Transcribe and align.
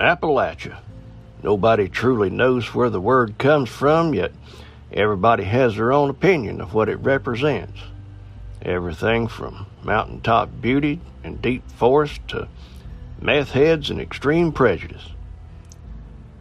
Appalachia. 0.00 0.78
Nobody 1.42 1.88
truly 1.88 2.30
knows 2.30 2.72
where 2.72 2.90
the 2.90 3.00
word 3.00 3.36
comes 3.38 3.68
from, 3.68 4.14
yet 4.14 4.32
everybody 4.92 5.44
has 5.44 5.74
their 5.74 5.92
own 5.92 6.08
opinion 6.08 6.60
of 6.60 6.72
what 6.72 6.88
it 6.88 6.96
represents. 6.96 7.80
Everything 8.62 9.26
from 9.26 9.66
mountaintop 9.82 10.50
beauty 10.60 11.00
and 11.24 11.42
deep 11.42 11.68
forest 11.72 12.20
to 12.28 12.48
meth 13.20 13.50
heads 13.50 13.90
and 13.90 14.00
extreme 14.00 14.52
prejudice. 14.52 15.10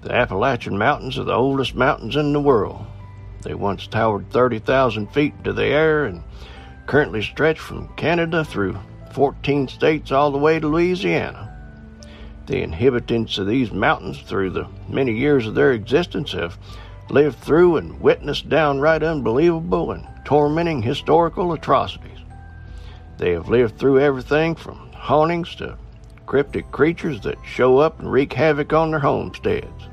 The 0.02 0.14
Appalachian 0.14 0.78
Mountains 0.78 1.18
are 1.18 1.24
the 1.24 1.34
oldest 1.34 1.74
mountains 1.74 2.16
in 2.16 2.34
the 2.34 2.40
world. 2.40 2.86
They 3.42 3.56
once 3.56 3.88
towered 3.88 4.30
30,000 4.30 5.08
feet 5.08 5.34
into 5.40 5.54
the 5.54 5.66
air 5.66 6.06
and 6.06 6.24
currently 6.86 7.24
stretch 7.24 7.60
from 7.60 7.88
Canada 7.96 8.46
through 8.46 8.78
14 9.14 9.68
states 9.68 10.12
all 10.12 10.32
the 10.32 10.38
way 10.38 10.60
to 10.60 10.68
Louisiana. 10.68 11.47
The 12.48 12.64
inhabitants 12.64 13.38
of 13.38 13.48
these 13.48 13.74
mountains, 13.74 14.22
through 14.22 14.52
the 14.52 14.68
many 14.88 15.12
years 15.12 15.46
of 15.46 15.54
their 15.54 15.74
existence, 15.74 16.32
have 16.32 16.58
lived 17.10 17.40
through 17.40 17.76
and 17.76 18.00
witnessed 18.00 18.48
downright 18.48 19.04
unbelievable 19.04 19.92
and 19.92 20.08
tormenting 20.24 20.82
historical 20.82 21.52
atrocities. 21.52 22.20
They 23.18 23.32
have 23.32 23.50
lived 23.50 23.78
through 23.78 24.00
everything 24.00 24.56
from 24.56 24.92
hauntings 24.94 25.56
to 25.56 25.78
cryptic 26.26 26.72
creatures 26.72 27.20
that 27.22 27.38
show 27.46 27.80
up 27.80 28.00
and 28.00 28.10
wreak 28.10 28.32
havoc 28.32 28.72
on 28.72 28.92
their 28.92 29.00
homesteads. 29.02 29.90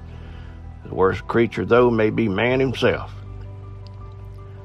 The 0.85 0.95
worst 0.95 1.27
creature, 1.27 1.65
though, 1.65 1.91
may 1.91 2.11
be 2.11 2.29
man 2.29 2.61
himself. 2.61 3.13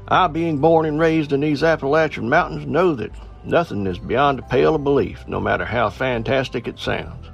I, 0.08 0.28
being 0.28 0.60
born 0.60 0.86
and 0.86 1.00
raised 1.00 1.34
in 1.34 1.40
these 1.40 1.64
Appalachian 1.64 2.30
mountains, 2.30 2.68
know 2.68 2.94
that 2.96 3.12
nothing 3.44 3.88
is 3.88 3.98
beyond 3.98 4.38
the 4.38 4.44
pale 4.44 4.76
of 4.76 4.84
belief, 4.84 5.28
no 5.28 5.40
matter 5.40 5.66
how 5.66 5.90
fantastic 5.90 6.68
it 6.68 6.78
sounds. 6.78 7.29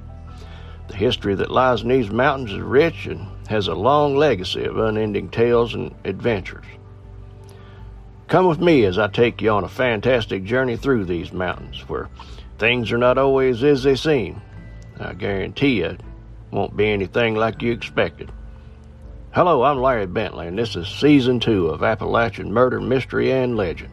The 0.88 0.96
history 0.96 1.34
that 1.34 1.50
lies 1.50 1.82
in 1.82 1.88
these 1.88 2.10
mountains 2.10 2.52
is 2.52 2.60
rich 2.60 3.06
and 3.06 3.26
has 3.48 3.68
a 3.68 3.74
long 3.74 4.16
legacy 4.16 4.64
of 4.64 4.78
unending 4.78 5.28
tales 5.28 5.74
and 5.74 5.94
adventures. 6.04 6.64
Come 8.28 8.46
with 8.46 8.60
me 8.60 8.84
as 8.84 8.98
I 8.98 9.08
take 9.08 9.40
you 9.40 9.50
on 9.50 9.64
a 9.64 9.68
fantastic 9.68 10.44
journey 10.44 10.76
through 10.76 11.04
these 11.04 11.32
mountains, 11.32 11.88
where 11.88 12.08
things 12.58 12.90
are 12.90 12.98
not 12.98 13.18
always 13.18 13.62
as 13.62 13.84
they 13.84 13.94
seem. 13.94 14.40
I 14.98 15.12
guarantee 15.12 15.78
you 15.78 15.86
it 15.86 16.00
won't 16.50 16.76
be 16.76 16.88
anything 16.88 17.34
like 17.34 17.62
you 17.62 17.72
expected. 17.72 18.32
Hello, 19.32 19.62
I'm 19.62 19.80
Larry 19.80 20.06
Bentley, 20.06 20.48
and 20.48 20.58
this 20.58 20.74
is 20.74 20.88
season 20.88 21.38
two 21.40 21.68
of 21.68 21.82
Appalachian 21.82 22.52
Murder, 22.52 22.80
Mystery, 22.80 23.30
and 23.30 23.56
Legend. 23.56 23.92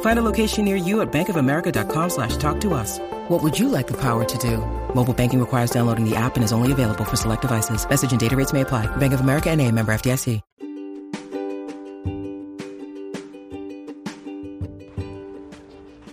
Find 0.00 0.18
a 0.18 0.22
location 0.22 0.64
near 0.64 0.76
you 0.76 1.02
at 1.02 1.12
bankofamerica.com 1.12 2.10
slash 2.10 2.36
talk 2.38 2.60
to 2.62 2.72
us. 2.72 2.98
What 3.28 3.42
would 3.42 3.58
you 3.58 3.68
like 3.68 3.86
the 3.86 4.00
power 4.00 4.24
to 4.24 4.38
do? 4.38 4.58
Mobile 4.94 5.14
banking 5.14 5.40
requires 5.40 5.70
downloading 5.70 6.08
the 6.08 6.16
app 6.16 6.36
and 6.36 6.44
is 6.44 6.52
only 6.52 6.72
available 6.72 7.04
for 7.04 7.16
select 7.16 7.42
devices. 7.42 7.86
Message 7.88 8.12
and 8.12 8.20
data 8.20 8.34
rates 8.36 8.52
may 8.54 8.62
apply. 8.62 8.86
Bank 8.96 9.12
of 9.12 9.20
America 9.20 9.50
and 9.50 9.60
a 9.60 9.70
member 9.70 9.92
FDIC. 9.92 10.40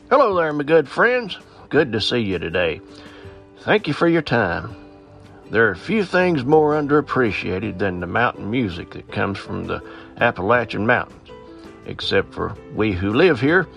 Hello 0.09 0.35
there, 0.35 0.53
my 0.53 0.63
good 0.63 0.87
friends. 0.87 1.39
Good 1.69 1.91
to 1.93 1.99
see 1.99 2.19
you 2.19 2.37
today. 2.37 2.81
Thank 3.61 3.87
you 3.87 3.93
for 3.93 4.07
your 4.07 4.21
time. 4.21 4.75
There 5.49 5.69
are 5.69 5.75
few 5.75 6.05
things 6.05 6.45
more 6.45 6.73
underappreciated 6.73 7.79
than 7.79 7.99
the 7.99 8.05
mountain 8.05 8.51
music 8.51 8.91
that 8.91 9.11
comes 9.11 9.39
from 9.39 9.65
the 9.65 9.81
Appalachian 10.17 10.85
Mountains, 10.85 11.22
except 11.85 12.33
for 12.33 12.55
we 12.73 12.91
who 12.91 13.13
live 13.13 13.39
here, 13.39 13.67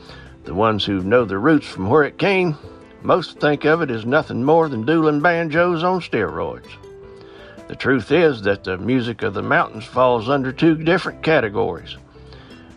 the 0.45 0.55
ones 0.55 0.85
who 0.85 1.01
know 1.01 1.25
the 1.25 1.39
roots 1.39 1.67
from 1.67 1.89
where 1.89 2.05
it 2.05 2.19
came. 2.19 2.57
Most 3.03 3.41
think 3.41 3.65
of 3.65 3.83
it 3.83 3.91
as 3.91 4.07
nothing 4.07 4.43
more 4.43 4.69
than 4.69 4.87
dueling 4.87 5.21
banjos 5.21 5.83
on 5.83 6.01
steroids. 6.01 6.69
The 7.69 7.77
truth 7.77 8.13
is 8.13 8.43
that 8.43 8.65
the 8.65 8.79
music 8.79 9.23
of 9.23 9.35
the 9.35 9.43
mountains 9.43 9.85
falls 9.85 10.29
under 10.29 10.53
two 10.53 10.77
different 10.77 11.23
categories. 11.23 11.97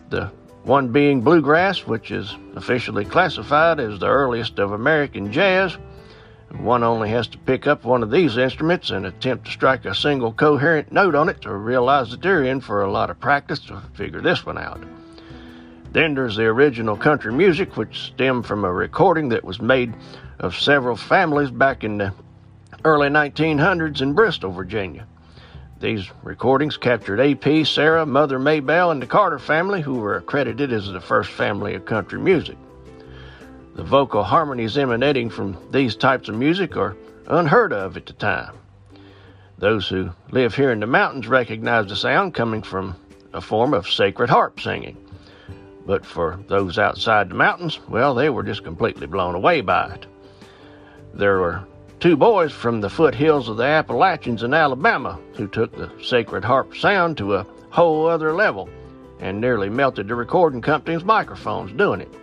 The 0.08 0.32
one 0.64 0.88
being 0.88 1.20
bluegrass, 1.20 1.86
which 1.86 2.10
is 2.10 2.36
officially 2.56 3.04
classified 3.04 3.80
as 3.80 3.98
the 3.98 4.08
earliest 4.08 4.58
of 4.58 4.72
American 4.72 5.32
jazz. 5.32 5.76
One 6.58 6.82
only 6.82 7.10
has 7.10 7.28
to 7.28 7.38
pick 7.38 7.68
up 7.68 7.84
one 7.84 8.02
of 8.02 8.10
these 8.10 8.36
instruments 8.36 8.90
and 8.90 9.06
attempt 9.06 9.46
to 9.46 9.52
strike 9.52 9.84
a 9.84 9.94
single 9.94 10.32
coherent 10.32 10.90
note 10.90 11.14
on 11.14 11.28
it 11.28 11.40
to 11.42 11.54
realize 11.54 12.10
that 12.10 12.20
they're 12.20 12.42
in 12.42 12.60
for 12.60 12.82
a 12.82 12.90
lot 12.90 13.10
of 13.10 13.20
practice 13.20 13.60
to 13.60 13.80
figure 13.94 14.20
this 14.20 14.44
one 14.44 14.58
out. 14.58 14.82
Then 15.92 16.14
there's 16.14 16.36
the 16.36 16.44
original 16.44 16.96
country 16.96 17.32
music, 17.32 17.76
which 17.76 18.12
stemmed 18.12 18.46
from 18.46 18.64
a 18.64 18.72
recording 18.72 19.30
that 19.30 19.44
was 19.44 19.60
made 19.60 19.92
of 20.38 20.56
several 20.56 20.96
families 20.96 21.50
back 21.50 21.82
in 21.82 21.98
the 21.98 22.14
early 22.84 23.08
1900s 23.08 24.00
in 24.00 24.12
Bristol, 24.12 24.52
Virginia. 24.52 25.06
These 25.80 26.10
recordings 26.22 26.76
captured 26.76 27.20
AP, 27.20 27.66
Sarah, 27.66 28.06
Mother 28.06 28.38
Maybelle, 28.38 28.92
and 28.92 29.02
the 29.02 29.06
Carter 29.06 29.38
family, 29.38 29.80
who 29.80 29.94
were 29.94 30.16
accredited 30.16 30.72
as 30.72 30.86
the 30.86 31.00
first 31.00 31.30
family 31.30 31.74
of 31.74 31.86
country 31.86 32.20
music. 32.20 32.56
The 33.74 33.82
vocal 33.82 34.22
harmonies 34.22 34.78
emanating 34.78 35.28
from 35.30 35.56
these 35.72 35.96
types 35.96 36.28
of 36.28 36.36
music 36.36 36.76
are 36.76 36.96
unheard 37.26 37.72
of 37.72 37.96
at 37.96 38.06
the 38.06 38.12
time. 38.12 38.54
Those 39.58 39.88
who 39.88 40.10
live 40.30 40.54
here 40.54 40.70
in 40.70 40.80
the 40.80 40.86
mountains 40.86 41.26
recognize 41.26 41.88
the 41.88 41.96
sound 41.96 42.34
coming 42.34 42.62
from 42.62 42.94
a 43.32 43.40
form 43.40 43.74
of 43.74 43.88
sacred 43.88 44.30
harp 44.30 44.60
singing. 44.60 44.96
But 45.90 46.06
for 46.06 46.38
those 46.46 46.78
outside 46.78 47.30
the 47.30 47.34
mountains, 47.34 47.80
well, 47.88 48.14
they 48.14 48.30
were 48.30 48.44
just 48.44 48.62
completely 48.62 49.08
blown 49.08 49.34
away 49.34 49.60
by 49.60 49.92
it. 49.92 50.06
There 51.14 51.40
were 51.40 51.64
two 51.98 52.16
boys 52.16 52.52
from 52.52 52.80
the 52.80 52.88
foothills 52.88 53.48
of 53.48 53.56
the 53.56 53.64
Appalachians 53.64 54.44
in 54.44 54.54
Alabama 54.54 55.18
who 55.34 55.48
took 55.48 55.72
the 55.72 55.90
sacred 56.00 56.44
harp 56.44 56.76
sound 56.76 57.16
to 57.16 57.34
a 57.34 57.46
whole 57.70 58.06
other 58.06 58.32
level 58.32 58.68
and 59.18 59.40
nearly 59.40 59.68
melted 59.68 60.06
the 60.06 60.14
recording 60.14 60.60
company's 60.60 61.02
microphones 61.02 61.72
doing 61.72 62.02
it. 62.02 62.14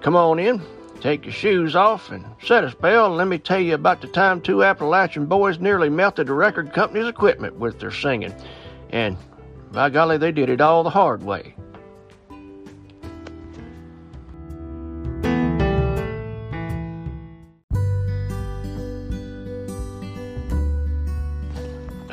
Come 0.00 0.16
on 0.16 0.38
in, 0.38 0.62
take 0.98 1.26
your 1.26 1.34
shoes 1.34 1.76
off, 1.76 2.10
and 2.10 2.24
set 2.42 2.64
a 2.64 2.70
spell, 2.70 3.08
and 3.08 3.16
let 3.18 3.28
me 3.28 3.36
tell 3.36 3.60
you 3.60 3.74
about 3.74 4.00
the 4.00 4.08
time 4.08 4.40
two 4.40 4.64
Appalachian 4.64 5.26
boys 5.26 5.58
nearly 5.58 5.90
melted 5.90 6.26
the 6.26 6.32
record 6.32 6.72
company's 6.72 7.06
equipment 7.06 7.56
with 7.56 7.80
their 7.80 7.90
singing. 7.90 8.34
And 8.88 9.18
by 9.72 9.90
golly, 9.90 10.16
they 10.16 10.32
did 10.32 10.48
it 10.48 10.62
all 10.62 10.82
the 10.82 10.88
hard 10.88 11.22
way. 11.22 11.54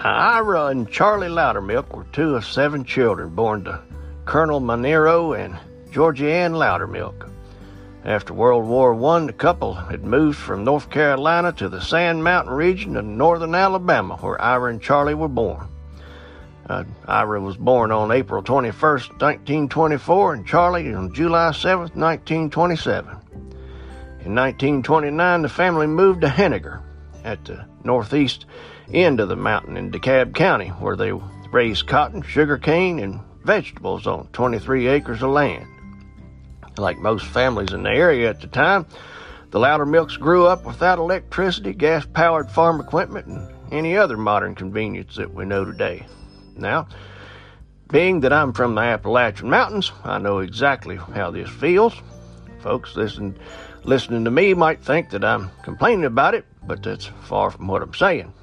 Ira 0.02 0.68
and 0.68 0.90
Charlie 0.90 1.28
Loudermilk 1.28 1.94
were 1.94 2.06
two 2.14 2.36
of 2.36 2.46
seven 2.46 2.86
children 2.86 3.36
born 3.36 3.66
to 3.66 3.82
Colonel 4.24 4.62
Monroe 4.62 5.34
and 5.34 5.60
Georgia 5.92 6.32
Ann 6.32 6.54
Loudermilk. 6.54 7.30
After 8.06 8.34
World 8.34 8.66
War 8.66 8.94
I, 8.94 9.26
the 9.26 9.34
couple 9.34 9.74
had 9.74 10.06
moved 10.06 10.38
from 10.38 10.64
North 10.64 10.90
Carolina 10.90 11.52
to 11.54 11.68
the 11.68 11.82
Sand 11.82 12.24
Mountain 12.24 12.54
region 12.54 12.96
of 12.96 13.04
northern 13.04 13.54
Alabama, 13.54 14.16
where 14.16 14.42
Ira 14.42 14.72
and 14.72 14.82
Charlie 14.82 15.16
were 15.16 15.28
born. 15.28 15.68
Uh, 16.70 16.86
Ira 17.06 17.42
was 17.42 17.58
born 17.58 17.92
on 17.92 18.14
April 18.14 18.42
21, 18.42 18.72
1924, 18.82 20.34
and 20.34 20.48
Charlie 20.48 20.94
on 20.94 21.14
July 21.14 21.52
7, 21.52 21.80
1927. 21.80 23.10
In 24.24 24.36
1929, 24.36 25.42
the 25.42 25.50
family 25.50 25.88
moved 25.88 26.22
to 26.22 26.28
Henagar 26.28 26.84
at 27.26 27.44
the 27.44 27.66
northeast 27.84 28.46
end 28.92 29.20
of 29.20 29.30
the 29.30 29.36
mountain 29.36 29.78
in 29.78 29.92
DeKalb 29.92 30.34
County, 30.34 30.70
where 30.70 30.96
they 30.96 31.12
raised 31.52 31.88
cotton, 31.88 32.22
sugar 32.22 32.58
cane, 32.58 33.00
and 33.00 33.22
vegetables 33.44 34.08
on 34.08 34.28
23 34.34 34.88
acres 34.88 35.22
of 35.22 35.32
land. 35.32 35.66
Like 36.78 36.98
most 36.98 37.26
families 37.26 37.74
in 37.74 37.84
the 37.84 37.92
area 37.92 38.30
at 38.30 38.42
the 38.42 38.48
time, 38.48 38.86
the 39.52 39.60
Loudermilks 39.60 40.20
grew 40.20 40.46
up 40.46 40.66
without 40.66 41.00
electricity, 41.00 41.74
gas 41.74 42.06
powered 42.06 42.52
farm 42.52 42.80
equipment, 42.80 43.28
and 43.28 43.52
any 43.72 43.98
other 43.98 44.18
modern 44.18 44.56
convenience 44.56 45.16
that 45.16 45.34
we 45.34 45.46
know 45.46 45.66
today. 45.66 46.06
Now, 46.56 46.88
being 47.92 48.20
that 48.20 48.34
I'm 48.34 48.54
from 48.54 48.76
the 48.76 48.82
Appalachian 48.82 49.50
Mountains, 49.50 49.92
I 50.04 50.20
know 50.20 50.40
exactly 50.40 50.98
how 50.98 51.32
this 51.32 51.50
feels. 51.50 51.96
Folks 52.60 52.96
listen, 52.96 53.38
listening 53.84 54.26
to 54.26 54.32
me 54.32 54.54
might 54.54 54.84
think 54.84 55.10
that 55.10 55.24
I'm 55.24 55.50
complaining 55.64 56.06
about 56.06 56.36
it, 56.36 56.46
but 56.68 56.84
that's 56.84 57.06
far 57.24 57.50
from 57.50 57.68
what 57.68 57.82
I'm 57.82 57.94
saying. 57.96 58.34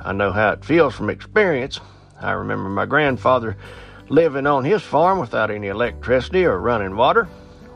I 0.00 0.12
know 0.12 0.32
how 0.32 0.52
it 0.52 0.64
feels 0.64 0.94
from 0.94 1.10
experience. 1.10 1.80
I 2.20 2.32
remember 2.32 2.68
my 2.68 2.86
grandfather 2.86 3.56
living 4.08 4.46
on 4.46 4.64
his 4.64 4.82
farm 4.82 5.18
without 5.18 5.50
any 5.50 5.68
electricity 5.68 6.44
or 6.44 6.58
running 6.58 6.96
water. 6.96 7.24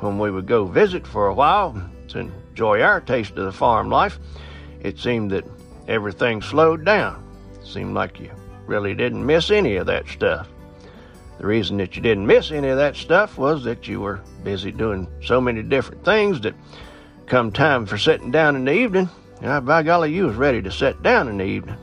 When 0.00 0.18
we 0.18 0.30
would 0.30 0.46
go 0.46 0.64
visit 0.64 1.06
for 1.06 1.28
a 1.28 1.34
while 1.34 1.80
to 2.08 2.18
enjoy 2.18 2.80
our 2.80 3.00
taste 3.00 3.36
of 3.36 3.44
the 3.44 3.52
farm 3.52 3.88
life, 3.88 4.18
it 4.80 4.98
seemed 4.98 5.30
that 5.30 5.44
everything 5.88 6.42
slowed 6.42 6.84
down. 6.84 7.24
It 7.60 7.66
seemed 7.66 7.94
like 7.94 8.18
you 8.18 8.30
really 8.66 8.94
didn't 8.94 9.24
miss 9.24 9.50
any 9.50 9.76
of 9.76 9.86
that 9.86 10.08
stuff. 10.08 10.48
The 11.38 11.46
reason 11.46 11.76
that 11.78 11.96
you 11.96 12.02
didn't 12.02 12.26
miss 12.26 12.50
any 12.50 12.68
of 12.68 12.78
that 12.78 12.96
stuff 12.96 13.36
was 13.36 13.64
that 13.64 13.88
you 13.88 14.00
were 14.00 14.20
busy 14.44 14.70
doing 14.70 15.08
so 15.24 15.40
many 15.40 15.62
different 15.62 16.04
things 16.04 16.40
that 16.42 16.54
come 17.26 17.50
time 17.50 17.86
for 17.86 17.98
sitting 17.98 18.30
down 18.30 18.56
in 18.56 18.64
the 18.64 18.72
evening, 18.72 19.08
by 19.40 19.82
golly, 19.82 20.12
you 20.12 20.26
was 20.26 20.36
ready 20.36 20.62
to 20.62 20.70
sit 20.70 21.02
down 21.02 21.28
in 21.28 21.38
the 21.38 21.44
evening. 21.44 21.76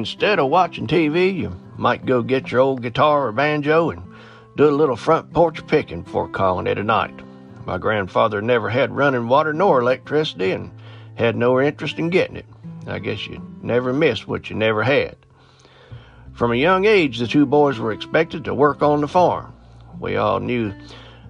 Instead 0.00 0.38
of 0.38 0.48
watching 0.48 0.86
TV, 0.86 1.36
you 1.36 1.54
might 1.76 2.06
go 2.06 2.22
get 2.22 2.50
your 2.50 2.62
old 2.62 2.80
guitar 2.80 3.26
or 3.26 3.32
banjo 3.32 3.90
and 3.90 4.02
do 4.56 4.66
a 4.66 4.70
little 4.70 4.96
front 4.96 5.30
porch 5.34 5.66
picking 5.66 6.00
before 6.00 6.26
calling 6.26 6.66
it 6.66 6.78
a 6.78 6.82
night. 6.82 7.12
My 7.66 7.76
grandfather 7.76 8.40
never 8.40 8.70
had 8.70 8.96
running 8.96 9.28
water 9.28 9.52
nor 9.52 9.78
electricity 9.78 10.52
and 10.52 10.70
had 11.16 11.36
no 11.36 11.60
interest 11.60 11.98
in 11.98 12.08
getting 12.08 12.36
it. 12.36 12.46
I 12.86 12.98
guess 12.98 13.26
you 13.26 13.46
never 13.60 13.92
miss 13.92 14.26
what 14.26 14.48
you 14.48 14.56
never 14.56 14.82
had. 14.82 15.16
From 16.32 16.50
a 16.50 16.56
young 16.56 16.86
age, 16.86 17.18
the 17.18 17.26
two 17.26 17.44
boys 17.44 17.78
were 17.78 17.92
expected 17.92 18.46
to 18.46 18.54
work 18.54 18.82
on 18.82 19.02
the 19.02 19.06
farm. 19.06 19.52
We 19.98 20.16
all 20.16 20.40
knew 20.40 20.72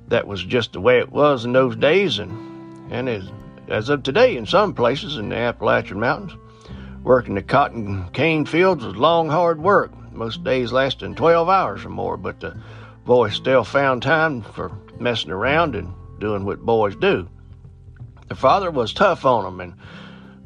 that 0.06 0.28
was 0.28 0.44
just 0.44 0.74
the 0.74 0.80
way 0.80 1.00
it 1.00 1.10
was 1.10 1.44
in 1.44 1.52
those 1.52 1.74
days, 1.74 2.20
and, 2.20 2.92
and 2.92 3.08
as, 3.08 3.32
as 3.66 3.88
of 3.88 4.04
today, 4.04 4.36
in 4.36 4.46
some 4.46 4.74
places 4.74 5.16
in 5.16 5.30
the 5.30 5.36
Appalachian 5.36 5.98
Mountains, 5.98 6.34
working 7.02 7.34
the 7.34 7.42
cotton 7.42 8.08
cane 8.12 8.44
fields 8.44 8.84
was 8.84 8.96
long, 8.96 9.28
hard 9.28 9.60
work, 9.60 9.92
most 10.12 10.44
days 10.44 10.72
lasting 10.72 11.14
12 11.14 11.48
hours 11.48 11.84
or 11.84 11.88
more, 11.88 12.16
but 12.16 12.40
the 12.40 12.56
boys 13.04 13.34
still 13.34 13.64
found 13.64 14.02
time 14.02 14.42
for 14.42 14.70
messing 14.98 15.30
around 15.30 15.74
and 15.74 15.92
doing 16.18 16.44
what 16.44 16.60
boys 16.60 16.94
do. 16.96 17.28
Their 18.28 18.36
father 18.36 18.70
was 18.70 18.92
tough 18.92 19.24
on 19.24 19.44
them, 19.44 19.60
and 19.60 19.74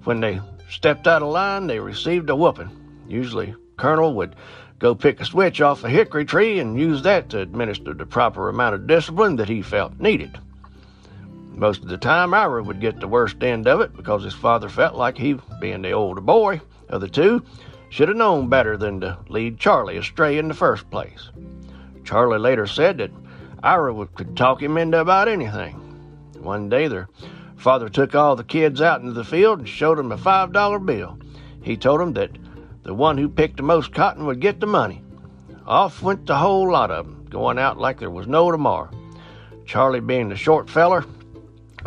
when 0.05 0.21
they 0.21 0.41
stepped 0.71 1.07
out 1.07 1.23
of 1.23 1.29
line, 1.29 1.67
they 1.67 1.81
received 1.81 2.31
a 2.31 2.37
whooping. 2.37 2.71
Usually, 3.09 3.55
Colonel 3.77 4.15
would 4.15 4.37
go 4.79 4.95
pick 4.95 5.21
a 5.21 5.25
switch 5.25 5.61
off 5.61 5.85
a 5.85 5.89
hickory 5.89 6.25
tree 6.25 6.59
and 6.59 6.79
use 6.79 7.03
that 7.03 7.29
to 7.31 7.41
administer 7.41 7.95
the 7.95 8.07
proper 8.07 8.49
amount 8.49 8.75
of 8.75 8.87
discipline 8.87 9.37
that 9.37 9.49
he 9.49 9.63
felt 9.63 9.99
needed. 9.99 10.39
Most 11.57 11.83
of 11.83 11.89
the 11.89 11.97
time, 11.97 12.35
Ira 12.35 12.63
would 12.65 12.81
get 12.81 12.99
the 12.99 13.07
worst 13.07 13.43
end 13.43 13.69
of 13.69 13.81
it 13.81 13.97
because 13.97 14.25
his 14.25 14.35
father 14.35 14.69
felt 14.69 14.97
like 14.97 15.17
he, 15.17 15.39
being 15.61 15.83
the 15.83 15.93
older 15.93 16.21
boy 16.21 16.61
of 16.89 17.01
the 17.01 17.09
two, 17.09 17.45
should 17.91 18.09
have 18.09 18.17
known 18.17 18.49
better 18.49 18.77
than 18.77 19.01
to 19.01 19.17
lead 19.29 19.59
Charlie 19.59 19.97
astray 19.97 20.37
in 20.37 20.49
the 20.49 20.55
first 20.55 20.91
place. 20.91 21.31
Charlie 22.03 22.41
later 22.41 22.67
said 22.67 22.99
that 22.99 23.13
Ira 23.63 24.07
could 24.07 24.37
talk 24.37 24.61
him 24.61 24.77
into 24.77 25.01
about 25.01 25.29
anything. 25.29 25.75
One 26.41 26.69
day, 26.69 26.89
their 26.89 27.09
father 27.57 27.89
took 27.89 28.17
all 28.17 28.35
the 28.35 28.43
kids 28.45 28.83
out 28.83 29.01
into 29.01 29.13
the 29.13 29.25
field 29.25 29.61
and 29.61 29.69
showed 29.69 29.99
them 29.99 30.11
a 30.11 30.19
five 30.19 30.53
dollar 30.53 30.81
bill. 30.81 31.19
He 31.63 31.77
told 31.77 32.01
them 32.01 32.15
that 32.15 32.31
the 32.83 32.95
one 32.95 33.17
who 33.17 33.29
picked 33.29 33.59
the 33.59 33.63
most 33.63 33.95
cotton 33.95 34.27
would 34.27 34.41
get 34.41 34.59
the 34.59 34.67
money. 34.67 35.03
Off 35.67 36.03
went 36.03 36.27
the 36.27 36.37
whole 36.37 36.71
lot 36.71 36.91
of 36.91 37.07
them, 37.07 37.27
going 37.31 37.59
out 37.59 37.79
like 37.79 38.01
there 38.01 38.11
was 38.11 38.27
no 38.27 38.51
tomorrow. 38.51 38.91
Charlie, 39.65 40.01
being 40.01 40.29
the 40.29 40.37
short 40.37 40.69
feller, 40.69 41.05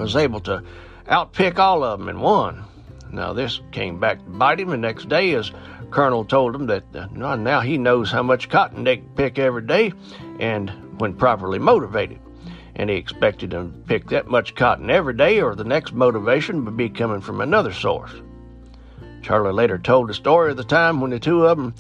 was 0.02 0.16
able 0.16 0.40
to 0.42 0.64
outpick 1.08 1.58
all 1.60 1.84
of 1.84 2.00
them 2.00 2.10
and 2.10 2.22
won. 2.22 2.64
Now, 3.12 3.34
this 3.34 3.62
came 3.72 4.00
back 4.00 4.20
to 4.20 4.30
bite 4.32 4.60
him 4.60 4.70
the 4.70 4.78
next 4.78 5.08
day 5.10 5.34
as 5.34 5.52
Colonel 5.92 6.26
told 6.26 6.54
him 6.54 6.66
that 6.68 6.84
uh, 6.94 7.08
now 7.36 7.62
he 7.62 7.78
knows 7.78 8.12
how 8.12 8.24
much 8.24 8.50
cotton 8.50 8.84
they 8.84 8.98
pick 8.98 9.40
every 9.40 9.62
day 9.62 9.94
and 10.40 10.70
when 11.00 11.14
properly 11.14 11.60
motivated. 11.60 12.20
And 12.76 12.90
he 12.90 12.98
expected 12.98 13.52
them 13.52 13.72
to 13.72 13.80
pick 13.88 14.10
that 14.10 14.28
much 14.28 14.56
cotton 14.56 14.90
every 14.90 15.16
day, 15.16 15.42
or 15.42 15.56
the 15.56 15.64
next 15.64 15.94
motivation 15.94 16.66
would 16.66 16.78
be 16.78 16.90
coming 16.90 17.22
from 17.22 17.42
another 17.42 17.74
source. 17.74 18.12
Charlie 19.22 19.54
later 19.54 19.78
told 19.78 20.10
the 20.10 20.14
story 20.14 20.52
of 20.52 20.58
the 20.58 20.64
time 20.64 21.02
when 21.02 21.12
the 21.12 21.20
two 21.20 21.46
of 21.46 21.58
them 21.58 21.74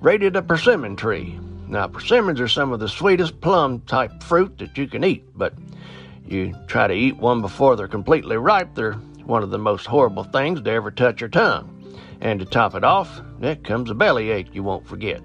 raided 0.00 0.36
a 0.36 0.42
persimmon 0.42 0.96
tree. 0.96 1.38
Now, 1.66 1.88
persimmons 1.88 2.40
are 2.40 2.48
some 2.48 2.72
of 2.72 2.80
the 2.80 2.88
sweetest 2.88 3.40
plum 3.40 3.80
type 3.80 4.22
fruit 4.22 4.58
that 4.58 4.78
you 4.78 4.86
can 4.86 5.02
eat, 5.02 5.24
but 5.36 5.54
you 6.26 6.54
try 6.66 6.86
to 6.86 6.94
eat 6.94 7.16
one 7.16 7.40
before 7.40 7.76
they're 7.76 7.88
completely 7.88 8.36
ripe, 8.36 8.74
they're 8.74 8.94
one 9.24 9.42
of 9.42 9.50
the 9.50 9.58
most 9.58 9.86
horrible 9.86 10.24
things 10.24 10.60
to 10.60 10.70
ever 10.70 10.90
touch 10.90 11.20
your 11.20 11.30
tongue. 11.30 11.70
And 12.20 12.40
to 12.40 12.46
top 12.46 12.74
it 12.74 12.84
off, 12.84 13.20
there 13.40 13.56
comes 13.56 13.90
a 13.90 13.94
bellyache 13.94 14.54
you 14.54 14.62
won't 14.62 14.86
forget. 14.86 15.20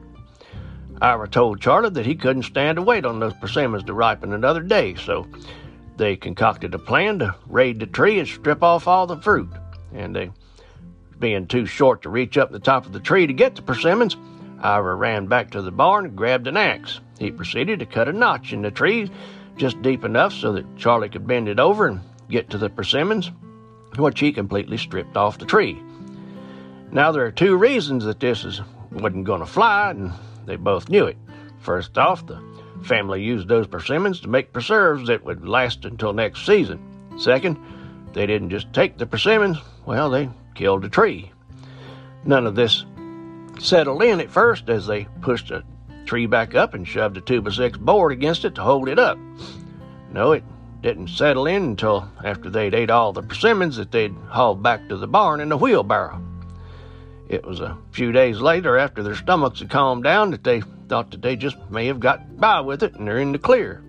Ira 1.01 1.30
told 1.30 1.62
Charlie 1.62 1.92
that 1.92 2.06
he 2.06 2.16
couldn't 2.16 2.44
stand 2.44 2.75
to 2.75 2.81
wait 2.81 3.06
on 3.06 3.19
those 3.19 3.34
persimmons 3.36 3.84
to 3.86 3.94
ripen 3.94 4.34
another 4.34 4.62
day, 4.62 4.96
so 4.96 5.25
they 5.96 6.16
concocted 6.18 6.74
a 6.74 6.80
plan 6.80 7.19
to 7.19 7.36
raid 7.48 7.80
the 7.80 7.86
tree 7.86 8.19
and 8.19 8.28
strip 8.28 8.63
off 8.63 8.88
all 8.88 9.07
the 9.07 9.22
fruit. 9.22 9.50
And 9.94 10.16
they, 10.16 10.31
being 11.19 11.48
too 11.48 11.66
short 11.66 12.01
to 12.01 12.10
reach 12.10 12.38
up 12.38 12.51
the 12.51 12.60
top 12.60 12.86
of 12.86 12.92
the 12.92 13.00
tree 13.00 13.28
to 13.28 13.34
get 13.34 13.56
the 13.56 13.62
persimmons, 13.62 14.18
Ira 14.62 14.96
ran 14.96 15.28
back 15.28 15.51
to 15.51 15.62
the 15.62 15.72
barn 15.72 16.06
and 16.06 16.18
grabbed 16.18 16.48
an 16.48 16.57
axe. 16.57 17.00
He 17.18 17.31
proceeded 17.31 17.80
to 17.80 17.86
cut 17.86 18.10
a 18.10 18.13
notch 18.13 18.51
in 18.51 18.62
the 18.62 18.72
tree 18.72 19.10
just 19.59 19.81
deep 19.81 20.06
enough 20.06 20.33
so 20.33 20.53
that 20.53 20.77
Charlie 20.77 21.09
could 21.09 21.27
bend 21.27 21.50
it 21.50 21.59
over 21.59 21.88
and 21.88 22.00
get 22.29 22.50
to 22.50 22.57
the 22.57 22.69
persimmons, 22.69 23.29
which 23.97 24.19
he 24.19 24.31
completely 24.31 24.77
stripped 24.77 25.17
off 25.17 25.38
the 25.38 25.45
tree. 25.45 25.81
Now, 26.91 27.11
there 27.11 27.25
are 27.25 27.31
two 27.31 27.56
reasons 27.57 28.06
that 28.06 28.19
this 28.19 28.45
is, 28.45 28.61
wasn't 28.91 29.25
going 29.25 29.41
to 29.41 29.45
fly, 29.45 29.91
and 29.91 30.11
they 30.45 30.56
both 30.56 30.89
knew 30.89 31.06
it. 31.06 31.17
First 31.59 31.97
off, 31.97 32.25
the 32.25 32.41
family 32.83 33.21
used 33.21 33.47
those 33.47 33.67
persimmons 33.67 34.21
to 34.21 34.29
make 34.29 34.53
preserves 34.53 35.07
that 35.07 35.25
would 35.25 35.47
last 35.47 35.85
until 35.85 36.13
next 36.13 36.45
season. 36.45 36.79
Second, 37.19 37.59
they 38.13 38.25
didn't 38.25 38.50
just 38.50 38.71
take 38.73 38.97
the 38.97 39.05
persimmons, 39.05 39.57
well, 39.85 40.09
they 40.09 40.29
killed 40.55 40.83
the 40.83 40.89
tree. 40.89 41.31
None 42.23 42.47
of 42.47 42.55
this 42.55 42.85
settled 43.59 44.01
in 44.03 44.21
at 44.21 44.31
first 44.31 44.69
as 44.69 44.88
they 44.88 45.07
pushed 45.21 45.50
the 45.50 45.63
tree 46.09 46.25
back 46.25 46.56
up 46.56 46.73
and 46.73 46.88
shoved 46.88 47.17
a 47.17 47.21
2 47.21 47.39
by 47.44 47.51
6 47.51 47.77
board 47.77 48.11
against 48.11 48.44
it 48.44 48.56
to 48.56 48.63
hold 48.63 48.89
it 48.89 48.97
up. 48.97 49.19
No, 50.11 50.31
it 50.31 50.44
didn't 50.81 51.09
settle 51.09 51.45
in 51.45 51.61
until 51.61 52.10
after 52.24 52.50
they'd 52.50 52.74
ate 52.74 52.89
all 52.89 53.13
the 53.13 53.22
persimmons 53.22 53.77
that 53.77 53.91
they'd 53.91 54.15
hauled 54.27 54.63
back 54.63 54.89
to 54.89 54.98
the 54.98 55.05
barn 55.05 55.39
in 55.39 55.51
a 55.51 55.57
wheelbarrow. 55.57 56.19
It 57.27 57.45
was 57.45 57.60
a 57.60 57.77
few 57.91 58.12
days 58.12 58.39
later, 58.39 58.75
after 58.75 59.03
their 59.03 59.13
stomachs 59.13 59.60
had 59.60 59.69
calmed 59.69 60.03
down, 60.03 60.31
that 60.31 60.43
they 60.43 60.63
thought 60.88 61.12
that 61.12 61.22
they 61.22 61.36
just 61.36 61.57
may 61.69 61.86
have 61.86 62.00
got 62.00 62.38
by 62.38 62.60
with 62.60 62.81
it 62.81 62.95
and 62.95 63.07
they're 63.07 63.19
in 63.19 63.31
the 63.31 63.38
clear. 63.38 63.84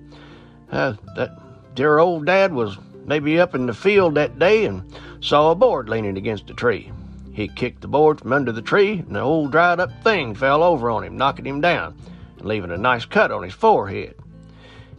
Uh, 0.71 0.93
that 1.17 1.31
dear 1.75 1.99
old 2.01 2.27
dad 2.27 2.53
was 2.53 2.77
maybe 3.07 3.41
up 3.41 3.55
in 3.55 3.65
the 3.65 3.73
field 3.73 4.17
that 4.17 4.39
day 4.39 4.67
and 4.67 4.83
saw 5.21 5.51
a 5.51 5.55
board 5.55 5.89
leaning 5.89 6.19
against 6.19 6.51
a 6.51 6.55
tree. 6.55 6.93
He 7.33 7.49
kicked 7.49 7.81
the 7.81 7.89
board 7.89 8.21
from 8.21 8.33
under 8.33 8.53
the 8.53 8.63
tree, 8.63 8.99
and 8.99 9.15
the 9.15 9.21
old 9.21 9.53
dried 9.53 9.81
up 9.81 9.91
thing 10.03 10.35
fell 10.35 10.63
over 10.63 10.91
on 10.91 11.05
him, 11.05 11.17
knocking 11.17 11.47
him 11.47 11.61
down 11.61 11.97
and 12.39 12.47
leaving 12.47 12.71
a 12.71 12.77
nice 12.77 13.05
cut 13.05 13.31
on 13.31 13.43
his 13.43 13.55
forehead. 13.55 14.15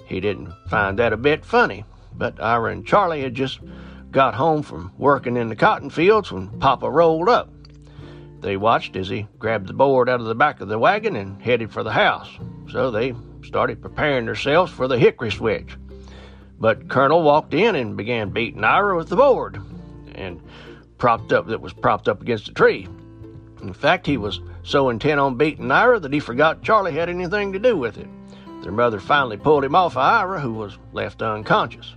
He 0.06 0.20
didn't 0.20 0.54
find 0.70 1.00
that 1.00 1.14
a 1.14 1.18
bit 1.18 1.46
funny, 1.46 1.86
but 2.16 2.42
Ira 2.42 2.72
and 2.72 2.86
Charlie 2.86 3.22
had 3.22 3.36
just 3.36 3.60
got 4.12 4.36
home 4.36 4.62
from 4.62 4.92
working 4.98 5.38
in 5.38 5.50
the 5.50 5.56
cotton 5.56 5.90
fields 5.90 6.32
when 6.32 6.50
Papa 6.60 6.90
rolled 6.90 7.30
up. 7.30 7.50
They 8.42 8.58
watched 8.58 8.96
as 8.96 9.08
he 9.08 9.28
grabbed 9.40 9.68
the 9.68 9.74
board 9.74 10.10
out 10.10 10.20
of 10.20 10.26
the 10.26 10.36
back 10.36 10.62
of 10.62 10.68
the 10.68 10.80
wagon 10.80 11.16
and 11.16 11.42
headed 11.42 11.72
for 11.72 11.84
the 11.84 11.92
house. 11.92 12.30
So 12.72 12.92
they 12.92 13.14
started 13.44 13.82
preparing 13.82 14.26
themselves 14.26 14.72
for 14.72 14.88
the 14.88 14.98
hickory 14.98 15.32
switch. 15.32 15.78
But 16.60 16.90
Colonel 16.90 17.24
walked 17.24 17.54
in 17.54 17.76
and 17.76 17.98
began 17.98 18.30
beating 18.30 18.64
Ira 18.64 18.98
with 18.98 19.10
the 19.10 19.16
board, 19.16 19.62
and 20.14 20.42
propped 21.02 21.34
up 21.34 21.48
that 21.48 21.60
was 21.60 21.74
propped 21.74 22.08
up 22.08 22.22
against 22.22 22.48
a 22.48 22.54
tree. 22.54 22.88
In 23.64 23.74
fact, 23.74 24.06
he 24.06 24.18
was 24.18 24.40
so 24.62 24.90
intent 24.90 25.20
on 25.20 25.36
beating 25.36 25.72
Ira 25.72 26.00
that 26.00 26.14
he 26.14 26.20
forgot 26.20 26.62
Charlie 26.62 26.94
had 26.94 27.10
anything 27.10 27.52
to 27.54 27.60
do 27.60 27.76
with 27.76 27.98
it. 27.98 28.08
Their 28.62 28.72
mother 28.72 29.00
finally 29.00 29.38
pulled 29.38 29.64
him 29.64 29.74
off 29.74 29.94
of 29.94 29.98
Ira, 29.98 30.40
who 30.40 30.54
was 30.54 30.78
left 30.94 31.24
unconscious. 31.24 31.96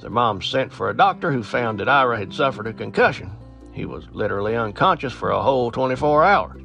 Their 0.00 0.08
mom 0.08 0.40
sent 0.40 0.72
for 0.72 0.88
a 0.88 0.96
doctor 0.96 1.30
who 1.30 1.42
found 1.42 1.78
that 1.80 1.88
Ira 1.88 2.16
had 2.16 2.32
suffered 2.32 2.66
a 2.66 2.72
concussion 2.72 3.30
he 3.74 3.84
was 3.84 4.08
literally 4.12 4.56
unconscious 4.56 5.12
for 5.12 5.30
a 5.30 5.42
whole 5.42 5.70
24 5.70 6.24
hours. 6.24 6.62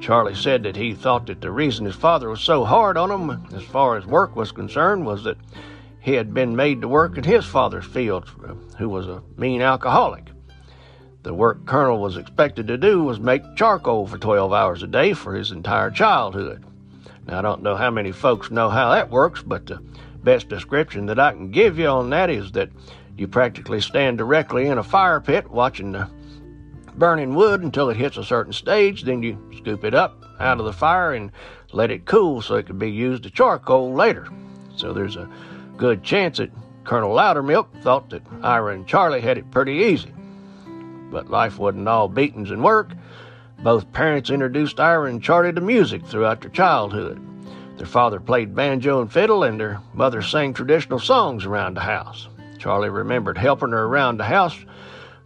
Charlie 0.00 0.34
said 0.34 0.62
that 0.62 0.76
he 0.76 0.94
thought 0.94 1.26
that 1.26 1.42
the 1.42 1.50
reason 1.50 1.84
his 1.84 1.94
father 1.94 2.28
was 2.30 2.40
so 2.40 2.64
hard 2.64 2.96
on 2.96 3.10
him, 3.10 3.46
as 3.54 3.62
far 3.62 3.98
as 3.98 4.06
work 4.06 4.34
was 4.34 4.50
concerned, 4.50 5.04
was 5.04 5.24
that 5.24 5.36
he 6.00 6.14
had 6.14 6.32
been 6.32 6.56
made 6.56 6.80
to 6.80 6.88
work 6.88 7.18
in 7.18 7.24
his 7.24 7.44
father's 7.44 7.84
fields, 7.84 8.30
who 8.78 8.88
was 8.88 9.06
a 9.06 9.22
mean 9.36 9.60
alcoholic. 9.60 10.30
The 11.22 11.34
work 11.34 11.66
Colonel 11.66 12.00
was 12.00 12.16
expected 12.16 12.66
to 12.68 12.78
do 12.78 13.02
was 13.02 13.20
make 13.20 13.42
charcoal 13.54 14.06
for 14.06 14.16
12 14.16 14.52
hours 14.54 14.82
a 14.82 14.86
day 14.86 15.12
for 15.12 15.34
his 15.34 15.50
entire 15.50 15.90
childhood. 15.90 16.64
Now, 17.26 17.38
I 17.38 17.42
don't 17.42 17.62
know 17.62 17.76
how 17.76 17.90
many 17.90 18.10
folks 18.10 18.50
know 18.50 18.70
how 18.70 18.92
that 18.92 19.10
works, 19.10 19.42
but 19.42 19.66
the 19.66 19.82
best 20.24 20.48
description 20.48 21.06
that 21.06 21.18
I 21.18 21.32
can 21.32 21.50
give 21.50 21.78
you 21.78 21.88
on 21.88 22.10
that 22.10 22.30
is 22.30 22.52
that 22.52 22.70
you 23.18 23.28
practically 23.28 23.82
stand 23.82 24.16
directly 24.16 24.66
in 24.66 24.78
a 24.78 24.82
fire 24.82 25.20
pit 25.20 25.50
watching 25.50 25.92
the 25.92 26.08
burning 26.94 27.34
wood 27.34 27.62
until 27.62 27.90
it 27.90 27.98
hits 27.98 28.16
a 28.16 28.24
certain 28.24 28.54
stage. 28.54 29.02
Then 29.02 29.22
you 29.22 29.38
scoop 29.58 29.84
it 29.84 29.94
up 29.94 30.24
out 30.40 30.58
of 30.58 30.64
the 30.64 30.72
fire 30.72 31.12
and 31.12 31.32
let 31.72 31.90
it 31.90 32.06
cool 32.06 32.40
so 32.40 32.54
it 32.54 32.66
can 32.66 32.78
be 32.78 32.90
used 32.90 33.26
as 33.26 33.32
charcoal 33.32 33.92
later. 33.92 34.26
So 34.74 34.94
there's 34.94 35.16
a 35.16 35.28
good 35.76 36.02
chance 36.02 36.38
that 36.38 36.50
Colonel 36.84 37.14
Loudermilk 37.14 37.82
thought 37.82 38.08
that 38.08 38.22
Ira 38.42 38.74
and 38.74 38.86
Charlie 38.86 39.20
had 39.20 39.36
it 39.36 39.50
pretty 39.50 39.74
easy. 39.74 40.14
But 41.10 41.30
life 41.30 41.58
wasn't 41.58 41.88
all 41.88 42.08
beatings 42.08 42.50
and 42.50 42.62
work. 42.62 42.92
Both 43.62 43.92
parents 43.92 44.30
introduced 44.30 44.80
Ira 44.80 45.10
and 45.10 45.22
Charlie 45.22 45.52
to 45.52 45.60
music 45.60 46.04
throughout 46.04 46.40
their 46.40 46.50
childhood. 46.50 47.20
Their 47.76 47.86
father 47.86 48.20
played 48.20 48.54
banjo 48.54 49.00
and 49.00 49.12
fiddle, 49.12 49.42
and 49.42 49.58
their 49.58 49.80
mother 49.94 50.22
sang 50.22 50.54
traditional 50.54 50.98
songs 50.98 51.44
around 51.44 51.76
the 51.76 51.80
house. 51.80 52.28
Charlie 52.58 52.90
remembered 52.90 53.38
helping 53.38 53.70
her 53.70 53.84
around 53.84 54.18
the 54.18 54.24
house 54.24 54.56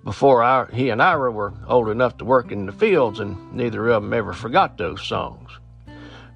before 0.05 0.69
he 0.73 0.91
and 0.91 1.03
Ira 1.03 1.33
were 1.33 1.55
old 1.67 1.88
enough 1.88 2.19
to 2.19 2.25
work 2.25 2.53
in 2.53 2.67
the 2.67 2.73
fields, 2.73 3.21
and 3.21 3.53
neither 3.53 3.88
of 3.88 4.03
them 4.03 4.12
ever 4.12 4.33
forgot 4.33 4.79
those 4.79 5.03
songs. 5.03 5.50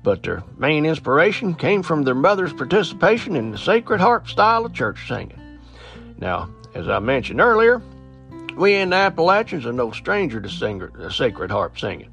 But 0.02 0.22
their 0.22 0.42
main 0.56 0.86
inspiration 0.86 1.54
came 1.54 1.82
from 1.82 2.02
their 2.02 2.14
mother's 2.14 2.52
participation 2.52 3.36
in 3.36 3.50
the 3.50 3.58
sacred 3.58 4.00
harp 4.00 4.28
style 4.28 4.64
of 4.64 4.72
church 4.72 5.06
singing. 5.06 5.58
Now, 6.18 6.48
as 6.74 6.88
I 6.88 6.98
mentioned 6.98 7.40
earlier, 7.40 7.82
we 8.58 8.74
in 8.74 8.90
the 8.90 8.96
Appalachians 8.96 9.64
are 9.66 9.72
no 9.72 9.92
stranger 9.92 10.40
to 10.40 10.48
singer, 10.48 10.92
uh, 11.00 11.08
sacred 11.08 11.50
harp 11.50 11.78
singing. 11.78 12.10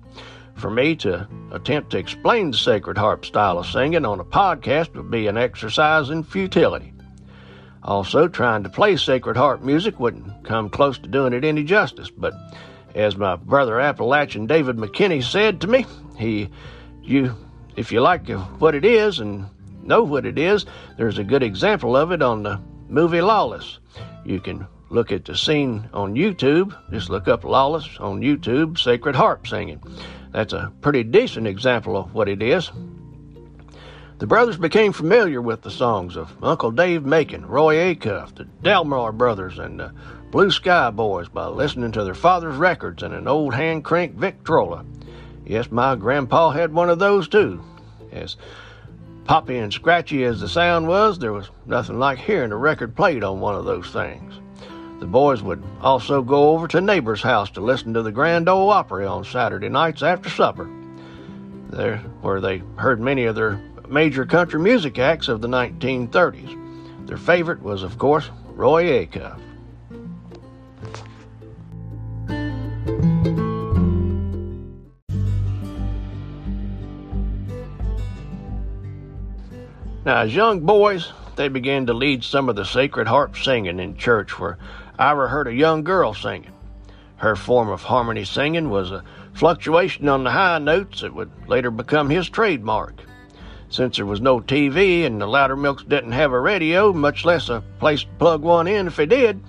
For 0.55 0.69
me 0.69 0.95
to 0.97 1.27
attempt 1.51 1.89
to 1.91 1.97
explain 1.97 2.51
the 2.51 2.57
sacred 2.57 2.97
harp 2.97 3.25
style 3.25 3.57
of 3.57 3.65
singing 3.65 4.05
on 4.05 4.19
a 4.19 4.23
podcast 4.23 4.95
would 4.95 5.09
be 5.09 5.27
an 5.27 5.37
exercise 5.37 6.09
in 6.09 6.23
futility. 6.23 6.93
Also, 7.83 8.27
trying 8.27 8.63
to 8.63 8.69
play 8.69 8.95
sacred 8.95 9.35
harp 9.35 9.61
music 9.61 9.99
wouldn't 9.99 10.43
come 10.43 10.69
close 10.69 10.97
to 10.99 11.09
doing 11.09 11.33
it 11.33 11.43
any 11.43 11.63
justice, 11.63 12.09
but 12.09 12.33
as 12.93 13.17
my 13.17 13.35
brother 13.35 13.79
Appalachian 13.79 14.45
David 14.45 14.77
McKinney 14.77 15.23
said 15.23 15.61
to 15.61 15.67
me, 15.67 15.85
he, 16.17 16.49
you, 17.03 17.35
if 17.75 17.91
you 17.91 18.01
like 18.01 18.29
what 18.59 18.75
it 18.75 18.85
is 18.85 19.19
and 19.19 19.47
know 19.83 20.03
what 20.03 20.25
it 20.25 20.39
is, 20.39 20.65
there's 20.97 21.17
a 21.17 21.23
good 21.23 21.43
example 21.43 21.97
of 21.97 22.11
it 22.11 22.21
on 22.21 22.43
the 22.43 22.61
movie 22.87 23.21
Lawless. 23.21 23.79
You 24.23 24.39
can 24.39 24.65
look 24.89 25.11
at 25.11 25.25
the 25.25 25.35
scene 25.35 25.89
on 25.93 26.15
YouTube. 26.15 26.75
Just 26.91 27.09
look 27.09 27.27
up 27.27 27.43
Lawless 27.43 27.97
on 27.99 28.21
YouTube, 28.21 28.77
Sacred 28.77 29.15
Harp 29.15 29.47
singing. 29.47 29.81
That's 30.31 30.53
a 30.53 30.71
pretty 30.81 31.03
decent 31.03 31.47
example 31.47 31.97
of 31.97 32.13
what 32.13 32.29
it 32.29 32.41
is. 32.41 32.71
The 34.17 34.27
brothers 34.27 34.57
became 34.57 34.93
familiar 34.93 35.41
with 35.41 35.61
the 35.61 35.71
songs 35.71 36.15
of 36.15 36.31
Uncle 36.41 36.71
Dave 36.71 37.05
Macon, 37.05 37.45
Roy 37.45 37.75
Acuff, 37.93 38.35
the 38.35 38.45
Delmore 38.63 39.11
brothers, 39.11 39.59
and 39.59 39.79
the 39.79 39.91
Blue 40.31 40.51
Sky 40.51 40.89
Boys 40.89 41.27
by 41.27 41.47
listening 41.47 41.91
to 41.91 42.03
their 42.03 42.13
father's 42.13 42.55
records 42.55 43.03
and 43.03 43.13
an 43.13 43.27
old 43.27 43.53
hand 43.53 43.83
crank 43.83 44.15
Victrola. 44.15 44.85
Yes, 45.45 45.69
my 45.69 45.95
grandpa 45.95 46.51
had 46.51 46.73
one 46.73 46.89
of 46.89 46.99
those 46.99 47.27
too. 47.27 47.61
As 48.11 48.37
poppy 49.25 49.57
and 49.57 49.73
scratchy 49.73 50.23
as 50.23 50.39
the 50.39 50.47
sound 50.47 50.87
was, 50.87 51.19
there 51.19 51.33
was 51.33 51.49
nothing 51.65 51.99
like 51.99 52.17
hearing 52.17 52.51
a 52.51 52.57
record 52.57 52.95
played 52.95 53.23
on 53.23 53.41
one 53.41 53.55
of 53.55 53.65
those 53.65 53.89
things. 53.91 54.33
The 54.99 55.07
boys 55.07 55.43
would 55.43 55.63
also 55.81 56.21
go 56.21 56.51
over 56.51 56.67
to 56.69 56.81
neighbor's 56.81 57.21
house 57.21 57.49
to 57.51 57.61
listen 57.61 57.93
to 57.93 58.01
the 58.01 58.11
Grand 58.11 58.47
Ole 58.47 58.69
Opry 58.69 59.05
on 59.05 59.25
Saturday 59.25 59.69
nights 59.69 60.01
after 60.01 60.29
supper. 60.29 60.69
There, 61.69 61.97
where 62.21 62.39
they 62.39 62.61
heard 62.77 63.01
many 63.01 63.25
of 63.25 63.35
their 63.35 63.59
major 63.89 64.25
country 64.25 64.59
music 64.59 64.97
acts 64.97 65.27
of 65.27 65.41
the 65.41 65.47
1930s. 65.47 67.07
Their 67.07 67.17
favorite 67.17 67.61
was, 67.61 67.83
of 67.83 67.97
course, 67.97 68.29
Roy 68.55 69.05
Acuff. 69.05 69.39
Now, 80.05 80.17
as 80.17 80.35
young 80.35 80.59
boys, 80.59 81.11
they 81.35 81.47
began 81.47 81.87
to 81.87 81.93
lead 81.93 82.23
some 82.23 82.47
of 82.47 82.55
the 82.55 82.63
sacred 82.63 83.07
harp 83.07 83.35
singing 83.35 83.79
in 83.79 83.97
church 83.97 84.39
where 84.39 84.57
Ira 84.97 85.27
heard 85.27 85.47
a 85.47 85.53
young 85.53 85.83
girl 85.83 86.13
singing. 86.13 86.51
Her 87.17 87.35
form 87.35 87.69
of 87.69 87.83
harmony 87.83 88.25
singing 88.25 88.69
was 88.69 88.91
a 88.91 89.03
fluctuation 89.33 90.07
on 90.07 90.23
the 90.23 90.31
high 90.31 90.59
notes 90.59 91.01
that 91.01 91.13
would 91.13 91.31
later 91.47 91.71
become 91.71 92.09
his 92.09 92.29
trademark. 92.29 93.01
Since 93.69 93.97
there 93.97 94.05
was 94.05 94.21
no 94.21 94.39
TV 94.39 95.05
and 95.05 95.19
the 95.19 95.25
Loudermilks 95.25 95.87
didn't 95.87 96.13
have 96.13 96.31
a 96.31 96.39
radio, 96.39 96.93
much 96.93 97.25
less 97.25 97.49
a 97.49 97.63
place 97.79 98.01
to 98.01 98.09
plug 98.19 98.41
one 98.41 98.67
in 98.67 98.87
if 98.87 98.95
they 98.95 99.05
did, 99.05 99.41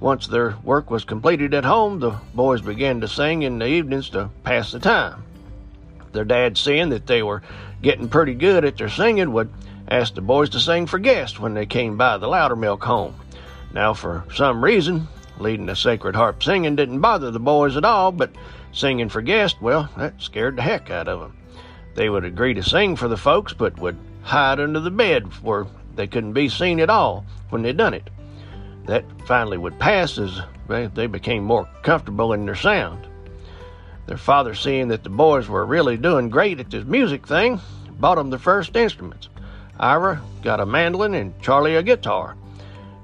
once 0.00 0.26
their 0.26 0.56
work 0.64 0.90
was 0.90 1.04
completed 1.04 1.54
at 1.54 1.64
home, 1.64 2.00
the 2.00 2.10
boys 2.34 2.60
began 2.60 3.00
to 3.00 3.06
sing 3.06 3.42
in 3.42 3.60
the 3.60 3.66
evenings 3.66 4.10
to 4.10 4.30
pass 4.42 4.72
the 4.72 4.80
time. 4.80 5.22
Their 6.10 6.24
dad, 6.24 6.58
seeing 6.58 6.88
that 6.88 7.06
they 7.06 7.22
were 7.22 7.42
getting 7.82 8.08
pretty 8.08 8.34
good 8.34 8.64
at 8.64 8.76
their 8.76 8.88
singing, 8.88 9.32
would 9.32 9.52
ask 9.86 10.14
the 10.14 10.20
boys 10.20 10.50
to 10.50 10.60
sing 10.60 10.86
for 10.86 10.98
guests 10.98 11.38
when 11.38 11.54
they 11.54 11.66
came 11.66 11.96
by 11.96 12.18
the 12.18 12.26
Loudermilk 12.26 12.82
home. 12.82 13.14
Now, 13.74 13.94
for 13.94 14.24
some 14.34 14.62
reason, 14.62 15.08
leading 15.38 15.66
the 15.66 15.76
sacred 15.76 16.14
harp 16.14 16.42
singing 16.42 16.76
didn't 16.76 17.00
bother 17.00 17.30
the 17.30 17.40
boys 17.40 17.76
at 17.76 17.84
all, 17.84 18.12
but 18.12 18.30
singing 18.72 19.08
for 19.08 19.22
guests, 19.22 19.60
well, 19.60 19.88
that 19.96 20.20
scared 20.20 20.56
the 20.56 20.62
heck 20.62 20.90
out 20.90 21.08
of 21.08 21.20
them. 21.20 21.36
They 21.94 22.08
would 22.08 22.24
agree 22.24 22.54
to 22.54 22.62
sing 22.62 22.96
for 22.96 23.08
the 23.08 23.16
folks, 23.16 23.52
but 23.52 23.78
would 23.78 23.98
hide 24.22 24.60
under 24.60 24.80
the 24.80 24.90
bed 24.90 25.24
where 25.42 25.66
they 25.94 26.06
couldn't 26.06 26.32
be 26.32 26.48
seen 26.48 26.80
at 26.80 26.90
all 26.90 27.24
when 27.50 27.62
they 27.62 27.72
done 27.72 27.94
it. 27.94 28.08
That 28.86 29.04
finally 29.26 29.58
would 29.58 29.78
pass 29.78 30.18
as 30.18 30.40
they 30.68 31.06
became 31.06 31.44
more 31.44 31.68
comfortable 31.82 32.32
in 32.32 32.46
their 32.46 32.54
sound. 32.54 33.06
Their 34.06 34.16
father, 34.16 34.54
seeing 34.54 34.88
that 34.88 35.04
the 35.04 35.10
boys 35.10 35.48
were 35.48 35.64
really 35.64 35.96
doing 35.96 36.28
great 36.28 36.60
at 36.60 36.70
this 36.70 36.84
music 36.84 37.26
thing, 37.26 37.60
bought 38.00 38.16
them 38.16 38.30
their 38.30 38.38
first 38.38 38.74
instruments. 38.74 39.28
Ira 39.78 40.20
got 40.42 40.60
a 40.60 40.66
mandolin 40.66 41.14
and 41.14 41.40
Charlie 41.40 41.76
a 41.76 41.82
guitar. 41.82 42.36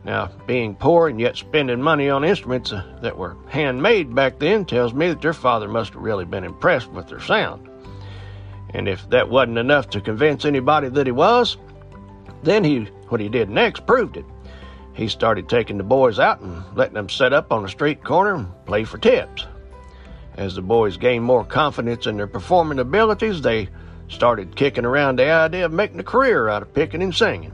Now, 0.09 0.31
being 0.47 0.75
poor 0.75 1.09
and 1.09 1.21
yet 1.21 1.37
spending 1.37 1.83
money 1.83 2.09
on 2.09 2.25
instruments 2.25 2.73
uh, 2.73 2.83
that 3.03 3.19
were 3.19 3.37
handmade 3.49 4.15
back 4.15 4.39
then 4.39 4.65
tells 4.65 4.95
me 4.95 5.09
that 5.09 5.21
their 5.21 5.35
father 5.35 5.69
must 5.69 5.93
have 5.93 6.01
really 6.01 6.25
been 6.25 6.45
impressed 6.45 6.91
with 6.93 7.09
their 7.09 7.21
sound. 7.21 7.69
And 8.71 8.89
if 8.89 9.07
that 9.11 9.29
wasn't 9.29 9.59
enough 9.59 9.91
to 9.91 10.01
convince 10.01 10.47
anybody 10.47 10.89
that 10.89 11.07
he 11.07 11.13
was, 11.13 11.59
then 12.43 12.65
he 12.65 12.85
what 13.09 13.21
he 13.21 13.29
did 13.29 13.51
next 13.51 13.87
proved 13.87 14.17
it. 14.17 14.25
He 14.95 15.09
started 15.09 15.47
taking 15.47 15.77
the 15.77 15.85
boys 15.85 16.19
out 16.19 16.41
and 16.41 16.65
letting 16.75 16.95
them 16.95 17.11
set 17.11 17.35
up 17.35 17.53
on 17.53 17.67
a 17.67 17.69
street 17.69 18.03
corner 18.03 18.35
and 18.35 18.65
play 18.65 18.85
for 18.85 18.97
tips. 18.97 19.45
As 20.39 20.55
the 20.55 20.63
boys 20.63 20.97
gained 20.97 21.25
more 21.25 21.45
confidence 21.45 22.07
in 22.07 22.17
their 22.17 22.27
performing 22.27 22.79
abilities, 22.79 23.43
they 23.43 23.69
started 24.09 24.57
kicking 24.57 24.87
around 24.87 25.19
the 25.19 25.31
idea 25.31 25.67
of 25.67 25.73
making 25.73 26.01
a 26.01 26.03
career 26.03 26.49
out 26.49 26.63
of 26.63 26.73
picking 26.73 27.03
and 27.03 27.15
singing, 27.15 27.53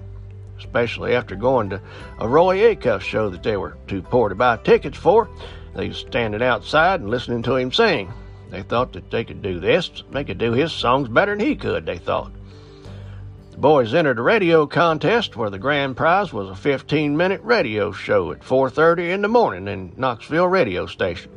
especially 0.58 1.14
after 1.14 1.37
going 1.37 1.70
to 1.70 1.80
a 2.18 2.28
Roy 2.28 2.75
Acuff 2.75 3.00
show 3.00 3.28
that 3.30 3.42
they 3.42 3.56
were 3.56 3.76
too 3.87 4.02
poor 4.02 4.28
to 4.28 4.34
buy 4.34 4.56
tickets 4.58 4.99
for. 4.99 5.28
They 5.75 5.88
was 5.88 5.99
standing 5.99 6.42
outside 6.42 7.00
and 7.00 7.11
listening 7.11 7.42
to 7.44 7.56
him 7.56 7.73
sing. 7.73 8.12
They 8.50 8.62
thought 8.62 8.92
that 8.92 9.11
they 9.11 9.25
could 9.25 9.42
do 9.42 9.58
this, 9.58 9.90
they 10.12 10.25
could 10.25 10.38
do 10.38 10.52
his 10.52 10.73
songs 10.73 11.08
better 11.08 11.37
than 11.37 11.44
he 11.44 11.56
could, 11.56 11.87
they 11.87 11.99
thought. 11.99 12.32
The 13.50 13.58
boys 13.58 13.94
entered 13.94 14.18
a 14.18 14.23
radio 14.23 14.66
contest 14.66 15.37
where 15.37 15.50
the 15.50 15.58
grand 15.58 15.96
prize 15.96 16.32
was 16.32 16.50
a 16.50 16.61
15-minute 16.61 17.40
radio 17.44 17.92
show 17.92 18.32
at 18.32 18.40
4:30 18.40 19.12
in 19.12 19.23
the 19.23 19.28
morning 19.28 19.68
in 19.68 19.92
Knoxville 19.96 20.49
radio 20.49 20.87
station. 20.87 21.30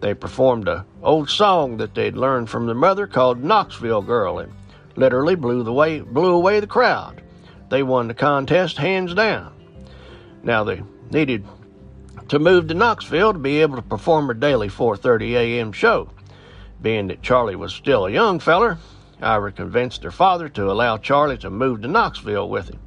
They 0.00 0.12
performed 0.14 0.68
a 0.68 0.84
old 1.02 1.30
song 1.30 1.76
that 1.78 1.94
they'd 1.94 2.16
learned 2.16 2.50
from 2.50 2.66
their 2.66 2.74
mother 2.74 3.06
called 3.06 3.42
Knoxville 3.42 4.02
Girl 4.02 4.40
and 4.40 4.52
literally 4.96 5.34
blew 5.36 5.62
the 5.62 5.72
way 5.72 6.00
blew 6.00 6.34
away 6.34 6.60
the 6.60 6.66
crowd. 6.66 7.22
They 7.68 7.82
won 7.82 8.08
the 8.08 8.14
contest 8.14 8.78
hands 8.78 9.14
down. 9.14 9.52
Now 10.42 10.64
they 10.64 10.82
needed 11.10 11.44
to 12.28 12.38
move 12.38 12.68
to 12.68 12.74
Knoxville 12.74 13.32
to 13.32 13.38
be 13.38 13.60
able 13.60 13.76
to 13.76 13.82
perform 13.82 14.30
a 14.30 14.34
daily 14.34 14.68
4:30 14.68 15.32
a.m. 15.32 15.72
show. 15.72 16.10
Being 16.80 17.08
that 17.08 17.22
Charlie 17.22 17.56
was 17.56 17.72
still 17.72 18.06
a 18.06 18.10
young 18.10 18.38
feller, 18.38 18.78
Ira 19.20 19.50
convinced 19.52 20.02
her 20.02 20.10
father 20.10 20.48
to 20.50 20.70
allow 20.70 20.98
Charlie 20.98 21.38
to 21.38 21.50
move 21.50 21.82
to 21.82 21.88
Knoxville 21.88 22.48
with 22.48 22.68
him. 22.68 22.78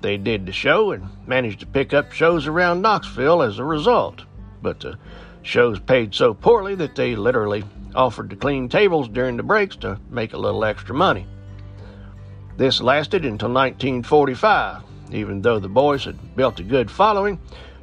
They 0.00 0.16
did 0.16 0.44
the 0.44 0.52
show 0.52 0.92
and 0.92 1.08
managed 1.26 1.60
to 1.60 1.66
pick 1.66 1.94
up 1.94 2.12
shows 2.12 2.46
around 2.46 2.82
Knoxville 2.82 3.42
as 3.42 3.58
a 3.58 3.64
result, 3.64 4.24
but 4.60 4.80
the 4.80 4.98
shows 5.42 5.78
paid 5.78 6.14
so 6.14 6.34
poorly 6.34 6.74
that 6.74 6.96
they 6.96 7.16
literally 7.16 7.64
offered 7.94 8.30
to 8.30 8.36
clean 8.36 8.68
tables 8.68 9.08
during 9.08 9.36
the 9.36 9.42
breaks 9.42 9.76
to 9.76 9.98
make 10.10 10.34
a 10.34 10.38
little 10.38 10.64
extra 10.64 10.94
money. 10.94 11.26
This 12.56 12.80
lasted 12.80 13.26
until 13.26 13.50
1945. 13.50 14.82
Even 15.12 15.42
though 15.42 15.58
the 15.58 15.68
boys 15.68 16.06
had 16.06 16.34
built 16.34 16.58
a 16.58 16.62
good 16.62 16.90
following, 16.90 17.38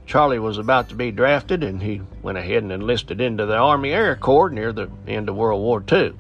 Charlie 0.07 0.39
was 0.39 0.57
about 0.57 0.89
to 0.89 0.95
be 0.95 1.11
drafted, 1.11 1.63
and 1.63 1.81
he 1.81 2.01
went 2.23 2.39
ahead 2.39 2.63
and 2.63 2.71
enlisted 2.71 3.21
into 3.21 3.45
the 3.45 3.55
Army 3.55 3.91
Air 3.91 4.15
Corps 4.15 4.49
near 4.49 4.73
the 4.73 4.89
end 5.07 5.29
of 5.29 5.35
World 5.35 5.61
War 5.61 5.83
II. 5.91 6.13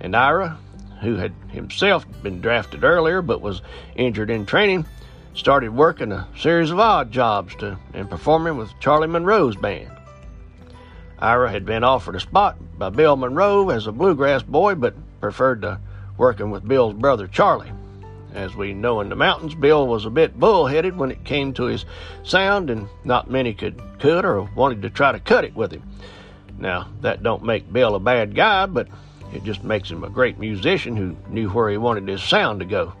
And 0.00 0.16
Ira, 0.16 0.58
who 1.02 1.16
had 1.16 1.34
himself 1.48 2.06
been 2.22 2.40
drafted 2.40 2.82
earlier 2.82 3.20
but 3.20 3.42
was 3.42 3.60
injured 3.94 4.30
in 4.30 4.46
training, 4.46 4.86
started 5.34 5.76
working 5.76 6.12
a 6.12 6.26
series 6.36 6.70
of 6.70 6.80
odd 6.80 7.12
jobs 7.12 7.54
to, 7.56 7.78
and 7.92 8.08
performing 8.08 8.56
with 8.56 8.72
Charlie 8.80 9.06
Monroe's 9.06 9.56
band. 9.56 9.90
Ira 11.18 11.50
had 11.50 11.66
been 11.66 11.84
offered 11.84 12.16
a 12.16 12.20
spot 12.20 12.56
by 12.78 12.88
Bill 12.88 13.16
Monroe 13.16 13.68
as 13.68 13.86
a 13.86 13.92
bluegrass 13.92 14.42
boy, 14.42 14.76
but 14.76 14.94
preferred 15.20 15.60
to 15.60 15.78
working 16.16 16.50
with 16.50 16.66
Bill's 16.66 16.94
brother 16.94 17.28
Charlie. 17.28 17.70
As 18.34 18.56
we 18.56 18.72
know 18.72 19.00
in 19.00 19.08
the 19.08 19.16
mountains, 19.16 19.54
Bill 19.54 19.86
was 19.86 20.06
a 20.06 20.10
bit 20.10 20.38
bullheaded 20.40 20.96
when 20.96 21.10
it 21.10 21.24
came 21.24 21.52
to 21.54 21.64
his 21.64 21.84
sound, 22.22 22.70
and 22.70 22.88
not 23.04 23.30
many 23.30 23.52
could 23.52 23.80
could 23.98 24.24
or 24.24 24.42
wanted 24.56 24.82
to 24.82 24.90
try 24.90 25.12
to 25.12 25.20
cut 25.20 25.44
it 25.44 25.54
with 25.54 25.70
him. 25.72 25.82
Now, 26.58 26.88
that 27.02 27.22
don't 27.22 27.44
make 27.44 27.72
Bill 27.72 27.94
a 27.94 28.00
bad 28.00 28.34
guy, 28.34 28.66
but 28.66 28.88
it 29.32 29.44
just 29.44 29.64
makes 29.64 29.90
him 29.90 30.04
a 30.04 30.10
great 30.10 30.38
musician 30.38 30.96
who 30.96 31.16
knew 31.28 31.50
where 31.50 31.70
he 31.70 31.76
wanted 31.76 32.08
his 32.08 32.22
sound 32.22 32.60
to 32.60 32.66
go. 32.66 32.94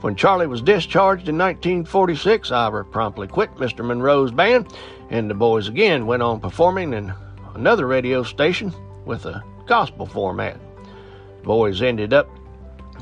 When 0.00 0.14
Charlie 0.14 0.46
was 0.46 0.62
discharged 0.62 1.28
in 1.28 1.36
1946, 1.36 2.52
Ira 2.52 2.84
promptly 2.84 3.26
quit 3.26 3.54
Mr. 3.56 3.84
Monroe's 3.84 4.30
band, 4.30 4.68
and 5.10 5.28
the 5.28 5.34
boys 5.34 5.68
again 5.68 6.06
went 6.06 6.22
on 6.22 6.38
performing 6.38 6.92
in 6.92 7.12
another 7.54 7.86
radio 7.86 8.22
station 8.22 8.72
with 9.04 9.26
a 9.26 9.42
gospel 9.66 10.06
format. 10.06 10.58
The 11.40 11.44
boys 11.44 11.82
ended 11.82 12.12
up 12.12 12.28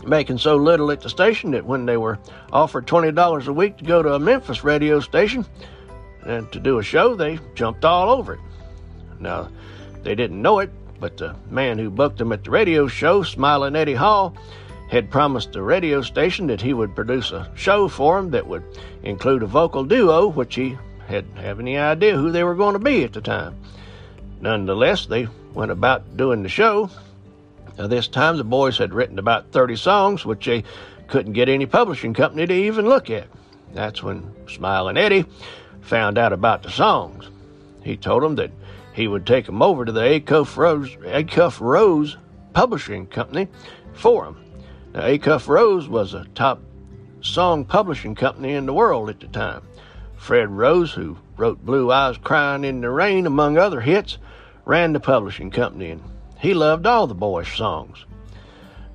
making 0.06 0.38
so 0.38 0.56
little 0.56 0.90
at 0.90 1.00
the 1.00 1.10
station 1.10 1.50
that 1.52 1.66
when 1.66 1.86
they 1.86 1.96
were 1.96 2.18
offered 2.52 2.86
$20 2.86 3.46
a 3.46 3.52
week 3.52 3.76
to 3.78 3.84
go 3.84 4.02
to 4.02 4.14
a 4.14 4.18
Memphis 4.18 4.64
radio 4.64 5.00
station 5.00 5.44
and 6.25 6.50
to 6.52 6.60
do 6.60 6.78
a 6.78 6.82
show, 6.82 7.14
they 7.14 7.38
jumped 7.54 7.84
all 7.84 8.10
over 8.10 8.34
it. 8.34 8.40
Now, 9.20 9.48
they 10.02 10.14
didn't 10.14 10.42
know 10.42 10.60
it, 10.60 10.70
but 11.00 11.16
the 11.16 11.34
man 11.50 11.78
who 11.78 11.90
booked 11.90 12.18
them 12.18 12.32
at 12.32 12.44
the 12.44 12.50
radio 12.50 12.86
show, 12.86 13.22
Smiling 13.22 13.76
Eddie 13.76 13.96
Hill, 13.96 14.36
had 14.88 15.10
promised 15.10 15.52
the 15.52 15.62
radio 15.62 16.00
station 16.02 16.46
that 16.46 16.60
he 16.60 16.72
would 16.72 16.94
produce 16.94 17.32
a 17.32 17.50
show 17.54 17.88
for 17.88 18.16
them 18.16 18.30
that 18.30 18.46
would 18.46 18.62
include 19.02 19.42
a 19.42 19.46
vocal 19.46 19.84
duo, 19.84 20.28
which 20.28 20.54
he 20.54 20.76
hadn't 21.08 21.36
have 21.36 21.60
any 21.60 21.76
idea 21.76 22.16
who 22.16 22.30
they 22.30 22.44
were 22.44 22.54
going 22.54 22.75
to 22.75 22.78
be 22.78 23.04
at 23.04 23.12
the 23.12 23.20
time. 23.20 23.56
Nonetheless, 24.40 25.06
they 25.06 25.26
went 25.54 25.70
about 25.70 26.16
doing 26.16 26.42
the 26.42 26.48
show. 26.48 26.90
Now, 27.78 27.87
this 27.87 28.09
time, 28.09 28.37
the 28.37 28.45
boys 28.45 28.78
had 28.78 28.95
written 28.95 29.18
about 29.18 29.52
30 29.52 29.76
songs, 29.76 30.25
which 30.25 30.47
they 30.47 30.64
couldn't 31.09 31.35
get 31.35 31.49
any 31.49 31.66
publishing 31.66 32.14
company 32.14 32.47
to 32.47 32.54
even 32.54 32.88
look 32.88 33.11
at. 33.11 33.28
That's 33.73 34.02
when 34.02 34.35
Smiling 34.49 34.97
Eddie 34.97 35.26
found 35.83 36.18
out 36.18 36.33
about 36.33 36.62
the 36.62 36.71
songs. 36.71 37.30
He 37.83 37.97
told 37.97 38.23
them 38.23 38.37
that 38.37 38.50
he 38.95 39.06
would 39.06 39.26
take 39.26 39.47
them 39.47 39.62
over 39.62 39.85
to 39.85 39.92
the 39.92 40.00
Acuff 40.00 40.56
Rose, 40.56 40.88
Acuff 40.97 41.61
Rose 41.61 42.16
Publishing 42.54 43.06
Company 43.06 43.49
for 43.92 44.25
them. 44.25 44.45
Now, 44.95 45.02
Acuff 45.02 45.47
Rose 45.47 45.88
was 45.88 46.14
a 46.14 46.25
top 46.35 46.62
song 47.21 47.64
publishing 47.64 48.14
company 48.14 48.54
in 48.54 48.66
the 48.66 48.73
world 48.73 49.11
at 49.11 49.21
the 49.21 49.26
time. 49.26 49.62
Fred 50.16 50.50
Rose, 50.50 50.92
who 50.92 51.18
wrote 51.37 51.64
Blue 51.64 51.92
Eyes 51.92 52.16
Crying 52.16 52.64
in 52.64 52.80
the 52.80 52.90
Rain, 52.90 53.26
among 53.26 53.59
other 53.59 53.80
hits, 53.80 54.16
ran 54.64 54.95
the 54.95 55.00
publishing 55.00 55.50
company, 55.50 55.90
and 55.90 56.02
he 56.46 56.54
loved 56.54 56.86
all 56.86 57.08
the 57.08 57.14
boys' 57.14 57.48
songs. 57.48 58.06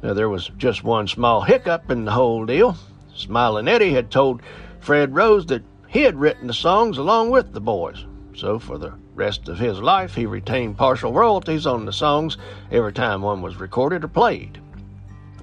Now, 0.02 0.14
there 0.14 0.30
was 0.30 0.50
just 0.58 0.86
one 0.86 1.10
small 1.10 1.42
hiccup 1.42 1.92
in 1.92 2.06
the 2.06 2.12
whole 2.14 2.46
deal. 2.46 2.78
Smiling 3.14 3.68
Eddie 3.68 3.92
had 3.92 4.10
told 4.10 4.42
Fred 4.80 5.14
Rose 5.14 5.46
that 5.48 5.62
he 5.90 6.04
had 6.04 6.18
written 6.18 6.48
the 6.48 6.54
songs 6.54 6.98
along 6.98 7.30
with 7.30 7.52
the 7.52 7.60
boys, 7.60 8.06
so 8.34 8.58
for 8.58 8.78
the 8.78 8.94
rest 9.16 9.50
of 9.50 9.60
his 9.60 9.82
life 9.82 10.16
he 10.16 10.26
retained 10.26 10.78
partial 10.78 11.12
royalties 11.12 11.68
on 11.68 11.84
the 11.84 11.92
songs 11.92 12.38
every 12.72 12.94
time 12.94 13.22
one 13.22 13.42
was 13.42 13.58
recorded 13.58 14.06
or 14.06 14.08
played. 14.08 14.58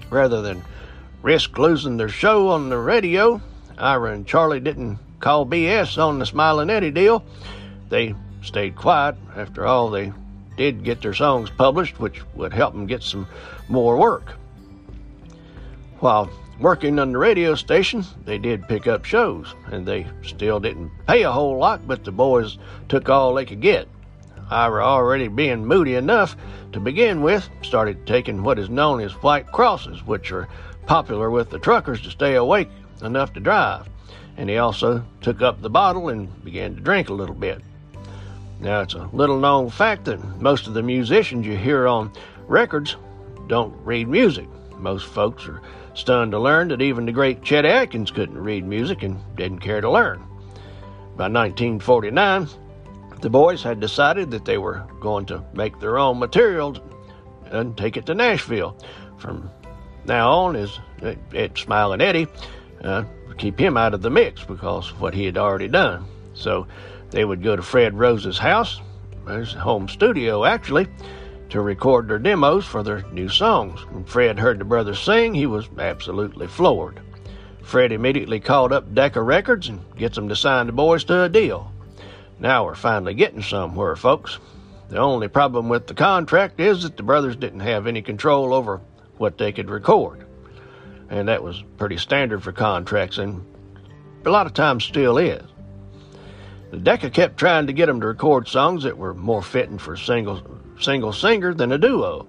Rather 0.08 0.40
than 0.40 0.64
risk 1.20 1.58
losing 1.58 1.98
their 1.98 2.08
show 2.08 2.48
on 2.48 2.70
the 2.70 2.78
radio, 2.78 3.38
Ira 3.76 4.14
and 4.14 4.26
Charlie 4.26 4.60
didn't 4.60 4.98
call 5.20 5.44
BS 5.44 6.02
on 6.02 6.18
the 6.18 6.24
Smiling 6.24 6.70
Eddie 6.70 6.90
deal. 6.90 7.22
They 7.90 8.14
stayed 8.40 8.76
quiet. 8.76 9.16
After 9.36 9.66
all, 9.66 9.90
they 9.90 10.14
did 10.58 10.84
get 10.84 11.00
their 11.00 11.14
songs 11.14 11.48
published, 11.48 11.98
which 11.98 12.20
would 12.34 12.52
help 12.52 12.74
them 12.74 12.86
get 12.86 13.02
some 13.02 13.26
more 13.68 13.96
work. 13.96 14.34
While 16.00 16.28
working 16.60 16.98
on 16.98 17.12
the 17.12 17.18
radio 17.18 17.54
station, 17.54 18.04
they 18.24 18.36
did 18.36 18.68
pick 18.68 18.86
up 18.86 19.04
shows, 19.04 19.54
and 19.66 19.86
they 19.86 20.06
still 20.22 20.60
didn't 20.60 20.90
pay 21.06 21.22
a 21.22 21.32
whole 21.32 21.56
lot, 21.56 21.86
but 21.86 22.04
the 22.04 22.12
boys 22.12 22.58
took 22.88 23.08
all 23.08 23.32
they 23.32 23.46
could 23.46 23.60
get. 23.60 23.88
Ira, 24.50 24.84
already 24.84 25.28
being 25.28 25.64
moody 25.64 25.94
enough 25.94 26.36
to 26.72 26.80
begin 26.80 27.22
with, 27.22 27.48
started 27.62 28.06
taking 28.06 28.42
what 28.42 28.58
is 28.58 28.68
known 28.68 29.00
as 29.00 29.12
white 29.22 29.46
crosses, 29.52 30.06
which 30.06 30.32
are 30.32 30.48
popular 30.86 31.30
with 31.30 31.50
the 31.50 31.58
truckers 31.58 32.00
to 32.02 32.10
stay 32.10 32.34
awake 32.34 32.68
enough 33.02 33.32
to 33.34 33.40
drive. 33.40 33.88
And 34.36 34.48
he 34.48 34.58
also 34.58 35.04
took 35.20 35.42
up 35.42 35.60
the 35.60 35.70
bottle 35.70 36.08
and 36.08 36.44
began 36.44 36.74
to 36.74 36.80
drink 36.80 37.08
a 37.08 37.14
little 37.14 37.34
bit. 37.34 37.60
Now, 38.60 38.80
it's 38.80 38.94
a 38.94 39.08
little 39.12 39.38
known 39.38 39.70
fact 39.70 40.04
that 40.06 40.40
most 40.40 40.66
of 40.66 40.74
the 40.74 40.82
musicians 40.82 41.46
you 41.46 41.56
hear 41.56 41.86
on 41.86 42.12
records 42.48 42.96
don't 43.46 43.74
read 43.84 44.08
music. 44.08 44.48
Most 44.78 45.06
folks 45.06 45.46
are 45.46 45.62
stunned 45.94 46.32
to 46.32 46.38
learn 46.38 46.68
that 46.68 46.82
even 46.82 47.06
the 47.06 47.12
great 47.12 47.42
Chet 47.42 47.64
Atkins 47.64 48.10
couldn't 48.10 48.38
read 48.38 48.64
music 48.64 49.02
and 49.02 49.18
didn't 49.36 49.60
care 49.60 49.80
to 49.80 49.90
learn. 49.90 50.18
By 51.16 51.28
1949, 51.28 52.48
the 53.20 53.30
boys 53.30 53.62
had 53.62 53.80
decided 53.80 54.30
that 54.30 54.44
they 54.44 54.58
were 54.58 54.86
going 55.00 55.26
to 55.26 55.44
make 55.52 55.78
their 55.80 55.98
own 55.98 56.18
material 56.18 56.76
and 57.46 57.76
take 57.76 57.96
it 57.96 58.06
to 58.06 58.14
Nashville. 58.14 58.76
From 59.18 59.50
now 60.04 60.30
on, 60.30 60.56
is 60.56 60.78
at 61.34 61.58
Smiling 61.58 62.00
Eddie, 62.00 62.28
uh, 62.82 63.04
keep 63.36 63.58
him 63.58 63.76
out 63.76 63.94
of 63.94 64.02
the 64.02 64.10
mix 64.10 64.44
because 64.44 64.90
of 64.90 65.00
what 65.00 65.14
he 65.14 65.24
had 65.24 65.36
already 65.36 65.68
done. 65.68 66.04
So 66.34 66.66
they 67.10 67.24
would 67.24 67.42
go 67.42 67.56
to 67.56 67.62
Fred 67.62 67.94
Rose's 67.94 68.38
house, 68.38 68.80
his 69.26 69.52
home 69.52 69.88
studio 69.88 70.44
actually, 70.44 70.86
to 71.50 71.60
record 71.60 72.08
their 72.08 72.18
demos 72.18 72.64
for 72.64 72.82
their 72.82 73.02
new 73.12 73.28
songs. 73.28 73.80
When 73.90 74.04
Fred 74.04 74.38
heard 74.38 74.58
the 74.58 74.64
brothers 74.64 75.00
sing, 75.00 75.34
he 75.34 75.46
was 75.46 75.68
absolutely 75.78 76.46
floored. 76.46 77.00
Fred 77.62 77.92
immediately 77.92 78.40
called 78.40 78.72
up 78.72 78.94
Decca 78.94 79.20
Records 79.20 79.68
and 79.68 79.80
gets 79.96 80.16
them 80.16 80.28
to 80.28 80.36
sign 80.36 80.66
the 80.66 80.72
boys 80.72 81.04
to 81.04 81.24
a 81.24 81.28
deal. 81.28 81.72
Now 82.38 82.64
we're 82.64 82.74
finally 82.74 83.14
getting 83.14 83.42
somewhere, 83.42 83.96
folks. 83.96 84.38
The 84.88 84.98
only 84.98 85.28
problem 85.28 85.68
with 85.68 85.86
the 85.86 85.94
contract 85.94 86.60
is 86.60 86.82
that 86.82 86.96
the 86.96 87.02
brothers 87.02 87.36
didn't 87.36 87.60
have 87.60 87.86
any 87.86 88.00
control 88.00 88.54
over 88.54 88.80
what 89.18 89.36
they 89.36 89.52
could 89.52 89.68
record. 89.68 90.24
And 91.10 91.28
that 91.28 91.42
was 91.42 91.62
pretty 91.76 91.98
standard 91.98 92.42
for 92.42 92.52
contracts, 92.52 93.18
and 93.18 93.44
a 94.24 94.30
lot 94.30 94.46
of 94.46 94.54
times 94.54 94.84
still 94.84 95.18
is. 95.18 95.42
The 96.70 96.76
Decca 96.76 97.10
kept 97.10 97.38
trying 97.38 97.66
to 97.66 97.72
get 97.72 97.86
them 97.86 98.00
to 98.00 98.06
record 98.06 98.46
songs 98.46 98.82
that 98.82 98.98
were 98.98 99.14
more 99.14 99.42
fitting 99.42 99.78
for 99.78 99.94
a 99.94 99.98
single, 99.98 100.42
single 100.80 101.12
singer 101.12 101.54
than 101.54 101.72
a 101.72 101.78
duo. 101.78 102.26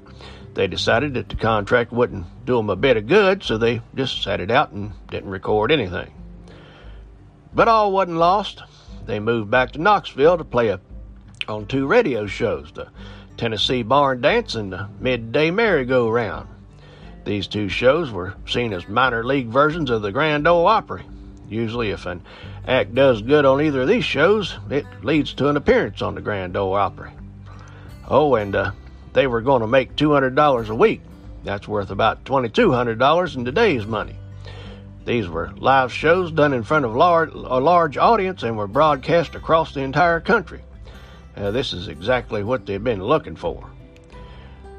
They 0.53 0.67
decided 0.67 1.13
that 1.13 1.29
the 1.29 1.35
contract 1.35 1.91
wouldn't 1.91 2.25
do 2.45 2.57
them 2.57 2.69
a 2.69 2.75
bit 2.75 2.97
of 2.97 3.07
good, 3.07 3.43
so 3.43 3.57
they 3.57 3.81
just 3.95 4.23
sat 4.23 4.39
it 4.39 4.51
out 4.51 4.71
and 4.71 4.93
didn't 5.09 5.29
record 5.29 5.71
anything. 5.71 6.11
But 7.53 7.67
all 7.67 7.91
wasn't 7.91 8.17
lost 8.17 8.63
they 9.09 9.19
moved 9.19 9.49
back 9.49 9.71
to 9.71 9.81
Knoxville 9.81 10.37
to 10.37 10.43
play 10.43 10.67
a, 10.69 10.79
on 11.47 11.65
two 11.65 11.87
radio 11.87 12.27
shows 12.27 12.71
the 12.71 12.89
Tennessee 13.37 13.81
Barn 13.81 14.21
Dance 14.21 14.53
and 14.53 14.71
the 14.71 14.87
Midday 14.99 15.49
Merry-Go-Round. 15.49 16.47
These 17.25 17.47
two 17.47 17.69
shows 17.69 18.11
were 18.11 18.35
seen 18.45 18.71
as 18.71 18.87
minor 18.87 19.23
league 19.23 19.47
versions 19.47 19.89
of 19.89 20.03
the 20.03 20.11
Grand 20.11 20.47
Ole 20.47 20.67
Opry. 20.67 21.03
Usually, 21.49 21.89
if 21.89 22.05
an 22.05 22.21
act 22.67 22.93
does 22.93 23.21
good 23.21 23.45
on 23.45 23.61
either 23.61 23.81
of 23.81 23.87
these 23.87 24.05
shows, 24.05 24.57
it 24.69 24.85
leads 25.01 25.33
to 25.35 25.49
an 25.49 25.57
appearance 25.57 26.01
on 26.01 26.15
the 26.15 26.21
Grand 26.21 26.55
Ole 26.55 26.75
Opry. 26.75 27.11
Oh, 28.07 28.35
and 28.35 28.55
uh, 28.55 28.71
they 29.13 29.27
were 29.27 29.41
going 29.41 29.61
to 29.61 29.67
make 29.67 29.95
$200 29.95 30.69
a 30.69 30.75
week. 30.75 31.01
That's 31.43 31.67
worth 31.67 31.89
about 31.89 32.23
$2,200 32.25 33.35
in 33.35 33.45
today's 33.45 33.85
money. 33.85 34.15
These 35.05 35.27
were 35.27 35.51
live 35.57 35.91
shows 35.91 36.31
done 36.31 36.53
in 36.53 36.63
front 36.63 36.85
of 36.85 36.95
large, 36.95 37.31
a 37.33 37.59
large 37.59 37.97
audience 37.97 38.43
and 38.43 38.57
were 38.57 38.67
broadcast 38.67 39.33
across 39.33 39.73
the 39.73 39.81
entire 39.81 40.19
country. 40.19 40.61
Uh, 41.35 41.51
this 41.51 41.73
is 41.73 41.87
exactly 41.87 42.43
what 42.43 42.65
they've 42.65 42.83
been 42.83 43.03
looking 43.03 43.35
for. 43.35 43.67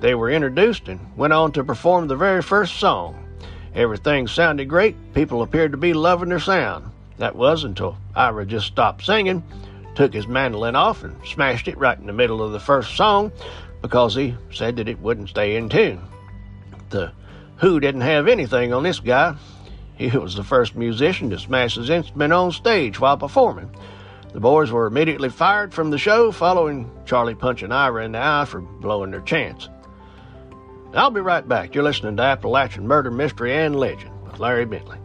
They 0.01 0.15
were 0.15 0.31
introduced 0.31 0.89
and 0.89 1.01
went 1.17 1.33
on 1.33 1.53
to 1.53 1.65
perform 1.65 2.07
the 2.07 2.17
very 2.17 2.43
first 2.43 2.79
song. 2.79 3.27
Everything 3.75 4.27
sounded 4.27 4.69
great. 4.69 4.97
People 5.15 5.43
appeared 5.43 5.73
to 5.73 5.79
be 5.79 5.93
loving 5.93 6.31
their 6.31 6.41
sound. 6.41 6.91
That 7.19 7.37
was 7.37 7.65
until 7.65 7.97
Ira 8.17 8.47
just 8.47 8.67
stopped 8.67 9.05
singing, 9.05 9.45
took 9.95 10.13
his 10.13 10.27
mandolin 10.27 10.75
off, 10.75 11.05
and 11.05 11.17
smashed 11.25 11.69
it 11.69 11.79
right 11.79 11.99
in 11.99 12.07
the 12.07 12.13
middle 12.13 12.43
of 12.43 12.53
the 12.53 12.61
first 12.61 12.97
song 12.97 13.31
because 13.83 14.15
he 14.15 14.35
said 14.53 14.77
that 14.77 14.89
it 14.89 15.01
wouldn't 15.01 15.29
stay 15.29 15.57
in 15.57 15.69
tune. 15.69 16.01
The 16.91 17.13
Who 17.59 17.79
didn't 17.79 18.01
have 18.01 18.27
anything 18.27 18.73
on 18.73 18.83
this 18.83 19.01
guy, 19.01 19.37
he 19.97 20.09
was 20.17 20.35
the 20.35 20.43
first 20.43 20.75
musician 20.75 21.31
to 21.31 21.39
smash 21.39 21.77
his 21.77 21.91
instrument 21.91 22.33
on 22.33 22.53
stage 22.53 22.99
while 22.99 23.19
performing. 23.19 23.71
The 24.33 24.41
boys 24.41 24.71
were 24.71 24.87
immediately 24.87 25.29
fired 25.29 25.75
from 25.75 25.91
the 25.91 25.99
show 25.99 26.33
following 26.33 26.91
Charlie 27.05 27.35
punching 27.35 27.73
Ira 27.73 28.05
in 28.05 28.13
the 28.13 28.23
eye 28.23 28.47
for 28.47 28.61
blowing 28.61 29.11
their 29.11 29.21
chance. 29.21 29.69
I'll 30.93 31.11
be 31.11 31.21
right 31.21 31.47
back. 31.47 31.75
You're 31.75 31.85
listening 31.85 32.17
to 32.17 32.23
Appalachian 32.23 32.87
Murder, 32.87 33.13
Mystery, 33.13 33.55
and 33.55 33.77
Legend 33.77 34.11
with 34.25 34.41
Larry 34.41 34.65
Bentley. 34.65 34.99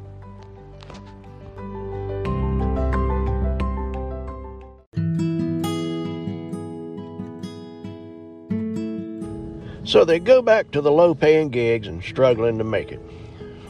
So 9.83 10.03
they 10.03 10.19
go 10.19 10.41
back 10.41 10.71
to 10.71 10.81
the 10.81 10.91
low 10.91 11.13
paying 11.13 11.49
gigs 11.49 11.87
and 11.87 12.03
struggling 12.03 12.57
to 12.57 12.63
make 12.63 12.91
it. 12.91 12.99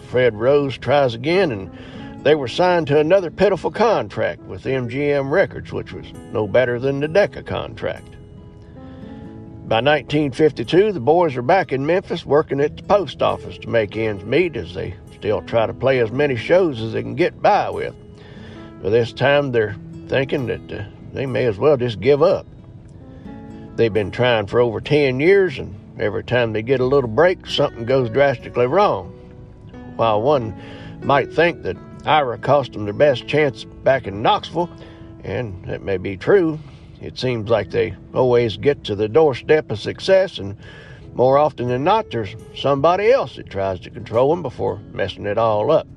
Fred 0.08 0.34
Rose 0.34 0.78
tries 0.78 1.14
again, 1.14 1.52
and 1.52 2.24
they 2.24 2.36
were 2.36 2.48
signed 2.48 2.88
to 2.88 3.00
another 3.00 3.30
pitiful 3.30 3.70
contract 3.70 4.42
with 4.44 4.64
MGM 4.64 5.30
Records, 5.30 5.74
which 5.74 5.92
was 5.92 6.06
no 6.32 6.48
better 6.48 6.80
than 6.80 7.02
the 7.02 7.10
Decca 7.10 7.44
contract. 7.44 8.16
By 9.68 9.78
1952, 9.78 10.92
the 10.92 11.00
boys 11.00 11.36
are 11.36 11.42
back 11.42 11.72
in 11.72 11.88
Memphis 11.88 12.24
working 12.24 12.62
at 12.62 12.78
the 12.78 12.84
post 12.84 13.24
office 13.24 13.58
to 13.58 13.68
make 13.68 13.98
ends 13.98 14.24
meet 14.24 14.56
as 14.56 14.76
they 14.76 14.94
still 15.12 15.42
try 15.42 15.66
to 15.66 15.74
play 15.74 15.98
as 16.02 16.12
many 16.12 16.36
shows 16.36 16.80
as 16.80 16.94
they 16.94 17.02
can 17.02 17.16
get 17.16 17.42
by 17.42 17.72
with. 17.72 17.96
But 18.84 18.92
this 18.92 19.12
time 19.12 19.52
they're 19.52 19.76
thinking 20.08 20.46
that 20.46 20.72
uh, 20.72 20.84
they 21.14 21.26
may 21.26 21.46
as 21.46 21.58
well 21.58 21.78
just 21.78 22.00
give 22.00 22.22
up. 22.22 22.46
They've 23.76 23.92
been 23.92 24.12
trying 24.12 24.46
for 24.46 24.60
over 24.60 24.80
10 24.80 25.20
years, 25.20 25.58
and 25.58 25.76
every 26.00 26.24
time 26.24 26.54
they 26.54 26.62
get 26.62 26.80
a 26.80 26.86
little 26.86 27.10
break, 27.10 27.48
something 27.48 27.86
goes 27.86 28.12
drastically 28.12 28.68
wrong. 28.68 29.08
While 29.96 30.22
one 30.22 30.56
might 31.02 31.34
think 31.34 31.64
that 31.64 31.76
Ira 32.06 32.38
cost 32.38 32.74
them 32.74 32.86
their 32.86 32.94
best 32.94 33.26
chance 33.26 33.64
back 33.64 34.06
in 34.06 34.22
Knoxville, 34.22 34.70
and 35.24 35.66
that 35.66 35.82
may 35.82 35.98
be 35.98 36.18
true, 36.18 36.60
it 37.02 37.18
seems 37.18 37.50
like 37.50 37.72
they 37.72 37.96
always 38.14 38.58
get 38.58 38.84
to 38.86 38.96
the 38.96 39.08
doorstep 39.08 39.72
of 39.72 39.80
success, 39.80 40.38
and 40.38 40.58
more 41.14 41.38
often 41.38 41.68
than 41.68 41.84
not, 41.84 42.12
there's 42.12 42.36
somebody 42.56 43.12
else 43.12 43.36
that 43.38 43.50
tries 43.50 43.80
to 43.82 43.90
control 43.90 44.30
them 44.30 44.42
before 44.42 44.80
messing 44.92 45.26
it 45.26 45.38
all 45.38 45.72
up. 45.72 45.88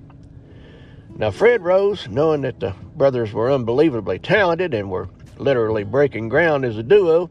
Now, 1.17 1.31
Fred 1.33 1.63
Rose, 1.63 2.09
knowing 2.09 2.43
that 2.43 2.61
the 2.61 2.75
brothers 2.97 3.33
were 3.33 3.51
unbelievably 3.51 4.21
talented 4.21 4.75
and 4.75 4.91
were 4.91 5.09
literally 5.37 5.83
breaking 5.83 6.29
ground 6.29 6.65
as 6.65 6.77
a 6.77 6.83
duo, 6.83 7.29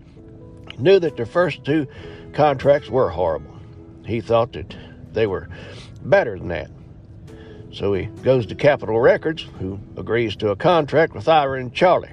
knew 0.78 1.00
that 1.00 1.16
their 1.16 1.26
first 1.26 1.64
two 1.64 1.88
contracts 2.34 2.90
were 2.90 3.10
horrible. 3.10 3.58
He 4.06 4.20
thought 4.22 4.54
that 4.54 4.76
they 5.14 5.28
were 5.28 5.48
better 6.04 6.38
than 6.38 6.50
that. 6.50 6.70
So 7.72 7.94
he 7.94 8.06
goes 8.24 8.46
to 8.48 8.56
Capitol 8.56 9.00
Records, 9.00 9.44
who 9.60 9.80
agrees 9.96 10.36
to 10.38 10.50
a 10.50 10.56
contract 10.56 11.14
with 11.14 11.28
Ira 11.28 11.60
and 11.60 11.74
Charlie. 11.74 12.12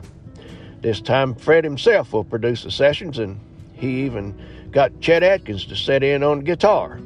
This 0.84 1.00
time, 1.00 1.34
Fred 1.34 1.64
himself 1.64 2.12
will 2.12 2.24
produce 2.24 2.62
the 2.62 2.70
sessions, 2.70 3.18
and 3.18 3.40
he 3.72 4.04
even 4.04 4.38
got 4.70 5.00
Chet 5.00 5.22
Atkins 5.22 5.64
to 5.64 5.76
set 5.76 6.02
in 6.02 6.22
on 6.22 6.40
guitar. 6.40 7.00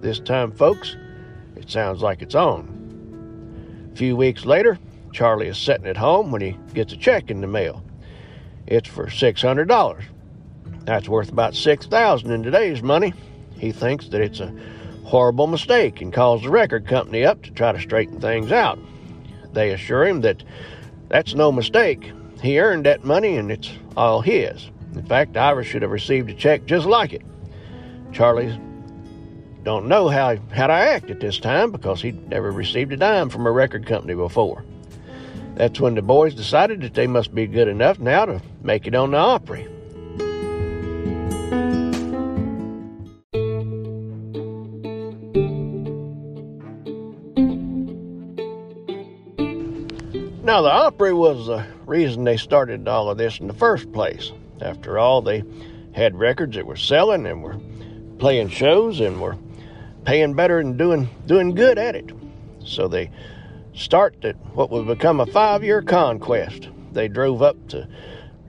This 0.00 0.18
time, 0.18 0.50
folks, 0.50 0.96
it 1.54 1.70
sounds 1.70 2.02
like 2.02 2.22
it's 2.22 2.34
on. 2.34 3.88
A 3.92 3.96
few 3.96 4.16
weeks 4.16 4.44
later, 4.44 4.80
Charlie 5.12 5.46
is 5.46 5.58
sitting 5.58 5.86
at 5.86 5.96
home 5.96 6.32
when 6.32 6.40
he 6.40 6.58
gets 6.74 6.92
a 6.92 6.96
check 6.96 7.30
in 7.30 7.40
the 7.40 7.46
mail. 7.46 7.84
It's 8.66 8.88
for 8.88 9.06
$600. 9.06 10.02
That's 10.84 11.08
worth 11.08 11.30
about 11.30 11.54
6000 11.54 12.32
in 12.32 12.42
today's 12.42 12.82
money. 12.82 13.14
He 13.56 13.70
thinks 13.70 14.08
that 14.08 14.22
it's 14.22 14.40
a 14.40 14.52
horrible 15.04 15.46
mistake 15.46 16.00
and 16.00 16.12
calls 16.12 16.42
the 16.42 16.50
record 16.50 16.88
company 16.88 17.24
up 17.24 17.44
to 17.44 17.52
try 17.52 17.70
to 17.70 17.80
straighten 17.80 18.20
things 18.20 18.50
out. 18.50 18.80
They 19.52 19.70
assure 19.70 20.04
him 20.04 20.22
that 20.22 20.42
that's 21.08 21.36
no 21.36 21.52
mistake. 21.52 22.10
He 22.42 22.58
earned 22.58 22.86
that 22.86 23.04
money 23.04 23.36
and 23.36 23.50
it's 23.50 23.70
all 23.96 24.20
his. 24.20 24.70
In 24.94 25.04
fact, 25.04 25.36
Ira 25.36 25.64
should 25.64 25.82
have 25.82 25.90
received 25.90 26.30
a 26.30 26.34
check 26.34 26.64
just 26.66 26.86
like 26.86 27.12
it. 27.12 27.22
Charlie 28.12 28.58
don't 29.62 29.86
know 29.86 30.08
how, 30.08 30.36
how 30.52 30.66
to 30.66 30.72
act 30.72 31.10
at 31.10 31.20
this 31.20 31.38
time 31.38 31.70
because 31.70 32.00
he'd 32.00 32.28
never 32.28 32.50
received 32.50 32.92
a 32.92 32.96
dime 32.96 33.28
from 33.28 33.46
a 33.46 33.50
record 33.52 33.86
company 33.86 34.14
before. 34.14 34.64
That's 35.54 35.80
when 35.80 35.94
the 35.94 36.02
boys 36.02 36.34
decided 36.34 36.80
that 36.80 36.94
they 36.94 37.06
must 37.06 37.34
be 37.34 37.46
good 37.46 37.68
enough 37.68 37.98
now 37.98 38.24
to 38.24 38.40
make 38.62 38.86
it 38.86 38.94
on 38.94 39.10
the 39.10 39.18
Opry. 39.18 39.68
Now, 50.60 50.64
the 50.64 50.72
Opry 50.74 51.14
was 51.14 51.46
the 51.46 51.64
reason 51.86 52.24
they 52.24 52.36
started 52.36 52.86
all 52.86 53.08
of 53.08 53.16
this 53.16 53.40
in 53.40 53.46
the 53.46 53.54
first 53.54 53.90
place. 53.94 54.30
After 54.60 54.98
all, 54.98 55.22
they 55.22 55.42
had 55.92 56.18
records 56.18 56.54
that 56.54 56.66
were 56.66 56.76
selling 56.76 57.24
and 57.26 57.42
were 57.42 57.58
playing 58.18 58.50
shows 58.50 59.00
and 59.00 59.22
were 59.22 59.38
paying 60.04 60.34
better 60.34 60.58
and 60.58 60.76
doing 60.76 61.08
doing 61.24 61.54
good 61.54 61.78
at 61.78 61.96
it. 61.96 62.10
So 62.62 62.88
they 62.88 63.10
started 63.72 64.36
what 64.52 64.68
would 64.68 64.86
become 64.86 65.18
a 65.18 65.24
five-year 65.24 65.80
conquest. 65.80 66.68
They 66.92 67.08
drove 67.08 67.40
up 67.40 67.56
to 67.68 67.88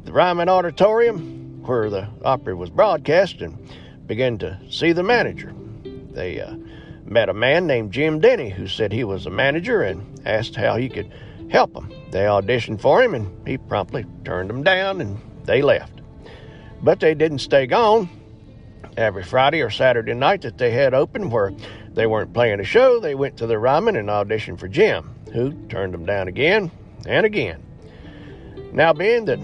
the 0.03 0.11
Ryman 0.11 0.49
Auditorium 0.49 1.63
where 1.63 1.89
the 1.89 2.09
Opry 2.25 2.55
was 2.55 2.69
broadcast 2.69 3.39
and 3.39 3.57
began 4.05 4.37
to 4.39 4.59
see 4.69 4.91
the 4.91 5.01
manager. 5.01 5.53
They 5.85 6.41
uh, 6.41 6.57
met 7.05 7.29
a 7.29 7.33
man 7.33 7.67
named 7.67 7.93
Jim 7.93 8.19
Denny 8.19 8.49
who 8.49 8.67
said 8.67 8.91
he 8.91 9.05
was 9.05 9.27
a 9.27 9.31
manager 9.31 9.81
and 9.81 10.19
asked 10.25 10.57
how 10.57 10.75
he 10.75 10.89
could 10.89 11.09
help 11.51 11.73
them. 11.73 11.91
They 12.11 12.21
auditioned 12.21 12.81
for 12.81 13.03
him, 13.03 13.13
and 13.13 13.47
he 13.47 13.57
promptly 13.57 14.05
turned 14.25 14.49
them 14.49 14.63
down, 14.63 15.01
and 15.01 15.19
they 15.45 15.61
left. 15.61 16.01
But 16.81 16.99
they 16.99 17.13
didn't 17.13 17.39
stay 17.39 17.67
gone. 17.67 18.09
Every 18.97 19.23
Friday 19.23 19.61
or 19.61 19.69
Saturday 19.69 20.13
night 20.13 20.41
that 20.41 20.57
they 20.57 20.71
had 20.71 20.93
open 20.93 21.29
where 21.29 21.51
they 21.93 22.07
weren't 22.07 22.33
playing 22.33 22.59
a 22.59 22.63
show, 22.63 22.99
they 22.99 23.15
went 23.15 23.37
to 23.37 23.47
the 23.47 23.59
Ryman 23.59 23.95
and 23.95 24.09
auditioned 24.09 24.59
for 24.59 24.67
Jim, 24.67 25.13
who 25.31 25.53
turned 25.67 25.93
them 25.93 26.05
down 26.05 26.27
again 26.27 26.71
and 27.05 27.25
again. 27.25 27.63
Now, 28.73 28.93
being 28.93 29.25
that 29.25 29.39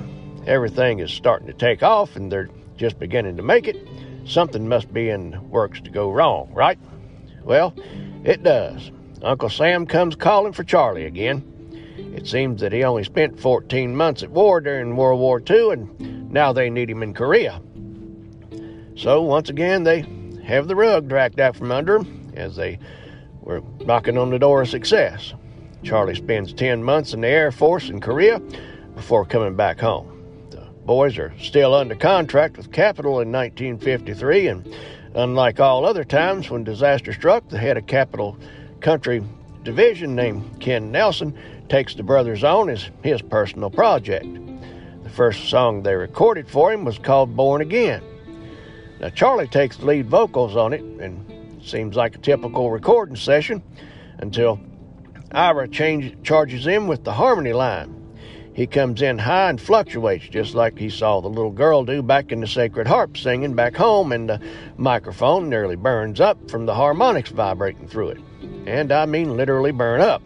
everything 0.45 0.99
is 0.99 1.11
starting 1.11 1.47
to 1.47 1.53
take 1.53 1.83
off 1.83 2.15
and 2.15 2.31
they're 2.31 2.49
just 2.77 2.99
beginning 2.99 3.37
to 3.37 3.43
make 3.43 3.67
it, 3.67 3.77
something 4.25 4.67
must 4.67 4.93
be 4.93 5.09
in 5.09 5.49
works 5.49 5.81
to 5.81 5.89
go 5.89 6.11
wrong, 6.11 6.49
right? 6.53 6.79
Well, 7.43 7.73
it 8.23 8.43
does. 8.43 8.91
Uncle 9.21 9.49
Sam 9.49 9.85
comes 9.85 10.15
calling 10.15 10.53
for 10.53 10.63
Charlie 10.63 11.05
again. 11.05 11.56
It 12.17 12.25
seems 12.25 12.61
that 12.61 12.73
he 12.73 12.83
only 12.83 13.03
spent 13.03 13.39
14 13.39 13.95
months 13.95 14.23
at 14.23 14.31
war 14.31 14.59
during 14.59 14.95
World 14.95 15.19
War 15.19 15.39
II, 15.47 15.69
and 15.69 16.31
now 16.31 16.51
they 16.51 16.67
need 16.67 16.89
him 16.89 17.03
in 17.03 17.13
Korea. 17.13 17.61
So, 18.95 19.21
once 19.21 19.49
again, 19.49 19.83
they 19.83 20.03
have 20.43 20.67
the 20.67 20.75
rug 20.75 21.07
dragged 21.07 21.39
out 21.39 21.55
from 21.55 21.71
under 21.71 21.99
them 21.99 22.31
as 22.35 22.55
they 22.55 22.79
were 23.41 23.61
knocking 23.81 24.17
on 24.17 24.31
the 24.31 24.39
door 24.39 24.63
of 24.63 24.67
success. 24.67 25.35
Charlie 25.83 26.15
spends 26.15 26.53
10 26.53 26.83
months 26.83 27.13
in 27.13 27.21
the 27.21 27.27
Air 27.27 27.51
Force 27.51 27.89
in 27.89 28.01
Korea 28.01 28.39
before 28.95 29.23
coming 29.23 29.55
back 29.55 29.79
home. 29.79 30.23
The 30.49 30.67
boys 30.87 31.19
are 31.19 31.31
still 31.39 31.75
under 31.75 31.93
contract 31.93 32.57
with 32.57 32.71
Capitol 32.71 33.21
in 33.21 33.31
1953, 33.31 34.47
and 34.47 34.75
unlike 35.13 35.59
all 35.59 35.85
other 35.85 36.03
times 36.03 36.49
when 36.49 36.63
disaster 36.63 37.13
struck, 37.13 37.47
the 37.49 37.59
head 37.59 37.77
of 37.77 37.85
Capitol 37.85 38.39
Country 38.79 39.21
Division, 39.61 40.15
named 40.15 40.59
Ken 40.61 40.91
Nelson, 40.91 41.37
takes 41.69 41.95
the 41.95 42.03
brothers 42.03 42.43
on 42.43 42.69
as 42.69 42.89
his 43.03 43.21
personal 43.21 43.69
project. 43.69 44.25
The 45.03 45.09
first 45.09 45.49
song 45.49 45.83
they 45.83 45.95
recorded 45.95 46.49
for 46.49 46.71
him 46.71 46.85
was 46.85 46.97
called 46.97 47.35
Born 47.35 47.61
Again. 47.61 48.03
Now, 48.99 49.09
Charlie 49.09 49.47
takes 49.47 49.77
the 49.77 49.85
lead 49.85 50.09
vocals 50.09 50.55
on 50.55 50.73
it, 50.73 50.81
and 50.81 51.25
seems 51.63 51.95
like 51.95 52.15
a 52.15 52.19
typical 52.19 52.71
recording 52.71 53.15
session 53.15 53.61
until 54.19 54.59
Ira 55.31 55.67
change, 55.67 56.15
charges 56.23 56.65
him 56.65 56.87
with 56.87 57.03
the 57.03 57.13
harmony 57.13 57.53
line. 57.53 57.93
He 58.53 58.65
comes 58.65 59.03
in 59.03 59.19
high 59.19 59.49
and 59.49 59.61
fluctuates, 59.61 60.27
just 60.29 60.55
like 60.55 60.79
he 60.79 60.89
saw 60.89 61.21
the 61.21 61.27
little 61.27 61.51
girl 61.51 61.83
do 61.83 62.01
back 62.01 62.31
in 62.31 62.39
the 62.39 62.47
Sacred 62.47 62.87
Harp 62.87 63.15
singing 63.15 63.53
back 63.53 63.75
home, 63.75 64.11
and 64.11 64.27
the 64.27 64.41
microphone 64.77 65.47
nearly 65.47 65.75
burns 65.75 66.19
up 66.19 66.49
from 66.49 66.65
the 66.65 66.73
harmonics 66.73 67.29
vibrating 67.29 67.87
through 67.87 68.09
it. 68.09 68.17
And 68.65 68.91
I 68.91 69.05
mean 69.05 69.37
literally 69.37 69.71
burn 69.71 70.01
up. 70.01 70.23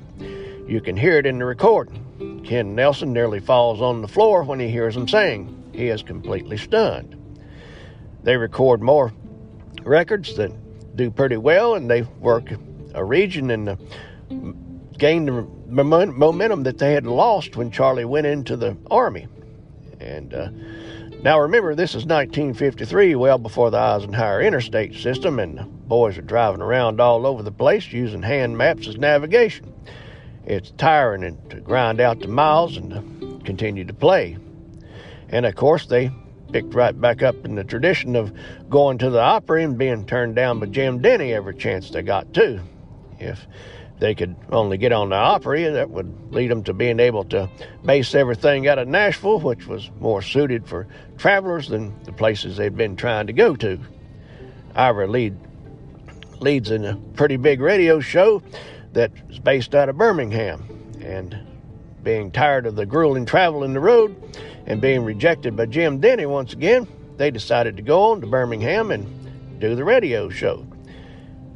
You 0.71 0.79
can 0.79 0.95
hear 0.95 1.17
it 1.17 1.25
in 1.25 1.38
the 1.38 1.43
recording. 1.43 2.45
Ken 2.45 2.75
Nelson 2.75 3.12
nearly 3.12 3.41
falls 3.41 3.81
on 3.81 4.01
the 4.01 4.07
floor 4.07 4.41
when 4.45 4.57
he 4.57 4.69
hears 4.69 4.95
them 4.95 5.05
sing. 5.05 5.69
He 5.73 5.89
is 5.89 6.01
completely 6.01 6.55
stunned. 6.55 7.17
They 8.23 8.38
record 8.38 8.81
more 8.81 9.12
records 9.84 10.38
that 10.38 10.53
do 10.95 11.12
pretty 11.12 11.36
well, 11.36 11.75
and 11.75 11.91
they 11.91 12.03
work 12.03 12.53
a 12.93 13.03
region 13.03 13.51
and 13.51 13.77
gain 14.97 15.25
the 15.25 15.45
momentum 15.67 16.63
that 16.63 16.77
they 16.77 16.93
had 16.93 17.05
lost 17.05 17.57
when 17.57 17.69
Charlie 17.69 18.05
went 18.05 18.27
into 18.27 18.55
the 18.55 18.77
Army. 18.89 19.27
And 19.99 20.34
uh, 20.34 20.51
now 21.21 21.41
remember, 21.41 21.75
this 21.75 21.89
is 21.89 22.05
1953, 22.05 23.15
well 23.15 23.38
before 23.38 23.71
the 23.71 23.77
Eisenhower 23.77 24.41
interstate 24.41 24.95
system, 24.95 25.38
and 25.38 25.57
the 25.57 25.63
boys 25.63 26.17
are 26.17 26.21
driving 26.21 26.62
around 26.62 27.01
all 27.01 27.27
over 27.27 27.43
the 27.43 27.51
place 27.51 27.91
using 27.91 28.21
hand 28.21 28.57
maps 28.57 28.88
as 28.88 28.95
navigation 28.95 29.70
it's 30.45 30.71
tiring 30.71 31.23
and 31.23 31.49
to 31.49 31.60
grind 31.60 31.99
out 31.99 32.19
the 32.19 32.27
miles 32.27 32.77
and 32.77 33.43
continue 33.45 33.86
to 33.86 33.93
play. 33.93 34.38
And 35.30 35.45
of 35.45 35.56
course, 35.56 35.86
they 35.86 36.12
picked 36.51 36.73
right 36.73 36.99
back 36.99 37.23
up 37.23 37.45
in 37.45 37.56
the 37.56 37.63
tradition 37.63 38.15
of 38.15 38.34
going 38.69 38.97
to 38.97 39.10
the 39.10 39.21
Opry 39.21 39.63
and 39.63 39.77
being 39.77 40.06
turned 40.06 40.36
down 40.36 40.60
by 40.60 40.65
Jim 40.65 41.01
Denny 41.01 41.34
every 41.34 41.56
chance 41.56 41.89
they 41.89 42.01
got 42.01 42.34
to. 42.34 42.62
If 43.19 43.47
they 43.99 44.15
could 44.15 44.36
only 44.51 44.77
get 44.77 44.91
on 44.91 45.10
the 45.10 45.15
Opry, 45.15 45.63
that 45.69 45.89
would 45.91 46.34
lead 46.34 46.49
them 46.49 46.63
to 46.63 46.73
being 46.73 46.99
able 46.99 47.23
to 47.25 47.49
base 47.86 48.15
everything 48.15 48.67
out 48.67 48.80
of 48.80 48.88
Nashville, 48.88 49.39
which 49.39 49.67
was 49.67 49.89
more 49.99 50.21
suited 50.21 50.67
for 50.67 50.88
travelers 51.17 51.69
than 51.69 51.93
the 52.04 52.12
places 52.12 52.58
they'd 52.58 52.75
been 52.75 52.95
trying 52.95 53.27
to 53.27 53.34
go 53.34 53.56
to. 53.58 53.80
Ira 54.75 55.08
lead, 55.08 55.38
leads 56.39 56.71
in 56.71 56.84
a 56.84 56.95
pretty 57.13 57.38
big 57.38 57.62
radio 57.62 57.99
show 57.99 58.41
that's 58.93 59.39
based 59.39 59.75
out 59.75 59.89
of 59.89 59.97
Birmingham. 59.97 60.63
And 61.01 61.38
being 62.04 62.32
tired 62.32 62.65
of 62.65 62.75
the 62.75 62.86
grueling 62.86 63.25
travel 63.25 63.63
in 63.63 63.73
the 63.73 63.80
road 63.80 64.15
and 64.65 64.82
being 64.82 65.04
rejected 65.04 65.56
by 65.56 65.65
Jim 65.67 65.99
Denny 65.99 66.25
once 66.25 66.54
again, 66.54 66.88
they 67.17 67.32
decided 67.32 67.77
to 67.77 67.84
go 67.84 68.12
on 68.12 68.21
to 68.21 68.27
Birmingham 68.27 68.91
and 68.91 69.60
do 69.60 69.75
the 69.75 69.84
radio 69.84 70.30
show. 70.30 70.65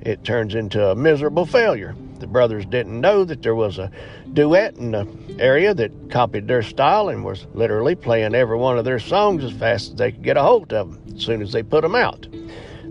It 0.01 0.23
turns 0.23 0.53
into 0.53 0.89
a 0.89 0.95
miserable 0.95 1.47
failure. 1.47 1.95
The 2.19 2.27
brothers 2.27 2.65
didn't 2.65 3.01
know 3.01 3.23
that 3.25 3.41
there 3.41 3.55
was 3.55 3.79
a 3.79 3.91
duet 4.33 4.75
in 4.77 4.91
the 4.91 5.07
area 5.39 5.73
that 5.73 6.11
copied 6.11 6.47
their 6.47 6.61
style 6.61 7.09
and 7.09 7.25
was 7.25 7.47
literally 7.53 7.95
playing 7.95 8.35
every 8.35 8.57
one 8.57 8.77
of 8.77 8.85
their 8.85 8.99
songs 8.99 9.43
as 9.43 9.51
fast 9.51 9.91
as 9.91 9.95
they 9.95 10.11
could 10.11 10.23
get 10.23 10.37
a 10.37 10.43
hold 10.43 10.71
of 10.71 10.89
them 10.89 11.15
as 11.15 11.23
soon 11.23 11.41
as 11.41 11.51
they 11.51 11.63
put 11.63 11.81
them 11.81 11.95
out. 11.95 12.27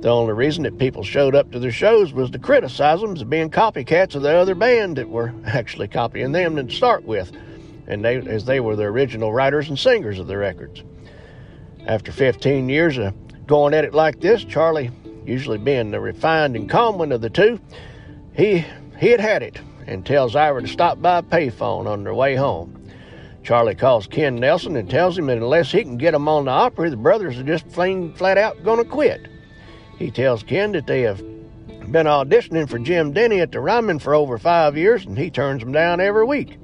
The 0.00 0.10
only 0.10 0.32
reason 0.34 0.64
that 0.64 0.78
people 0.78 1.02
showed 1.02 1.34
up 1.34 1.50
to 1.52 1.58
their 1.58 1.72
shows 1.72 2.12
was 2.12 2.30
to 2.30 2.38
criticize 2.38 3.00
them 3.00 3.14
as 3.14 3.24
being 3.24 3.50
copycats 3.50 4.14
of 4.14 4.22
the 4.22 4.36
other 4.36 4.54
band 4.54 4.96
that 4.96 5.08
were 5.08 5.32
actually 5.46 5.88
copying 5.88 6.32
them 6.32 6.56
to 6.56 6.74
start 6.74 7.04
with, 7.04 7.32
and 7.86 8.04
they, 8.04 8.16
as 8.16 8.44
they 8.44 8.60
were 8.60 8.76
the 8.76 8.84
original 8.84 9.32
writers 9.32 9.68
and 9.68 9.78
singers 9.78 10.18
of 10.18 10.26
the 10.26 10.36
records. 10.36 10.82
After 11.86 12.12
15 12.12 12.68
years 12.68 12.98
of 12.98 13.14
going 13.46 13.74
at 13.74 13.84
it 13.84 13.94
like 13.94 14.20
this, 14.20 14.44
Charlie, 14.44 14.90
usually 15.24 15.58
being 15.58 15.90
the 15.90 16.00
refined 16.00 16.56
and 16.56 16.68
calm 16.68 16.98
one 16.98 17.12
of 17.12 17.20
the 17.20 17.30
two, 17.30 17.60
he 18.34 18.64
he 18.98 19.10
had 19.10 19.20
had 19.20 19.42
it 19.42 19.60
and 19.86 20.04
tells 20.06 20.36
Ira 20.36 20.62
to 20.62 20.68
stop 20.68 21.00
by 21.02 21.18
a 21.18 21.22
payphone 21.22 21.86
on 21.86 22.04
their 22.04 22.14
way 22.14 22.36
home. 22.36 22.80
Charlie 23.42 23.74
calls 23.74 24.06
Ken 24.06 24.36
Nelson 24.36 24.76
and 24.76 24.88
tells 24.88 25.18
him 25.18 25.26
that 25.26 25.36
unless 25.36 25.70
he 25.70 25.82
can 25.82 25.98
get 25.98 26.12
them 26.12 26.28
on 26.28 26.46
the 26.46 26.50
Opry, 26.50 26.88
the 26.88 26.96
brothers 26.96 27.38
are 27.38 27.42
just 27.42 27.68
plain 27.68 28.14
flat 28.14 28.38
out 28.38 28.64
going 28.64 28.82
to 28.82 28.88
quit. 28.88 29.28
He 29.98 30.10
tells 30.10 30.42
Ken 30.42 30.72
that 30.72 30.86
they 30.86 31.02
have 31.02 31.18
been 31.90 32.06
auditioning 32.06 32.68
for 32.68 32.78
Jim 32.78 33.12
Denny 33.12 33.40
at 33.40 33.52
the 33.52 33.60
Ryman 33.60 33.98
for 33.98 34.14
over 34.14 34.38
five 34.38 34.76
years, 34.76 35.06
and 35.06 35.16
he 35.16 35.30
turns 35.30 35.60
them 35.60 35.72
down 35.72 36.00
every 36.00 36.24
week. 36.24 36.58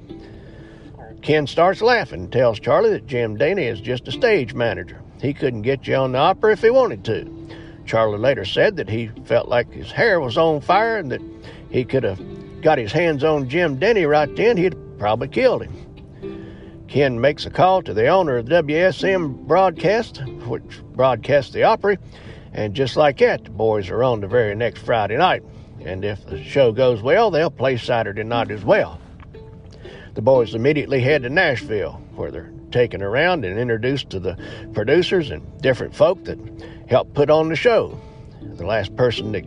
Ken 1.21 1.45
starts 1.45 1.81
laughing 1.81 2.21
and 2.21 2.31
tells 2.31 2.59
Charlie 2.59 2.89
that 2.89 3.07
Jim 3.07 3.37
Denny 3.37 3.65
is 3.65 3.79
just 3.79 4.07
a 4.07 4.11
stage 4.11 4.53
manager. 4.53 5.01
He 5.21 5.33
couldn't 5.33 5.61
get 5.61 5.87
you 5.87 5.95
on 5.95 6.13
the 6.13 6.17
Opry 6.17 6.53
if 6.53 6.61
he 6.61 6.71
wanted 6.71 7.05
to. 7.05 7.47
Charlie 7.85 8.17
later 8.17 8.45
said 8.45 8.75
that 8.77 8.89
he 8.89 9.11
felt 9.25 9.47
like 9.47 9.71
his 9.71 9.91
hair 9.91 10.19
was 10.19 10.37
on 10.37 10.61
fire 10.61 10.97
and 10.97 11.11
that 11.11 11.21
he 11.69 11.85
could 11.85 12.03
have 12.03 12.19
got 12.61 12.77
his 12.77 12.91
hands 12.91 13.23
on 13.23 13.47
Jim 13.49 13.77
Denny 13.77 14.05
right 14.05 14.33
then, 14.35 14.57
he'd 14.57 14.75
probably 14.97 15.27
killed 15.27 15.63
him. 15.63 16.85
Ken 16.87 17.21
makes 17.21 17.45
a 17.45 17.49
call 17.49 17.81
to 17.83 17.93
the 17.93 18.07
owner 18.07 18.37
of 18.37 18.47
the 18.47 18.61
WSM 18.63 19.47
broadcast, 19.47 20.21
which 20.45 20.81
broadcasts 20.93 21.53
the 21.53 21.63
Opry, 21.63 21.97
and 22.53 22.73
just 22.73 22.95
like 22.95 23.17
that, 23.19 23.45
the 23.45 23.49
boys 23.49 23.89
are 23.89 24.03
on 24.03 24.21
the 24.21 24.27
very 24.27 24.55
next 24.55 24.81
Friday 24.81 25.17
night. 25.17 25.43
And 25.83 26.05
if 26.05 26.25
the 26.25 26.43
show 26.43 26.71
goes 26.71 27.01
well, 27.01 27.31
they'll 27.31 27.49
play 27.49 27.77
Saturday 27.77 28.23
night 28.23 28.51
as 28.51 28.63
well. 28.63 28.99
The 30.13 30.21
boys 30.21 30.53
immediately 30.53 31.01
head 31.01 31.23
to 31.23 31.29
Nashville, 31.29 31.93
where 32.15 32.31
they're 32.31 32.51
taken 32.71 33.01
around 33.01 33.45
and 33.45 33.57
introduced 33.57 34.09
to 34.11 34.19
the 34.19 34.37
producers 34.73 35.31
and 35.31 35.61
different 35.61 35.95
folk 35.95 36.23
that 36.25 36.37
helped 36.87 37.13
put 37.13 37.29
on 37.29 37.49
the 37.49 37.55
show. 37.55 37.99
The 38.41 38.65
last 38.65 38.95
person 38.95 39.31
that 39.31 39.45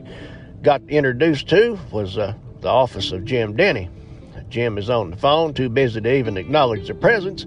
got 0.63 0.83
introduced 0.89 1.49
to 1.51 1.79
was 1.93 2.17
uh, 2.17 2.35
the 2.61 2.69
office 2.69 3.13
of 3.13 3.25
Jim 3.25 3.55
Denny. 3.55 3.91
Jim 4.49 4.79
is 4.79 4.89
on 4.89 5.11
the 5.11 5.17
phone, 5.17 5.53
too 5.53 5.69
busy 5.69 6.01
to 6.01 6.15
even 6.15 6.37
acknowledge 6.37 6.87
their 6.87 6.95
presence. 6.95 7.45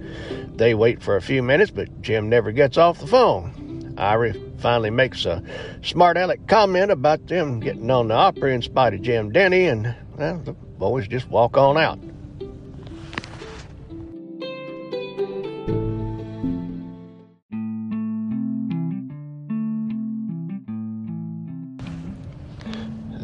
They 0.56 0.74
wait 0.74 1.02
for 1.02 1.16
a 1.16 1.22
few 1.22 1.42
minutes, 1.42 1.72
but 1.72 2.02
Jim 2.02 2.30
never 2.30 2.52
gets 2.52 2.78
off 2.78 3.00
the 3.00 3.08
phone. 3.08 3.96
Ira 3.98 4.34
finally 4.58 4.90
makes 4.90 5.26
a 5.26 5.44
smart 5.82 6.18
aleck 6.18 6.48
comment 6.48 6.92
about 6.92 7.26
them 7.28 7.60
getting 7.60 7.90
on 7.92 8.08
the 8.08 8.16
Opry 8.16 8.54
in 8.54 8.62
spite 8.62 8.94
of 8.94 9.02
Jim 9.02 9.32
Denny, 9.32 9.66
and 9.66 9.96
well, 10.18 10.40
the 10.40 10.54
boys 10.54 11.08
just 11.08 11.30
walk 11.30 11.58
on 11.58 11.78
out. 11.78 12.00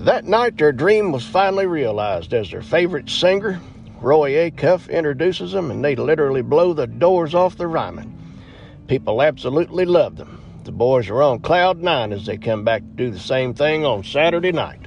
That 0.04 0.26
night, 0.26 0.58
their 0.58 0.74
dream 0.74 1.14
was 1.14 1.26
finally 1.26 1.66
realized 1.66 2.34
as 2.34 2.52
their 2.52 2.62
favorite 2.62 3.10
singer, 3.10 3.62
Roy 4.02 4.32
Acuff, 4.34 4.90
introduces 4.90 5.54
them, 5.54 5.72
and 5.72 5.84
they 5.84 5.96
literally 5.96 6.42
blow 6.42 6.74
the 6.74 6.88
doors 6.88 7.34
off 7.34 7.56
the 7.56 7.68
Ryman. 7.68 8.14
People 8.88 9.22
absolutely 9.22 9.86
love 9.86 10.18
them. 10.18 10.43
The 10.64 10.72
boys 10.72 11.10
are 11.10 11.22
on 11.22 11.40
cloud 11.40 11.80
nine 11.82 12.14
as 12.14 12.26
they 12.26 12.38
come 12.38 12.64
back 12.64 12.82
to 12.82 12.88
do 12.88 13.12
the 13.12 13.20
same 13.20 13.54
thing 13.54 13.86
on 13.86 14.04
Saturday 14.04 14.54
night. 14.54 14.82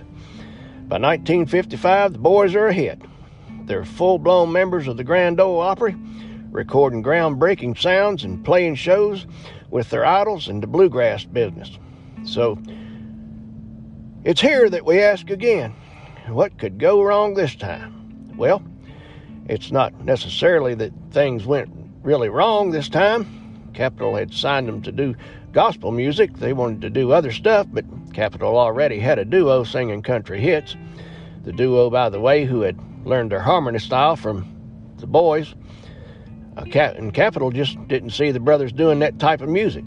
By 0.88 0.98
1955, 0.98 2.14
the 2.14 2.18
boys 2.18 2.54
are 2.54 2.68
a 2.68 2.72
hit. 2.72 3.02
They're 3.66 3.84
full 3.84 4.18
blown 4.18 4.52
members 4.52 4.88
of 4.88 4.96
the 4.96 5.04
Grand 5.04 5.38
Ole 5.38 5.60
Opry, 5.60 5.94
recording 6.50 7.02
groundbreaking 7.02 7.78
sounds 7.78 8.24
and 8.24 8.42
playing 8.42 8.76
shows 8.76 9.26
with 9.68 9.90
their 9.90 10.06
idols 10.06 10.48
in 10.48 10.60
the 10.60 10.66
bluegrass 10.66 11.24
business. 11.24 11.78
So, 12.24 12.58
it's 14.24 14.40
here 14.40 14.70
that 14.70 14.86
we 14.86 15.02
ask 15.02 15.28
again 15.28 15.74
what 16.28 16.58
could 16.58 16.78
go 16.78 17.02
wrong 17.02 17.34
this 17.34 17.54
time? 17.54 18.32
Well, 18.36 18.62
it's 19.46 19.70
not 19.70 20.04
necessarily 20.04 20.74
that 20.76 20.92
things 21.10 21.44
went 21.44 21.70
really 22.02 22.30
wrong 22.30 22.70
this 22.70 22.88
time. 22.88 23.45
Capitol 23.76 24.16
had 24.16 24.32
signed 24.32 24.66
them 24.66 24.80
to 24.82 24.90
do 24.90 25.14
gospel 25.52 25.92
music. 25.92 26.32
They 26.38 26.54
wanted 26.54 26.80
to 26.80 26.90
do 26.90 27.12
other 27.12 27.30
stuff, 27.30 27.66
but 27.70 27.84
Capitol 28.14 28.58
already 28.58 28.98
had 28.98 29.18
a 29.18 29.24
duo 29.24 29.64
singing 29.64 30.02
country 30.02 30.40
hits. 30.40 30.74
The 31.44 31.52
duo, 31.52 31.90
by 31.90 32.08
the 32.08 32.18
way, 32.18 32.46
who 32.46 32.62
had 32.62 32.78
learned 33.04 33.30
their 33.30 33.40
harmony 33.40 33.78
style 33.78 34.16
from 34.16 34.50
the 34.96 35.06
boys. 35.06 35.54
Uh, 36.56 36.64
and 36.64 37.12
Capitol 37.12 37.50
just 37.50 37.76
didn't 37.86 38.10
see 38.10 38.30
the 38.30 38.40
brothers 38.40 38.72
doing 38.72 38.98
that 39.00 39.18
type 39.18 39.42
of 39.42 39.50
music. 39.50 39.84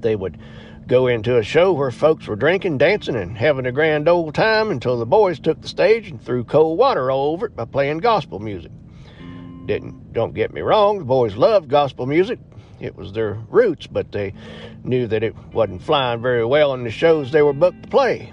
They 0.00 0.16
would 0.16 0.38
go 0.86 1.08
into 1.08 1.36
a 1.36 1.42
show 1.42 1.74
where 1.74 1.90
folks 1.90 2.26
were 2.26 2.36
drinking, 2.36 2.78
dancing, 2.78 3.16
and 3.16 3.36
having 3.36 3.66
a 3.66 3.72
grand 3.72 4.08
old 4.08 4.34
time 4.34 4.70
until 4.70 4.98
the 4.98 5.04
boys 5.04 5.38
took 5.38 5.60
the 5.60 5.68
stage 5.68 6.08
and 6.08 6.20
threw 6.20 6.42
cold 6.42 6.78
water 6.78 7.10
all 7.10 7.32
over 7.32 7.46
it 7.46 7.54
by 7.54 7.66
playing 7.66 7.98
gospel 7.98 8.38
music. 8.38 8.72
Didn't 9.66 10.14
don't 10.14 10.34
get 10.34 10.54
me 10.54 10.62
wrong, 10.62 10.98
the 10.98 11.04
boys 11.04 11.36
loved 11.36 11.68
gospel 11.68 12.06
music. 12.06 12.38
It 12.80 12.96
was 12.96 13.12
their 13.12 13.38
roots, 13.48 13.86
but 13.86 14.12
they 14.12 14.34
knew 14.84 15.06
that 15.08 15.22
it 15.22 15.34
wasn't 15.52 15.82
flying 15.82 16.22
very 16.22 16.44
well 16.44 16.74
in 16.74 16.84
the 16.84 16.90
shows 16.90 17.32
they 17.32 17.42
were 17.42 17.52
booked 17.52 17.82
to 17.84 17.88
play. 17.88 18.32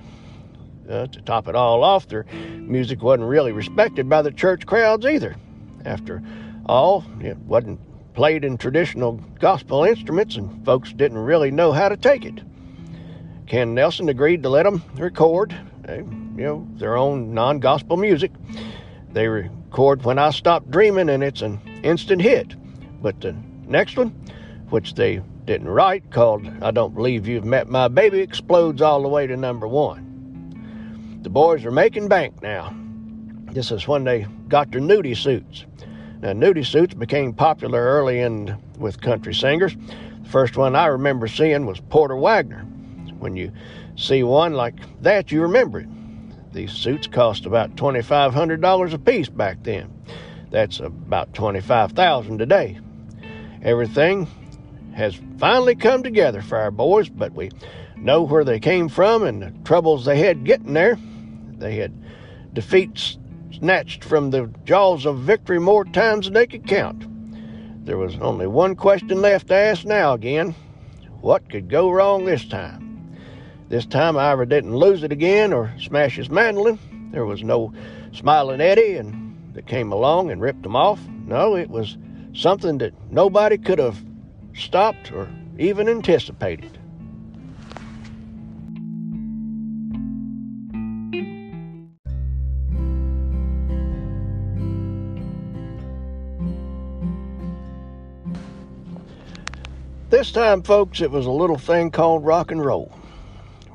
Uh, 0.89 1.08
to 1.08 1.21
top 1.21 1.47
it 1.47 1.55
all 1.55 1.84
off, 1.84 2.08
their 2.08 2.25
music 2.58 3.01
wasn't 3.01 3.27
really 3.27 3.51
respected 3.51 4.08
by 4.08 4.21
the 4.21 4.31
church 4.31 4.67
crowds 4.67 5.05
either. 5.05 5.36
After 5.84 6.21
all, 6.67 7.03
it 7.21 7.38
wasn't 7.38 7.79
played 8.13 8.45
in 8.45 8.58
traditional 8.58 9.13
gospel 9.39 9.84
instruments, 9.84 10.36
and 10.36 10.63
folks 10.63 10.93
didn't 10.93 11.17
really 11.17 11.49
know 11.49 11.71
how 11.71 11.89
to 11.89 11.97
take 11.97 12.23
it. 12.23 12.39
Ken 13.47 13.73
Nelson 13.73 14.10
agreed 14.10 14.43
to 14.43 14.49
let 14.49 14.63
them 14.63 14.84
record, 14.95 15.55
uh, 15.89 15.95
you 15.95 16.05
know, 16.36 16.67
their 16.75 16.97
own 16.97 17.34
non-gospel 17.34 17.97
music. 17.97 18.31
They 19.12 19.27
record 19.27 20.03
"When 20.03 20.19
I 20.19 20.29
Stop 20.29 20.69
Dreaming," 20.69 21.10
and 21.10 21.23
it's 21.23 21.41
an 21.41 21.60
instant 21.84 22.21
hit. 22.21 22.55
But 23.01 23.21
the 23.21 23.36
next 23.67 23.97
one, 23.97 24.10
which 24.69 24.93
they 24.93 25.21
didn't 25.45 25.69
write, 25.69 26.12
called 26.12 26.47
"I 26.62 26.71
Don't 26.71 26.95
Believe 26.95 27.28
You've 27.28 27.45
Met 27.45 27.69
My 27.69 27.88
Baby," 27.88 28.19
explodes 28.19 28.82
all 28.82 29.01
the 29.01 29.08
way 29.08 29.28
to 29.28 29.38
number 29.38 29.67
one. 29.67 31.19
The 31.21 31.30
boys 31.30 31.65
are 31.65 31.71
making 31.71 32.08
bank 32.08 32.41
now. 32.41 32.73
This 33.51 33.71
is 33.71 33.88
when 33.88 34.04
they 34.04 34.28
got 34.47 34.71
their 34.71 34.82
nudie 34.82 35.15
suits. 35.17 35.65
Now, 36.21 36.34
nudie 36.34 36.65
suits 36.65 36.93
became 36.93 37.34
popular 37.34 37.82
early 37.82 38.19
in 38.19 38.58
with 38.78 39.01
country 39.01 39.34
singers. 39.34 39.75
The 40.23 40.30
first 40.30 40.58
one 40.58 40.75
I 40.75 40.88
remember 40.88 41.28
seeing 41.28 41.65
was 41.65 41.80
Porter 41.80 42.15
Wagoner. 42.15 42.63
When 43.19 43.36
you 43.36 43.51
see 43.95 44.23
one 44.23 44.54
like 44.54 44.75
that, 45.01 45.32
you 45.32 45.41
remember 45.41 45.80
it. 45.80 45.88
These 46.51 46.71
suits 46.71 47.08
cost 47.08 47.45
about 47.45 47.75
$2,500 47.75 48.93
a 48.93 48.99
piece 48.99 49.30
back 49.30 49.63
then. 49.63 49.91
That's 50.51 50.80
about 50.80 51.34
25000 51.34 52.38
today. 52.38 52.80
Everything 53.65 54.28
has 54.93 55.19
finally 55.39 55.73
come 55.73 56.04
together 56.04 56.43
for 56.43 56.56
our 56.60 56.69
boys, 56.69 57.10
but 57.10 57.34
we 57.34 57.49
know 57.97 58.21
where 58.21 58.43
they 58.43 58.60
came 58.60 58.88
from 58.89 59.23
and 59.23 59.41
the 59.41 59.51
troubles 59.63 60.06
they 60.06 60.19
had 60.19 60.45
getting 60.45 60.73
there. 60.73 60.99
They 61.58 61.78
had 61.78 61.91
defeats 62.54 63.17
snatched 63.51 64.04
from 64.04 64.30
the 64.30 64.54
jaws 64.65 65.08
of 65.08 65.17
victory 65.17 65.60
more 65.60 65.84
times 65.84 66.25
than 66.25 66.36
they 66.36 66.45
could 66.45 66.67
count. 66.67 67.06
There 67.86 67.97
was 67.97 68.15
only 68.17 68.45
one 68.45 68.75
question 68.75 69.19
left 69.19 69.47
to 69.47 69.56
ask 69.56 69.84
now 69.84 70.13
again 70.13 70.54
what 71.21 71.49
could 71.49 71.67
go 71.67 71.89
wrong 71.89 72.23
this 72.23 72.47
time? 72.47 73.17
This 73.69 73.88
time 73.88 74.15
Ira 74.15 74.45
didn't 74.45 74.75
lose 74.75 75.01
it 75.01 75.12
again 75.12 75.51
or 75.51 75.73
smash 75.80 76.17
his 76.17 76.30
mandolin. 76.30 76.78
There 77.12 77.25
was 77.25 77.41
no 77.41 77.73
smiling 78.12 78.62
Eddie 78.62 78.97
and 78.97 79.36
that 79.54 79.65
came 79.65 79.91
along 79.91 80.30
and 80.30 80.39
ripped 80.39 80.63
him 80.63 80.75
off. 80.75 80.99
No, 81.25 81.56
it 81.56 81.71
was 81.71 81.97
something 82.36 82.78
that 82.80 82.93
nobody 83.10 83.58
could 83.58 83.80
have 83.80 84.04
stopped 84.54 85.12
or 85.12 85.30
even 85.58 85.88
anticipated. 85.88 86.78
This 100.10 100.32
time, 100.32 100.62
folks, 100.62 101.02
it 101.02 101.12
was 101.12 101.26
a 101.26 101.32
little 101.32 101.58
thing 101.58 101.91
called 101.91 102.26
rock 102.26 102.52
and 102.52 102.63
roll. 102.63 102.98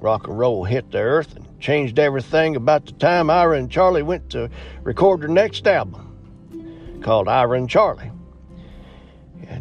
Rock 0.00 0.26
and 0.26 0.38
roll 0.38 0.64
hit 0.64 0.90
the 0.90 0.98
earth 0.98 1.36
and 1.36 1.46
changed 1.60 1.98
everything 1.98 2.56
about 2.56 2.86
the 2.86 2.92
time 2.92 3.28
Ira 3.28 3.58
and 3.58 3.70
Charlie 3.70 4.02
went 4.02 4.30
to 4.30 4.48
record 4.82 5.20
their 5.20 5.28
next 5.28 5.66
album 5.66 7.00
called 7.02 7.28
Ira 7.28 7.58
and 7.58 7.68
Charlie. 7.68 8.10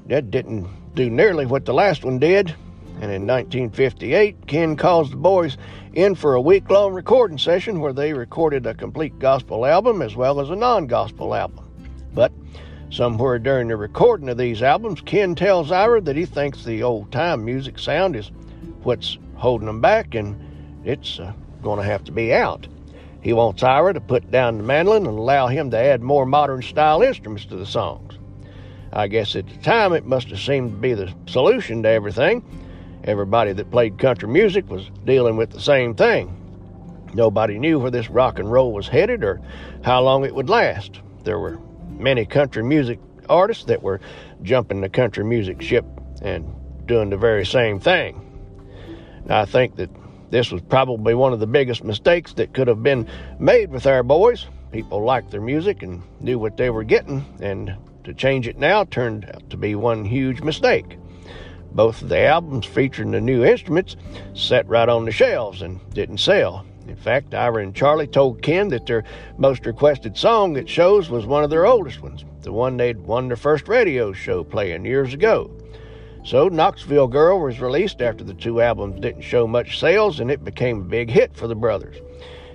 That 0.10 0.32
didn't 0.32 0.68
do 0.96 1.08
nearly 1.08 1.46
what 1.46 1.66
the 1.66 1.74
last 1.74 2.04
one 2.04 2.18
did, 2.18 2.50
and 2.96 3.12
in 3.12 3.28
1958, 3.28 4.48
Ken 4.48 4.76
calls 4.76 5.12
the 5.12 5.18
boys 5.18 5.56
in 5.94 6.16
for 6.16 6.34
a 6.34 6.42
week 6.42 6.68
long 6.72 6.94
recording 6.94 7.38
session 7.38 7.80
where 7.80 7.94
they 7.94 8.12
recorded 8.14 8.66
a 8.66 8.74
complete 8.74 9.20
gospel 9.20 9.68
album 9.68 10.02
as 10.02 10.16
well 10.16 10.40
as 10.40 10.50
a 10.50 10.56
non 10.56 10.88
gospel 10.88 11.36
album. 11.36 11.64
But 12.12 12.32
somewhere 12.90 13.38
during 13.38 13.68
the 13.68 13.76
recording 13.76 14.30
of 14.30 14.40
these 14.40 14.64
albums, 14.64 15.00
Ken 15.02 15.36
tells 15.36 15.72
Ira 15.72 16.02
that 16.02 16.16
he 16.16 16.26
thinks 16.26 16.64
the 16.64 16.82
old 16.82 17.12
time 17.12 17.46
music 17.46 17.78
sound 17.78 18.16
is 18.16 18.32
what's 18.82 19.20
holding 19.36 19.68
them 19.68 19.80
back 19.80 20.16
and 20.16 20.36
it's 20.84 21.20
uh, 21.20 21.34
going 21.62 21.78
to 21.78 21.86
have 21.86 22.04
to 22.06 22.12
be 22.12 22.34
out. 22.34 22.68
He 23.22 23.32
wants 23.32 23.62
Ira 23.62 23.94
to 23.94 24.02
put 24.02 24.32
down 24.32 24.58
the 24.58 24.64
mandolin 24.64 25.06
and 25.06 25.20
allow 25.20 25.46
him 25.46 25.70
to 25.70 25.78
add 25.78 26.02
more 26.02 26.26
modern 26.26 26.64
style 26.64 27.04
instruments 27.04 27.46
to 27.46 27.58
the 27.58 27.66
songs. 27.68 28.09
I 28.92 29.08
guess 29.08 29.36
at 29.36 29.48
the 29.48 29.58
time 29.58 29.94
it 29.94 30.06
must 30.06 30.30
have 30.30 30.40
seemed 30.40 30.72
to 30.72 30.78
be 30.78 30.94
the 30.94 31.14
solution 31.28 31.84
to 31.84 31.90
everything 31.90 32.44
Everybody 33.04 33.54
that 33.54 33.72
played 33.72 33.98
country 33.98 34.28
music 34.28 34.70
was 34.70 34.90
dealing 35.06 35.38
with 35.38 35.52
the 35.52 35.62
same 35.62 35.96
thing. 35.96 36.36
Nobody 37.14 37.58
knew 37.58 37.80
where 37.80 37.92
this 37.92 38.10
rock 38.10 38.40
and 38.40 38.52
roll 38.52 38.74
was 38.74 38.88
headed 38.88 39.24
or 39.24 39.42
how 39.84 40.02
long 40.02 40.26
it 40.26 40.36
would 40.36 40.50
last. 40.50 41.00
There 41.24 41.40
were 41.40 41.60
many 41.88 42.26
country 42.26 42.62
music 42.62 43.00
artists 43.30 43.64
that 43.66 43.82
were 43.82 44.02
jumping 44.44 44.82
the 44.82 44.90
country 44.90 45.24
music 45.24 45.62
ship 45.62 45.86
and 46.22 46.46
doing 46.86 47.10
the 47.10 47.18
very 47.18 47.46
same 47.46 47.80
thing. 47.80 48.26
I 49.30 49.46
think 49.46 49.78
that 49.78 49.90
this 50.30 50.52
was 50.52 50.62
probably 50.62 51.14
one 51.14 51.34
of 51.34 51.40
the 51.40 51.48
biggest 51.48 51.84
mistakes 51.84 52.34
that 52.34 52.54
could 52.54 52.68
have 52.68 52.84
been 52.84 53.08
made 53.40 53.72
with 53.72 53.88
our 53.88 54.04
boys. 54.04 54.46
People 54.72 55.04
liked 55.04 55.32
their 55.32 55.42
music 55.42 55.82
and 55.82 56.04
knew 56.20 56.38
what 56.38 56.58
they 56.58 56.70
were 56.70 56.84
getting, 56.84 57.26
and 57.40 57.76
to 58.04 58.14
change 58.14 58.48
it 58.48 58.58
now 58.58 58.84
turned 58.84 59.26
out 59.34 59.50
to 59.50 59.58
be 59.58 59.76
one 59.76 60.06
huge 60.06 60.42
mistake. 60.42 60.98
Both 61.72 62.02
of 62.02 62.10
the 62.10 62.26
albums 62.26 62.66
featuring 62.66 63.12
the 63.12 63.22
new 63.22 63.44
instruments 63.44 63.96
sat 64.34 64.68
right 64.68 64.90
on 64.90 65.06
the 65.06 65.12
shelves 65.12 65.62
and 65.62 65.80
didn't 65.94 66.18
sell. 66.18 66.66
In 66.88 66.96
fact, 66.96 67.36
Ira 67.36 67.62
and 67.62 67.76
Charlie 67.76 68.08
told 68.08 68.42
Ken 68.42 68.70
that 68.70 68.88
their 68.88 69.04
most 69.38 69.66
requested 69.68 70.18
song 70.18 70.58
at 70.58 70.68
shows 70.68 71.10
was 71.10 71.28
one 71.28 71.44
of 71.44 71.52
their 71.52 71.68
oldest 71.68 72.02
ones, 72.02 72.26
the 72.42 72.52
one 72.52 72.78
they'd 72.78 73.00
won 73.00 73.28
their 73.28 73.38
first 73.38 73.68
radio 73.68 74.12
show 74.12 74.44
playing 74.44 74.86
years 74.86 75.14
ago. 75.14 75.52
So, 76.24 76.48
Knoxville 76.48 77.08
Girl 77.08 77.40
was 77.40 77.62
released 77.62 78.02
after 78.02 78.24
the 78.24 78.34
two 78.34 78.62
albums 78.62 79.00
didn't 79.00 79.22
show 79.22 79.46
much 79.48 79.80
sales 79.80 80.20
and 80.20 80.32
it 80.32 80.44
became 80.44 80.82
a 80.82 80.86
big 80.86 81.10
hit 81.10 81.36
for 81.36 81.48
the 81.48 81.56
brothers. 81.56 81.98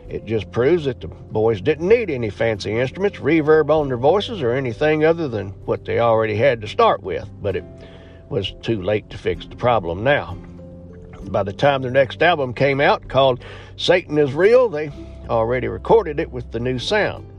It 0.09 0.27
just 0.27 0.51
proves 0.51 0.85
that 0.85 1.01
the 1.01 1.09
boys 1.09 1.61
didn't 1.61 1.89
need 1.89 2.11
any 2.11 2.31
fancy 2.31 2.79
instruments, 2.79 3.19
reverb 3.19 3.71
on 3.71 3.89
their 3.89 3.97
voices, 3.97 4.43
or 4.43 4.53
anything 4.53 5.05
other 5.05 5.29
than 5.29 5.49
what 5.65 5.85
they 5.85 5.99
already 5.99 6.37
had 6.37 6.61
to 6.61 6.69
start 6.69 7.03
with, 7.03 7.29
but 7.41 7.57
it 7.57 7.65
was 8.29 8.53
too 8.63 8.83
late 8.83 9.09
to 9.11 9.19
fix 9.19 9.47
the 9.47 9.57
problem 9.57 10.05
now. 10.05 10.37
By 11.23 11.43
the 11.43 11.53
time 11.53 11.83
their 11.83 11.91
next 11.91 12.23
album 12.23 12.53
came 12.53 12.81
out, 12.81 13.09
called 13.09 13.43
Satan 13.77 14.19
is 14.19 14.35
Real, 14.35 14.69
they 14.69 14.91
already 15.29 15.69
recorded 15.69 16.21
it 16.21 16.31
with 16.31 16.53
the 16.53 16.61
new 16.61 16.79
sound. 16.79 17.31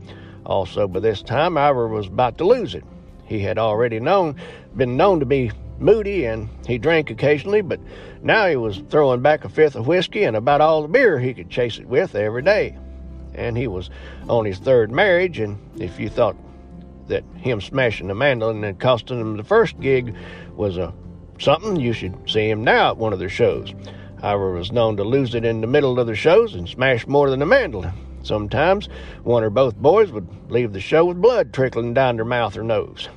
Also, 0.44 0.88
by 0.88 1.00
this 1.00 1.22
time, 1.22 1.56
Ira 1.56 1.88
was 1.88 2.06
about 2.08 2.38
to 2.38 2.44
lose 2.44 2.74
it. 2.74 2.84
He 3.26 3.40
had 3.40 3.58
already 3.58 4.00
known, 4.00 4.36
been 4.76 4.96
known 4.96 5.20
to 5.20 5.26
be 5.26 5.52
moody 5.78 6.24
and 6.24 6.48
he 6.66 6.78
drank 6.78 7.10
occasionally, 7.10 7.60
but 7.60 7.80
now 8.26 8.46
he 8.46 8.56
was 8.56 8.82
throwing 8.90 9.22
back 9.22 9.44
a 9.44 9.48
fifth 9.48 9.76
of 9.76 9.86
whiskey 9.86 10.24
and 10.24 10.36
about 10.36 10.60
all 10.60 10.82
the 10.82 10.88
beer 10.88 11.18
he 11.18 11.32
could 11.32 11.48
chase 11.48 11.78
it 11.78 11.86
with 11.86 12.14
every 12.14 12.42
day. 12.42 12.76
And 13.34 13.56
he 13.56 13.66
was 13.66 13.90
on 14.28 14.44
his 14.44 14.58
third 14.58 14.90
marriage, 14.90 15.38
and 15.38 15.58
if 15.80 16.00
you 16.00 16.08
thought 16.08 16.36
that 17.08 17.24
him 17.36 17.60
smashing 17.60 18.08
the 18.08 18.14
mandolin 18.14 18.64
and 18.64 18.78
costing 18.78 19.20
him 19.20 19.36
the 19.36 19.44
first 19.44 19.78
gig 19.80 20.14
was 20.56 20.76
a 20.76 20.92
something, 21.38 21.76
you 21.76 21.92
should 21.92 22.14
see 22.28 22.48
him 22.48 22.64
now 22.64 22.90
at 22.90 22.96
one 22.96 23.12
of 23.12 23.18
their 23.18 23.28
shows. 23.28 23.74
Ira 24.22 24.52
was 24.52 24.72
known 24.72 24.96
to 24.96 25.04
lose 25.04 25.34
it 25.34 25.44
in 25.44 25.60
the 25.60 25.66
middle 25.66 26.00
of 26.00 26.06
the 26.06 26.14
shows 26.14 26.54
and 26.54 26.68
smash 26.68 27.06
more 27.06 27.30
than 27.30 27.42
a 27.42 27.46
mandolin. 27.46 27.92
Sometimes 28.22 28.88
one 29.22 29.44
or 29.44 29.50
both 29.50 29.76
boys 29.76 30.10
would 30.10 30.26
leave 30.50 30.72
the 30.72 30.80
show 30.80 31.04
with 31.04 31.20
blood 31.20 31.52
trickling 31.52 31.94
down 31.94 32.16
their 32.16 32.24
mouth 32.24 32.56
or 32.56 32.64
nose. 32.64 33.08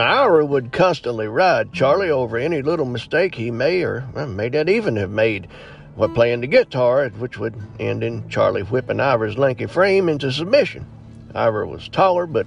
Ira 0.00 0.44
would 0.44 0.72
constantly 0.72 1.28
ride 1.28 1.72
Charlie 1.72 2.10
over 2.10 2.36
any 2.36 2.62
little 2.62 2.86
mistake 2.86 3.34
he 3.34 3.50
may 3.50 3.82
or 3.82 4.02
may 4.26 4.48
not 4.48 4.68
even 4.68 4.96
have 4.96 5.10
made 5.10 5.48
while 5.94 6.08
playing 6.08 6.40
the 6.40 6.46
guitar, 6.46 7.08
which 7.08 7.38
would 7.38 7.54
end 7.80 8.02
in 8.02 8.28
Charlie 8.28 8.62
whipping 8.62 9.00
Ira's 9.00 9.38
lanky 9.38 9.66
frame 9.66 10.08
into 10.08 10.30
submission. 10.30 10.86
Ira 11.34 11.66
was 11.66 11.88
taller, 11.88 12.26
but 12.26 12.46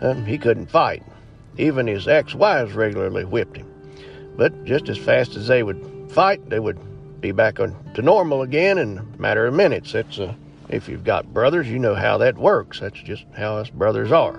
um, 0.00 0.24
he 0.24 0.38
couldn't 0.38 0.70
fight. 0.70 1.02
Even 1.58 1.86
his 1.86 2.06
ex 2.08 2.34
wives 2.34 2.72
regularly 2.72 3.24
whipped 3.24 3.56
him. 3.56 3.66
But 4.36 4.64
just 4.64 4.88
as 4.88 4.98
fast 4.98 5.36
as 5.36 5.46
they 5.46 5.62
would 5.62 6.10
fight, 6.10 6.48
they 6.48 6.60
would 6.60 6.78
be 7.20 7.32
back 7.32 7.60
on 7.60 7.74
to 7.94 8.02
normal 8.02 8.42
again 8.42 8.78
in 8.78 8.98
a 8.98 9.20
matter 9.20 9.46
of 9.46 9.54
minutes. 9.54 9.92
That's 9.92 10.18
uh, 10.18 10.34
if 10.68 10.88
you've 10.88 11.04
got 11.04 11.32
brothers, 11.32 11.68
you 11.68 11.78
know 11.78 11.94
how 11.94 12.18
that 12.18 12.36
works. 12.36 12.80
That's 12.80 13.00
just 13.00 13.24
how 13.34 13.56
us 13.56 13.70
brothers 13.70 14.12
are. 14.12 14.38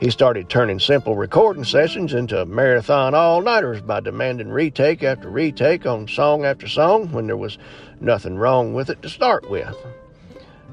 He 0.00 0.08
started 0.08 0.48
turning 0.48 0.78
simple 0.78 1.14
recording 1.14 1.62
sessions 1.62 2.14
into 2.14 2.46
marathon 2.46 3.14
all 3.14 3.42
nighters 3.42 3.82
by 3.82 4.00
demanding 4.00 4.48
retake 4.48 5.02
after 5.02 5.28
retake 5.28 5.84
on 5.84 6.08
song 6.08 6.46
after 6.46 6.66
song 6.66 7.12
when 7.12 7.26
there 7.26 7.36
was 7.36 7.58
nothing 8.00 8.38
wrong 8.38 8.72
with 8.72 8.88
it 8.88 9.02
to 9.02 9.10
start 9.10 9.50
with. 9.50 9.76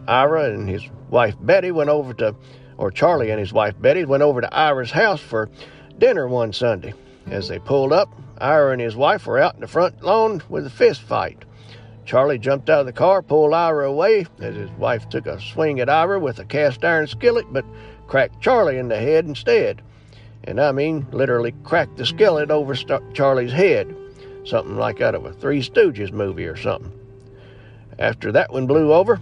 Ira 0.08 0.54
and 0.54 0.70
his 0.70 0.88
wife 1.10 1.36
Betty 1.42 1.72
went 1.72 1.90
over 1.90 2.14
to, 2.14 2.36
or 2.78 2.90
Charlie 2.90 3.30
and 3.30 3.40
his 3.40 3.52
wife 3.52 3.76
Betty 3.78 4.06
went 4.06 4.24
over 4.24 4.40
to 4.40 4.54
Ira's 4.54 4.92
house 4.92 5.20
for 5.20 5.50
dinner 5.98 6.30
one 6.30 6.54
Sunday. 6.54 6.94
As 7.26 7.50
they 7.50 7.60
pulled 7.60 7.92
up, 7.92 8.10
Ira 8.38 8.72
and 8.72 8.82
his 8.82 8.96
wife 8.96 9.28
were 9.28 9.40
out 9.40 9.56
in 9.56 9.60
the 9.60 9.68
front 9.68 10.02
lawn 10.02 10.42
with 10.48 10.66
a 10.66 10.70
fist 10.70 11.02
fight. 11.02 11.44
Charlie 12.06 12.40
jumped 12.40 12.70
out 12.70 12.80
of 12.80 12.86
the 12.86 12.94
car, 12.94 13.22
pulled 13.22 13.54
Ira 13.54 13.90
away 13.90 14.26
as 14.40 14.56
his 14.56 14.72
wife 14.72 15.10
took 15.10 15.28
a 15.28 15.42
swing 15.42 15.82
at 15.82 15.90
Ira 15.90 16.18
with 16.18 16.40
a 16.40 16.46
cast 16.46 16.86
iron 16.86 17.08
skillet, 17.08 17.46
but 17.52 17.66
cracked 18.08 18.42
Charlie 18.42 18.78
in 18.78 18.88
the 18.88 19.00
head 19.00 19.26
instead. 19.26 19.82
And 20.44 20.62
I 20.62 20.72
mean, 20.72 21.06
literally 21.12 21.54
cracked 21.64 21.98
the 21.98 22.06
skillet 22.06 22.50
over 22.50 22.74
St- 22.76 23.14
Charlie's 23.14 23.52
head. 23.52 23.94
Something 24.46 24.78
like 24.78 25.02
out 25.02 25.16
of 25.16 25.26
a 25.26 25.34
Three 25.34 25.62
Stooges 25.62 26.12
movie 26.12 26.46
or 26.46 26.56
something. 26.56 26.92
After 28.00 28.32
that 28.32 28.54
one 28.54 28.68
blew 28.68 28.94
over, 28.94 29.20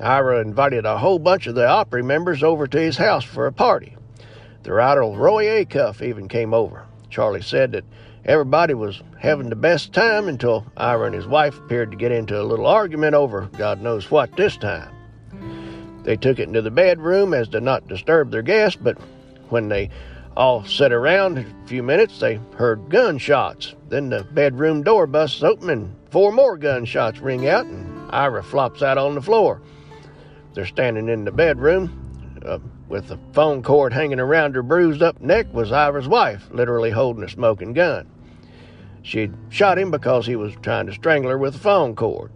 Ira 0.00 0.40
invited 0.40 0.84
a 0.84 0.98
whole 0.98 1.18
bunch 1.18 1.46
of 1.46 1.54
the 1.54 1.66
Opry 1.66 2.02
members 2.02 2.42
over 2.42 2.66
to 2.66 2.78
his 2.78 2.96
house 2.96 3.24
for 3.24 3.46
a 3.46 3.52
party. 3.52 3.96
The 4.64 4.72
writer 4.72 5.02
Roy 5.02 5.46
Acuff 5.46 6.02
even 6.02 6.28
came 6.28 6.52
over. 6.52 6.84
Charlie 7.08 7.42
said 7.42 7.72
that 7.72 7.84
everybody 8.24 8.74
was 8.74 9.02
having 9.18 9.48
the 9.48 9.56
best 9.56 9.92
time 9.92 10.28
until 10.28 10.66
Ira 10.76 11.06
and 11.06 11.14
his 11.14 11.26
wife 11.26 11.58
appeared 11.58 11.90
to 11.92 11.96
get 11.96 12.12
into 12.12 12.40
a 12.40 12.42
little 12.42 12.66
argument 12.66 13.14
over 13.14 13.48
God 13.56 13.80
knows 13.80 14.10
what 14.10 14.36
this 14.36 14.56
time. 14.56 14.93
They 16.04 16.16
took 16.16 16.38
it 16.38 16.48
into 16.48 16.62
the 16.62 16.70
bedroom 16.70 17.34
as 17.34 17.48
to 17.48 17.60
not 17.60 17.88
disturb 17.88 18.30
their 18.30 18.42
guests, 18.42 18.78
but 18.80 18.98
when 19.48 19.68
they 19.68 19.90
all 20.36 20.64
sat 20.64 20.92
around 20.92 21.38
a 21.38 21.46
few 21.66 21.82
minutes, 21.82 22.20
they 22.20 22.40
heard 22.56 22.90
gunshots. 22.90 23.74
Then 23.88 24.10
the 24.10 24.24
bedroom 24.24 24.82
door 24.82 25.06
busts 25.06 25.42
open 25.42 25.70
and 25.70 25.96
four 26.10 26.32
more 26.32 26.56
gunshots 26.56 27.20
ring 27.20 27.48
out, 27.48 27.66
and 27.66 28.10
Ira 28.12 28.42
flops 28.42 28.82
out 28.82 28.98
on 28.98 29.14
the 29.14 29.22
floor. 29.22 29.62
They're 30.52 30.66
standing 30.66 31.08
in 31.08 31.24
the 31.24 31.32
bedroom. 31.32 32.00
Uh, 32.44 32.58
with 32.88 33.08
the 33.08 33.18
phone 33.32 33.62
cord 33.62 33.92
hanging 33.92 34.20
around 34.20 34.54
her 34.54 34.62
bruised 34.62 35.02
up 35.02 35.20
neck 35.20 35.46
was 35.52 35.72
Ira's 35.72 36.06
wife, 36.06 36.46
literally 36.52 36.90
holding 36.90 37.24
a 37.24 37.28
smoking 37.28 37.72
gun. 37.72 38.06
She'd 39.02 39.34
shot 39.48 39.78
him 39.78 39.90
because 39.90 40.26
he 40.26 40.36
was 40.36 40.54
trying 40.62 40.86
to 40.86 40.92
strangle 40.92 41.30
her 41.30 41.38
with 41.38 41.56
a 41.56 41.58
phone 41.58 41.96
cord. 41.96 42.30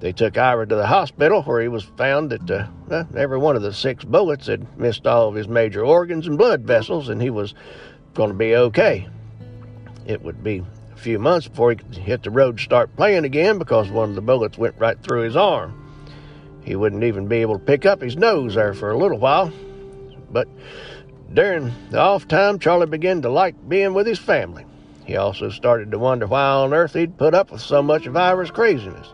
They 0.00 0.12
took 0.12 0.38
Ira 0.38 0.66
to 0.66 0.74
the 0.74 0.86
hospital 0.86 1.42
where 1.42 1.60
he 1.60 1.68
was 1.68 1.84
found 1.84 2.30
that 2.30 2.50
uh, 2.90 3.04
every 3.14 3.36
one 3.36 3.54
of 3.54 3.62
the 3.62 3.72
six 3.72 4.02
bullets 4.02 4.46
had 4.46 4.78
missed 4.78 5.06
all 5.06 5.28
of 5.28 5.34
his 5.34 5.46
major 5.46 5.84
organs 5.84 6.26
and 6.26 6.38
blood 6.38 6.62
vessels, 6.62 7.10
and 7.10 7.20
he 7.20 7.28
was 7.28 7.54
going 8.14 8.30
to 8.30 8.34
be 8.34 8.56
okay. 8.56 9.06
It 10.06 10.22
would 10.22 10.42
be 10.42 10.64
a 10.92 10.96
few 10.96 11.18
months 11.18 11.48
before 11.48 11.70
he 11.70 11.76
could 11.76 11.94
hit 11.94 12.22
the 12.22 12.30
road 12.30 12.58
start 12.60 12.96
playing 12.96 13.26
again 13.26 13.58
because 13.58 13.90
one 13.90 14.08
of 14.08 14.14
the 14.14 14.22
bullets 14.22 14.56
went 14.56 14.74
right 14.78 15.00
through 15.02 15.20
his 15.20 15.36
arm. 15.36 15.76
He 16.64 16.76
wouldn't 16.76 17.04
even 17.04 17.28
be 17.28 17.38
able 17.38 17.58
to 17.58 17.64
pick 17.64 17.84
up 17.84 18.00
his 18.00 18.16
nose 18.16 18.54
there 18.54 18.72
for 18.72 18.90
a 18.90 18.98
little 18.98 19.18
while. 19.18 19.52
But 20.30 20.48
during 21.34 21.72
the 21.90 21.98
off 21.98 22.26
time, 22.26 22.58
Charlie 22.58 22.86
began 22.86 23.20
to 23.22 23.28
like 23.28 23.68
being 23.68 23.92
with 23.92 24.06
his 24.06 24.18
family. 24.18 24.64
He 25.04 25.16
also 25.16 25.50
started 25.50 25.90
to 25.90 25.98
wonder 25.98 26.26
why 26.26 26.42
on 26.42 26.72
earth 26.72 26.94
he'd 26.94 27.18
put 27.18 27.34
up 27.34 27.50
with 27.52 27.60
so 27.60 27.82
much 27.82 28.06
of 28.06 28.16
Ira's 28.16 28.50
craziness. 28.50 29.12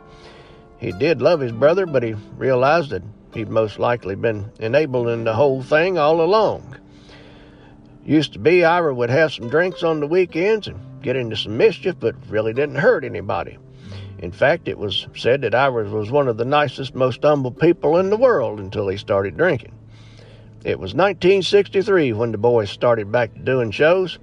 He 0.78 0.92
did 0.92 1.22
love 1.22 1.40
his 1.40 1.52
brother, 1.52 1.86
but 1.86 2.02
he 2.02 2.14
realized 2.36 2.90
that 2.90 3.02
he'd 3.34 3.48
most 3.48 3.78
likely 3.78 4.14
been 4.14 4.50
enabling 4.58 5.24
the 5.24 5.34
whole 5.34 5.62
thing 5.62 5.98
all 5.98 6.20
along. 6.20 6.76
Used 8.04 8.34
to 8.34 8.38
be 8.38 8.64
Ira 8.64 8.94
would 8.94 9.10
have 9.10 9.32
some 9.32 9.48
drinks 9.48 9.82
on 9.82 10.00
the 10.00 10.06
weekends 10.06 10.68
and 10.68 10.78
get 11.02 11.16
into 11.16 11.36
some 11.36 11.56
mischief, 11.56 11.96
but 11.98 12.14
really 12.28 12.52
didn't 12.52 12.76
hurt 12.76 13.04
anybody. 13.04 13.58
In 14.18 14.32
fact, 14.32 14.68
it 14.68 14.78
was 14.78 15.06
said 15.16 15.42
that 15.42 15.54
Ira 15.54 15.84
was 15.84 16.10
one 16.10 16.28
of 16.28 16.36
the 16.36 16.44
nicest, 16.44 16.94
most 16.94 17.22
humble 17.22 17.50
people 17.50 17.98
in 17.98 18.10
the 18.10 18.16
world 18.16 18.60
until 18.60 18.88
he 18.88 18.96
started 18.96 19.36
drinking. 19.36 19.72
It 20.64 20.78
was 20.78 20.94
1963 20.94 22.12
when 22.12 22.32
the 22.32 22.38
boys 22.38 22.70
started 22.70 23.12
back 23.12 23.32
to 23.34 23.40
doing 23.40 23.70
shows, 23.70 24.18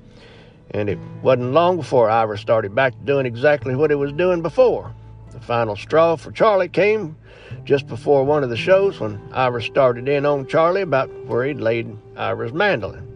and 0.72 0.90
it 0.90 0.98
wasn't 1.22 1.54
long 1.54 1.78
before 1.78 2.10
Ira 2.10 2.38
started 2.38 2.74
back 2.74 2.94
to 2.94 3.06
doing 3.06 3.26
exactly 3.26 3.76
what 3.76 3.92
he 3.92 3.96
was 3.96 4.12
doing 4.12 4.42
before. 4.42 4.94
The 5.34 5.40
final 5.40 5.76
straw 5.76 6.16
for 6.16 6.32
Charlie 6.32 6.70
came 6.70 7.18
just 7.66 7.88
before 7.88 8.24
one 8.24 8.44
of 8.44 8.50
the 8.50 8.58
shows 8.58 9.00
when 9.00 9.20
Ira 9.34 9.64
started 9.64 10.08
in 10.08 10.26
on 10.26 10.48
Charlie 10.48 10.82
about 10.82 11.10
where 11.26 11.44
he'd 11.44 11.60
laid 11.60 11.98
Ira's 12.16 12.54
mandolin. 12.54 13.08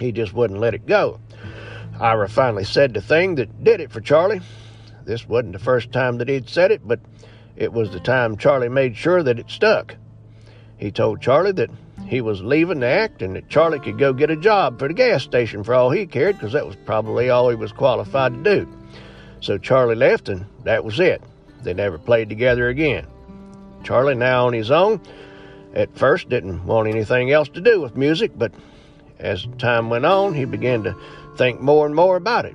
He 0.00 0.10
just 0.10 0.34
wouldn't 0.34 0.60
let 0.60 0.74
it 0.74 0.86
go. 0.86 1.20
Ira 2.00 2.28
finally 2.28 2.64
said 2.64 2.92
the 2.92 3.00
thing 3.00 3.36
that 3.36 3.62
did 3.62 3.80
it 3.80 3.92
for 3.92 4.00
Charlie. 4.00 4.40
This 5.04 5.28
wasn't 5.28 5.52
the 5.52 5.60
first 5.60 5.92
time 5.92 6.18
that 6.18 6.28
he'd 6.28 6.48
said 6.48 6.72
it, 6.72 6.86
but 6.86 6.98
it 7.54 7.72
was 7.72 7.92
the 7.92 8.00
time 8.00 8.36
Charlie 8.36 8.68
made 8.68 8.96
sure 8.96 9.22
that 9.22 9.38
it 9.38 9.48
stuck. 9.48 9.94
He 10.76 10.90
told 10.90 11.22
Charlie 11.22 11.52
that 11.52 11.70
he 12.04 12.20
was 12.20 12.42
leaving 12.42 12.80
the 12.80 12.86
act 12.86 13.22
and 13.22 13.36
that 13.36 13.48
Charlie 13.48 13.78
could 13.78 13.98
go 13.98 14.12
get 14.12 14.30
a 14.30 14.36
job 14.36 14.80
for 14.80 14.88
the 14.88 14.94
gas 14.94 15.22
station 15.22 15.62
for 15.62 15.72
all 15.72 15.90
he 15.90 16.04
cared, 16.04 16.36
because 16.36 16.52
that 16.52 16.66
was 16.66 16.76
probably 16.84 17.30
all 17.30 17.48
he 17.48 17.54
was 17.54 17.70
qualified 17.70 18.34
to 18.34 18.42
do. 18.42 18.68
So 19.40 19.56
Charlie 19.56 19.94
left, 19.94 20.28
and 20.28 20.46
that 20.64 20.84
was 20.84 20.98
it. 20.98 21.22
They 21.64 21.74
never 21.74 21.98
played 21.98 22.28
together 22.28 22.68
again. 22.68 23.06
Charlie, 23.82 24.14
now 24.14 24.46
on 24.46 24.52
his 24.52 24.70
own, 24.70 25.00
at 25.74 25.96
first 25.96 26.28
didn't 26.28 26.64
want 26.64 26.88
anything 26.88 27.32
else 27.32 27.48
to 27.50 27.60
do 27.60 27.80
with 27.80 27.96
music, 27.96 28.32
but 28.36 28.52
as 29.18 29.46
time 29.58 29.90
went 29.90 30.06
on, 30.06 30.34
he 30.34 30.44
began 30.44 30.82
to 30.84 30.96
think 31.36 31.60
more 31.60 31.86
and 31.86 31.94
more 31.94 32.16
about 32.16 32.44
it. 32.44 32.54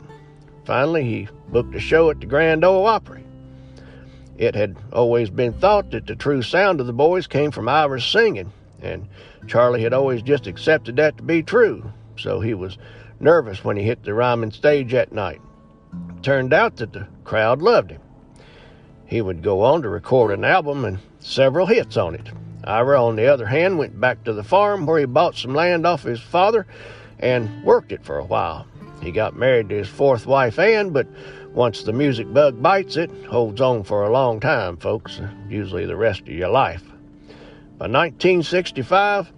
Finally, 0.65 1.03
he 1.03 1.27
booked 1.49 1.75
a 1.75 1.79
show 1.79 2.09
at 2.09 2.19
the 2.19 2.25
Grand 2.25 2.63
Ole 2.63 2.85
Opry. 2.85 3.23
It 4.37 4.55
had 4.55 4.77
always 4.93 5.29
been 5.29 5.53
thought 5.53 5.91
that 5.91 6.07
the 6.07 6.15
true 6.15 6.41
sound 6.41 6.79
of 6.79 6.87
the 6.87 6.93
boys 6.93 7.27
came 7.27 7.51
from 7.51 7.67
Ira's 7.67 8.05
singing, 8.05 8.53
and 8.81 9.07
Charlie 9.47 9.83
had 9.83 9.93
always 9.93 10.21
just 10.21 10.47
accepted 10.47 10.95
that 10.95 11.17
to 11.17 11.23
be 11.23 11.43
true, 11.43 11.91
so 12.17 12.39
he 12.39 12.53
was 12.53 12.77
nervous 13.19 13.63
when 13.63 13.75
he 13.75 13.83
hit 13.83 14.03
the 14.03 14.13
Ryman 14.13 14.51
stage 14.51 14.91
that 14.91 15.11
night. 15.11 15.41
It 16.15 16.23
turned 16.23 16.53
out 16.53 16.77
that 16.77 16.93
the 16.93 17.07
crowd 17.23 17.61
loved 17.61 17.91
him. 17.91 18.01
He 19.09 19.21
would 19.21 19.41
go 19.41 19.61
on 19.61 19.81
to 19.81 19.89
record 19.89 20.31
an 20.31 20.45
album 20.45 20.85
and 20.85 20.99
several 21.19 21.65
hits 21.65 21.97
on 21.97 22.13
it. 22.13 22.29
Ira, 22.63 23.03
on 23.03 23.15
the 23.15 23.25
other 23.25 23.47
hand, 23.47 23.79
went 23.79 23.99
back 23.99 24.23
to 24.23 24.33
the 24.33 24.43
farm 24.43 24.85
where 24.85 24.99
he 24.99 25.05
bought 25.05 25.35
some 25.35 25.55
land 25.55 25.87
off 25.87 26.03
his 26.03 26.19
father 26.19 26.67
and 27.17 27.63
worked 27.63 27.91
it 27.91 28.05
for 28.05 28.19
a 28.19 28.23
while. 28.23 28.67
He 29.01 29.11
got 29.11 29.35
married 29.35 29.69
to 29.69 29.77
his 29.77 29.87
fourth 29.87 30.27
wife, 30.27 30.59
Ann, 30.59 30.91
but 30.91 31.07
once 31.53 31.81
the 31.81 31.91
music 31.91 32.31
bug 32.31 32.61
bites, 32.61 32.97
it 32.97 33.09
holds 33.25 33.59
on 33.61 33.83
for 33.83 34.03
a 34.03 34.11
long 34.11 34.39
time, 34.39 34.77
folks, 34.77 35.19
usually 35.49 35.87
the 35.87 35.95
rest 35.95 36.21
of 36.21 36.29
your 36.29 36.49
life. 36.49 36.83
By 37.79 37.87
1965, 37.87 39.31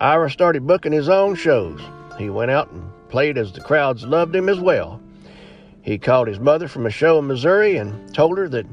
Ira 0.00 0.30
started 0.30 0.66
booking 0.66 0.92
his 0.92 1.10
own 1.10 1.34
shows. 1.34 1.82
He 2.16 2.30
went 2.30 2.50
out 2.50 2.70
and 2.70 2.90
played 3.10 3.36
as 3.36 3.52
the 3.52 3.60
crowds 3.60 4.06
loved 4.06 4.34
him 4.34 4.48
as 4.48 4.58
well. 4.58 5.02
He 5.82 5.98
called 5.98 6.28
his 6.28 6.38
mother 6.38 6.68
from 6.68 6.86
a 6.86 6.90
show 6.90 7.18
in 7.18 7.26
Missouri 7.26 7.76
and 7.76 8.14
told 8.14 8.38
her 8.38 8.48
that 8.48 8.66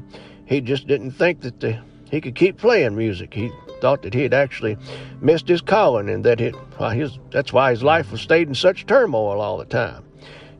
he 0.50 0.60
just 0.60 0.88
didn't 0.88 1.12
think 1.12 1.42
that 1.42 1.60
the, 1.60 1.78
he 2.10 2.20
could 2.20 2.34
keep 2.34 2.58
playing 2.58 2.96
music. 2.96 3.32
He 3.32 3.52
thought 3.80 4.02
that 4.02 4.12
he 4.12 4.22
had 4.22 4.34
actually 4.34 4.76
missed 5.20 5.46
his 5.46 5.60
calling 5.60 6.10
and 6.10 6.24
that 6.24 6.40
it, 6.40 6.56
well, 6.78 6.90
his, 6.90 7.20
that's 7.30 7.52
why 7.52 7.70
his 7.70 7.84
life 7.84 8.10
was 8.10 8.20
stayed 8.20 8.48
in 8.48 8.54
such 8.56 8.84
turmoil 8.84 9.40
all 9.40 9.58
the 9.58 9.64
time. 9.64 10.04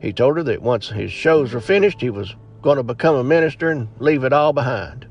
He 0.01 0.13
told 0.13 0.37
her 0.37 0.43
that 0.43 0.61
once 0.61 0.87
his 0.87 1.11
shows 1.11 1.53
were 1.53 1.59
finished, 1.59 1.99
he 1.99 2.09
was 2.09 2.33
going 2.61 2.77
to 2.77 2.83
become 2.83 3.17
a 3.17 3.23
minister 3.23 3.69
and 3.69 3.89
leave 3.99 4.23
it 4.23 4.31
all 4.31 4.53
behind. 4.53 5.07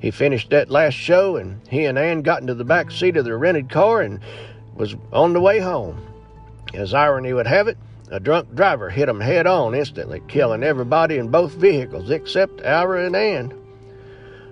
He 0.00 0.10
finished 0.10 0.48
that 0.50 0.70
last 0.70 0.94
show, 0.94 1.36
and 1.36 1.60
he 1.68 1.84
and 1.84 1.98
Ann 1.98 2.22
got 2.22 2.40
into 2.40 2.54
the 2.54 2.64
back 2.64 2.90
seat 2.90 3.18
of 3.18 3.26
their 3.26 3.36
rented 3.36 3.68
car 3.68 4.00
and 4.00 4.20
was 4.74 4.96
on 5.12 5.34
the 5.34 5.40
way 5.40 5.58
home. 5.58 6.00
As 6.72 6.94
irony 6.94 7.34
would 7.34 7.46
have 7.46 7.68
it, 7.68 7.76
a 8.10 8.20
drunk 8.20 8.54
driver 8.54 8.88
hit 8.88 9.04
them 9.04 9.20
head 9.20 9.46
on 9.46 9.74
instantly, 9.74 10.22
killing 10.28 10.62
everybody 10.62 11.18
in 11.18 11.28
both 11.28 11.52
vehicles 11.52 12.10
except 12.10 12.64
Ira 12.64 13.04
and 13.04 13.14
Ann. 13.14 13.67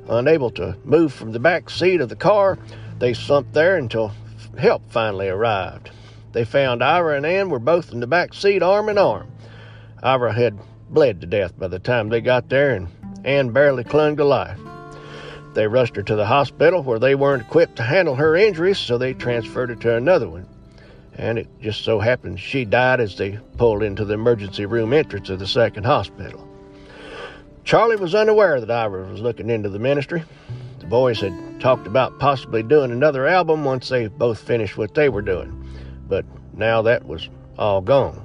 Unable 0.08 0.50
to 0.52 0.76
move 0.84 1.12
from 1.12 1.32
the 1.32 1.40
back 1.40 1.68
seat 1.68 2.00
of 2.00 2.08
the 2.08 2.16
car, 2.16 2.58
they 2.98 3.12
slumped 3.12 3.52
there 3.52 3.76
until 3.76 4.12
help 4.56 4.82
finally 4.90 5.28
arrived. 5.28 5.90
They 6.32 6.44
found 6.44 6.82
Ira 6.82 7.16
and 7.16 7.26
Ann 7.26 7.50
were 7.50 7.58
both 7.58 7.92
in 7.92 8.00
the 8.00 8.06
back 8.06 8.34
seat, 8.34 8.62
arm 8.62 8.88
in 8.88 8.98
arm. 8.98 9.30
Ira 10.02 10.32
had 10.32 10.58
bled 10.88 11.20
to 11.22 11.26
death 11.26 11.58
by 11.58 11.68
the 11.68 11.78
time 11.78 12.08
they 12.08 12.20
got 12.20 12.48
there, 12.48 12.74
and 12.74 12.88
Ann 13.24 13.50
barely 13.50 13.82
clung 13.84 14.16
to 14.16 14.24
life. 14.24 14.58
They 15.54 15.66
rushed 15.66 15.96
her 15.96 16.02
to 16.02 16.16
the 16.16 16.26
hospital 16.26 16.82
where 16.82 16.98
they 16.98 17.14
weren't 17.14 17.42
equipped 17.42 17.76
to 17.76 17.82
handle 17.82 18.14
her 18.14 18.36
injuries, 18.36 18.78
so 18.78 18.98
they 18.98 19.14
transferred 19.14 19.70
her 19.70 19.76
to 19.76 19.96
another 19.96 20.28
one. 20.28 20.46
And 21.14 21.38
it 21.38 21.48
just 21.60 21.82
so 21.82 21.98
happened 21.98 22.38
she 22.38 22.64
died 22.64 23.00
as 23.00 23.16
they 23.16 23.38
pulled 23.56 23.82
into 23.82 24.04
the 24.04 24.14
emergency 24.14 24.66
room 24.66 24.92
entrance 24.92 25.30
of 25.30 25.38
the 25.38 25.46
second 25.46 25.84
hospital. 25.84 26.45
Charlie 27.66 27.96
was 27.96 28.14
unaware 28.14 28.60
that 28.60 28.70
Ira 28.70 29.10
was 29.10 29.20
looking 29.20 29.50
into 29.50 29.68
the 29.68 29.80
ministry. 29.80 30.22
The 30.78 30.86
boys 30.86 31.20
had 31.20 31.60
talked 31.60 31.88
about 31.88 32.20
possibly 32.20 32.62
doing 32.62 32.92
another 32.92 33.26
album 33.26 33.64
once 33.64 33.88
they 33.88 34.06
both 34.06 34.38
finished 34.38 34.76
what 34.76 34.94
they 34.94 35.08
were 35.08 35.20
doing, 35.20 35.68
but 36.06 36.24
now 36.56 36.82
that 36.82 37.04
was 37.04 37.28
all 37.58 37.80
gone. 37.80 38.24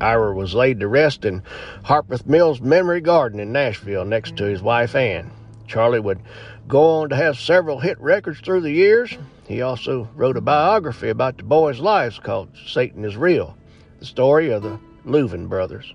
Ira 0.00 0.32
was 0.32 0.54
laid 0.54 0.78
to 0.78 0.86
rest 0.86 1.24
in 1.24 1.42
Harpeth 1.82 2.24
Mills 2.24 2.60
Memory 2.60 3.00
Garden 3.00 3.40
in 3.40 3.50
Nashville 3.50 4.04
next 4.04 4.36
to 4.36 4.44
his 4.44 4.62
wife 4.62 4.94
Ann. 4.94 5.32
Charlie 5.66 5.98
would 5.98 6.20
go 6.68 7.00
on 7.00 7.08
to 7.08 7.16
have 7.16 7.36
several 7.36 7.80
hit 7.80 8.00
records 8.00 8.38
through 8.38 8.60
the 8.60 8.70
years. 8.70 9.18
He 9.48 9.60
also 9.60 10.08
wrote 10.14 10.36
a 10.36 10.40
biography 10.40 11.08
about 11.08 11.36
the 11.36 11.42
boys' 11.42 11.80
lives 11.80 12.20
called 12.20 12.50
Satan 12.64 13.04
is 13.04 13.16
Real, 13.16 13.56
the 13.98 14.06
story 14.06 14.50
of 14.50 14.62
the 14.62 14.78
Louvin 15.04 15.48
brothers. 15.48 15.92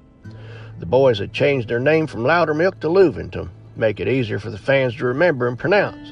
The 0.81 0.87
boys 0.87 1.19
had 1.19 1.31
changed 1.31 1.67
their 1.67 1.79
name 1.79 2.07
from 2.07 2.23
Loudermilk 2.23 2.79
to 2.79 2.87
Louvin 2.87 3.31
to 3.33 3.47
make 3.75 3.99
it 3.99 4.07
easier 4.07 4.39
for 4.39 4.49
the 4.49 4.57
fans 4.57 4.95
to 4.95 5.05
remember 5.05 5.47
and 5.47 5.57
pronounce. 5.57 6.11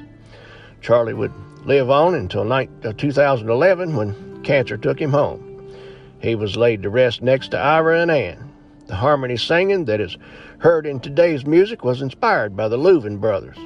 Charlie 0.80 1.16
would 1.16 1.34
live 1.66 1.90
on 1.90 2.14
until 2.14 2.54
uh, 2.54 2.68
2011 2.96 3.96
when 3.96 4.44
cancer 4.44 4.78
took 4.78 5.02
him 5.02 5.12
home. 5.12 5.74
He 6.22 6.36
was 6.36 6.56
laid 6.56 6.84
to 6.84 6.92
rest 6.92 7.24
next 7.24 7.48
to 7.50 7.58
Ira 7.58 8.00
and 8.00 8.12
Ann. 8.12 8.54
The 8.86 8.96
harmony 8.96 9.38
singing 9.38 9.86
that 9.86 10.00
is 10.00 10.18
heard 10.60 10.86
in 10.86 11.00
today's 11.00 11.48
music 11.48 11.84
was 11.84 12.04
inspired 12.04 12.56
by 12.56 12.68
the 12.68 12.78
Louvin 12.78 13.20
brothers. 13.20 13.58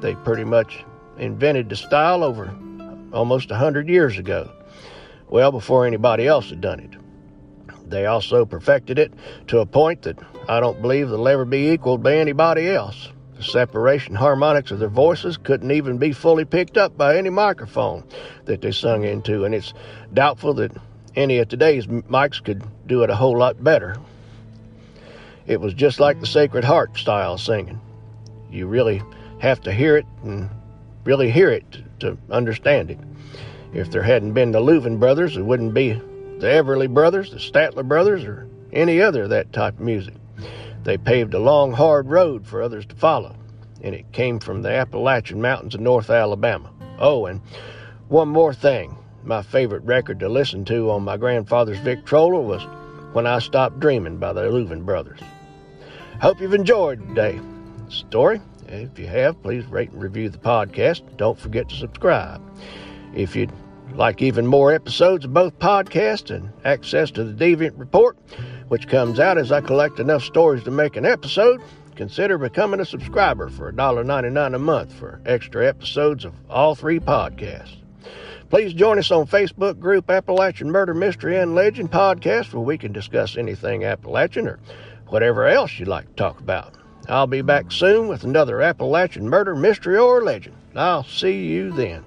They 0.00 0.14
pretty 0.14 0.44
much 0.44 0.84
invented 1.18 1.70
the 1.70 1.76
style 1.76 2.22
over 2.22 2.54
almost 3.12 3.50
a 3.50 3.56
hundred 3.56 3.88
years 3.88 4.16
ago, 4.16 4.48
well 5.28 5.50
before 5.50 5.86
anybody 5.86 6.28
else 6.28 6.50
had 6.50 6.60
done 6.60 6.78
it. 6.78 7.01
They 7.92 8.06
also 8.06 8.46
perfected 8.46 8.98
it 8.98 9.12
to 9.48 9.58
a 9.58 9.66
point 9.66 10.00
that 10.02 10.18
I 10.48 10.60
don't 10.60 10.80
believe 10.80 11.10
they'll 11.10 11.28
ever 11.28 11.44
be 11.44 11.68
equaled 11.68 12.02
by 12.02 12.16
anybody 12.16 12.70
else. 12.70 13.10
The 13.36 13.42
separation 13.42 14.14
harmonics 14.14 14.70
of 14.70 14.78
their 14.78 14.88
voices 14.88 15.36
couldn't 15.36 15.70
even 15.70 15.98
be 15.98 16.12
fully 16.12 16.46
picked 16.46 16.78
up 16.78 16.96
by 16.96 17.18
any 17.18 17.28
microphone 17.28 18.02
that 18.46 18.62
they 18.62 18.72
sung 18.72 19.04
into, 19.04 19.44
and 19.44 19.54
it's 19.54 19.74
doubtful 20.14 20.54
that 20.54 20.72
any 21.16 21.36
of 21.38 21.48
today's 21.48 21.86
mics 21.86 22.42
could 22.42 22.64
do 22.86 23.02
it 23.02 23.10
a 23.10 23.14
whole 23.14 23.36
lot 23.36 23.62
better. 23.62 23.98
It 25.46 25.60
was 25.60 25.74
just 25.74 26.00
like 26.00 26.18
the 26.18 26.26
Sacred 26.26 26.64
Harp 26.64 26.96
style 26.96 27.36
singing. 27.36 27.78
You 28.50 28.68
really 28.68 29.02
have 29.40 29.60
to 29.62 29.72
hear 29.72 29.98
it 29.98 30.06
and 30.22 30.48
really 31.04 31.30
hear 31.30 31.50
it 31.50 31.64
to, 32.00 32.16
understand 32.30 32.90
it. 32.90 32.98
If 33.74 33.90
there 33.90 34.02
hadn't 34.02 34.32
been 34.32 34.52
the 34.52 34.60
Louvin 34.60 34.98
brothers, 34.98 35.36
it 35.36 35.42
wouldn't 35.42 35.74
be 35.74 36.00
the 36.42 36.48
Everly 36.48 36.92
brothers, 36.92 37.30
the 37.30 37.36
Statler 37.36 37.86
brothers, 37.86 38.24
or 38.24 38.48
any 38.72 39.00
other 39.00 39.22
of 39.22 39.30
that 39.30 39.52
type 39.52 39.74
of 39.74 39.80
music. 39.80 40.14
They 40.82 40.98
paved 40.98 41.34
a 41.34 41.38
long, 41.38 41.70
hard 41.70 42.08
road 42.08 42.44
for 42.44 42.60
others 42.60 42.84
to 42.86 42.96
follow, 42.96 43.36
and 43.80 43.94
it 43.94 44.10
came 44.10 44.40
from 44.40 44.60
the 44.60 44.72
Appalachian 44.72 45.40
Mountains 45.40 45.76
of 45.76 45.80
North 45.80 46.10
Alabama. 46.10 46.72
Oh, 46.98 47.26
and 47.26 47.40
one 48.08 48.28
more 48.28 48.52
thing. 48.52 48.98
My 49.22 49.42
favorite 49.42 49.84
record 49.84 50.18
to 50.18 50.28
listen 50.28 50.64
to 50.64 50.90
on 50.90 51.04
my 51.04 51.16
grandfather's 51.16 51.78
Victrola 51.78 52.40
was 52.40 52.64
When 53.12 53.24
I 53.24 53.38
Stopped 53.38 53.78
Dreaming 53.78 54.18
by 54.18 54.32
the 54.32 54.40
Louvin 54.42 54.84
brothers. 54.84 55.20
Hope 56.20 56.40
you've 56.40 56.54
enjoyed 56.54 57.06
today's 57.06 57.40
story. 57.88 58.40
If 58.66 58.98
you 58.98 59.06
have, 59.06 59.40
please 59.44 59.64
rate 59.66 59.92
and 59.92 60.02
review 60.02 60.28
the 60.28 60.38
podcast. 60.38 61.02
Don't 61.16 61.38
forget 61.38 61.68
to 61.68 61.76
subscribe. 61.76 62.42
If 63.14 63.36
you'd 63.36 63.52
like 63.96 64.22
even 64.22 64.46
more 64.46 64.72
episodes 64.72 65.24
of 65.24 65.34
both 65.34 65.58
podcasts 65.58 66.34
and 66.34 66.50
access 66.64 67.10
to 67.12 67.24
the 67.24 67.32
Deviant 67.32 67.78
Report, 67.78 68.16
which 68.68 68.88
comes 68.88 69.20
out 69.20 69.38
as 69.38 69.52
I 69.52 69.60
collect 69.60 70.00
enough 70.00 70.22
stories 70.22 70.64
to 70.64 70.70
make 70.70 70.96
an 70.96 71.04
episode, 71.04 71.60
consider 71.94 72.38
becoming 72.38 72.80
a 72.80 72.84
subscriber 72.84 73.48
for 73.50 73.72
$1.99 73.72 74.54
a 74.54 74.58
month 74.58 74.92
for 74.92 75.20
extra 75.26 75.66
episodes 75.68 76.24
of 76.24 76.34
all 76.48 76.74
three 76.74 76.98
podcasts. 76.98 77.76
Please 78.48 78.74
join 78.74 78.98
us 78.98 79.10
on 79.10 79.26
Facebook 79.26 79.78
group 79.78 80.10
Appalachian 80.10 80.70
Murder 80.70 80.94
Mystery 80.94 81.38
and 81.38 81.54
Legend 81.54 81.90
Podcast 81.90 82.52
where 82.52 82.62
we 82.62 82.76
can 82.76 82.92
discuss 82.92 83.36
anything 83.36 83.84
Appalachian 83.84 84.46
or 84.46 84.58
whatever 85.08 85.46
else 85.46 85.78
you'd 85.78 85.88
like 85.88 86.06
to 86.06 86.14
talk 86.14 86.40
about. 86.40 86.74
I'll 87.08 87.26
be 87.26 87.42
back 87.42 87.72
soon 87.72 88.08
with 88.08 88.24
another 88.24 88.62
Appalachian 88.62 89.28
murder 89.28 89.54
mystery 89.54 89.98
or 89.98 90.22
legend. 90.22 90.56
I'll 90.74 91.04
see 91.04 91.46
you 91.46 91.72
then. 91.72 92.04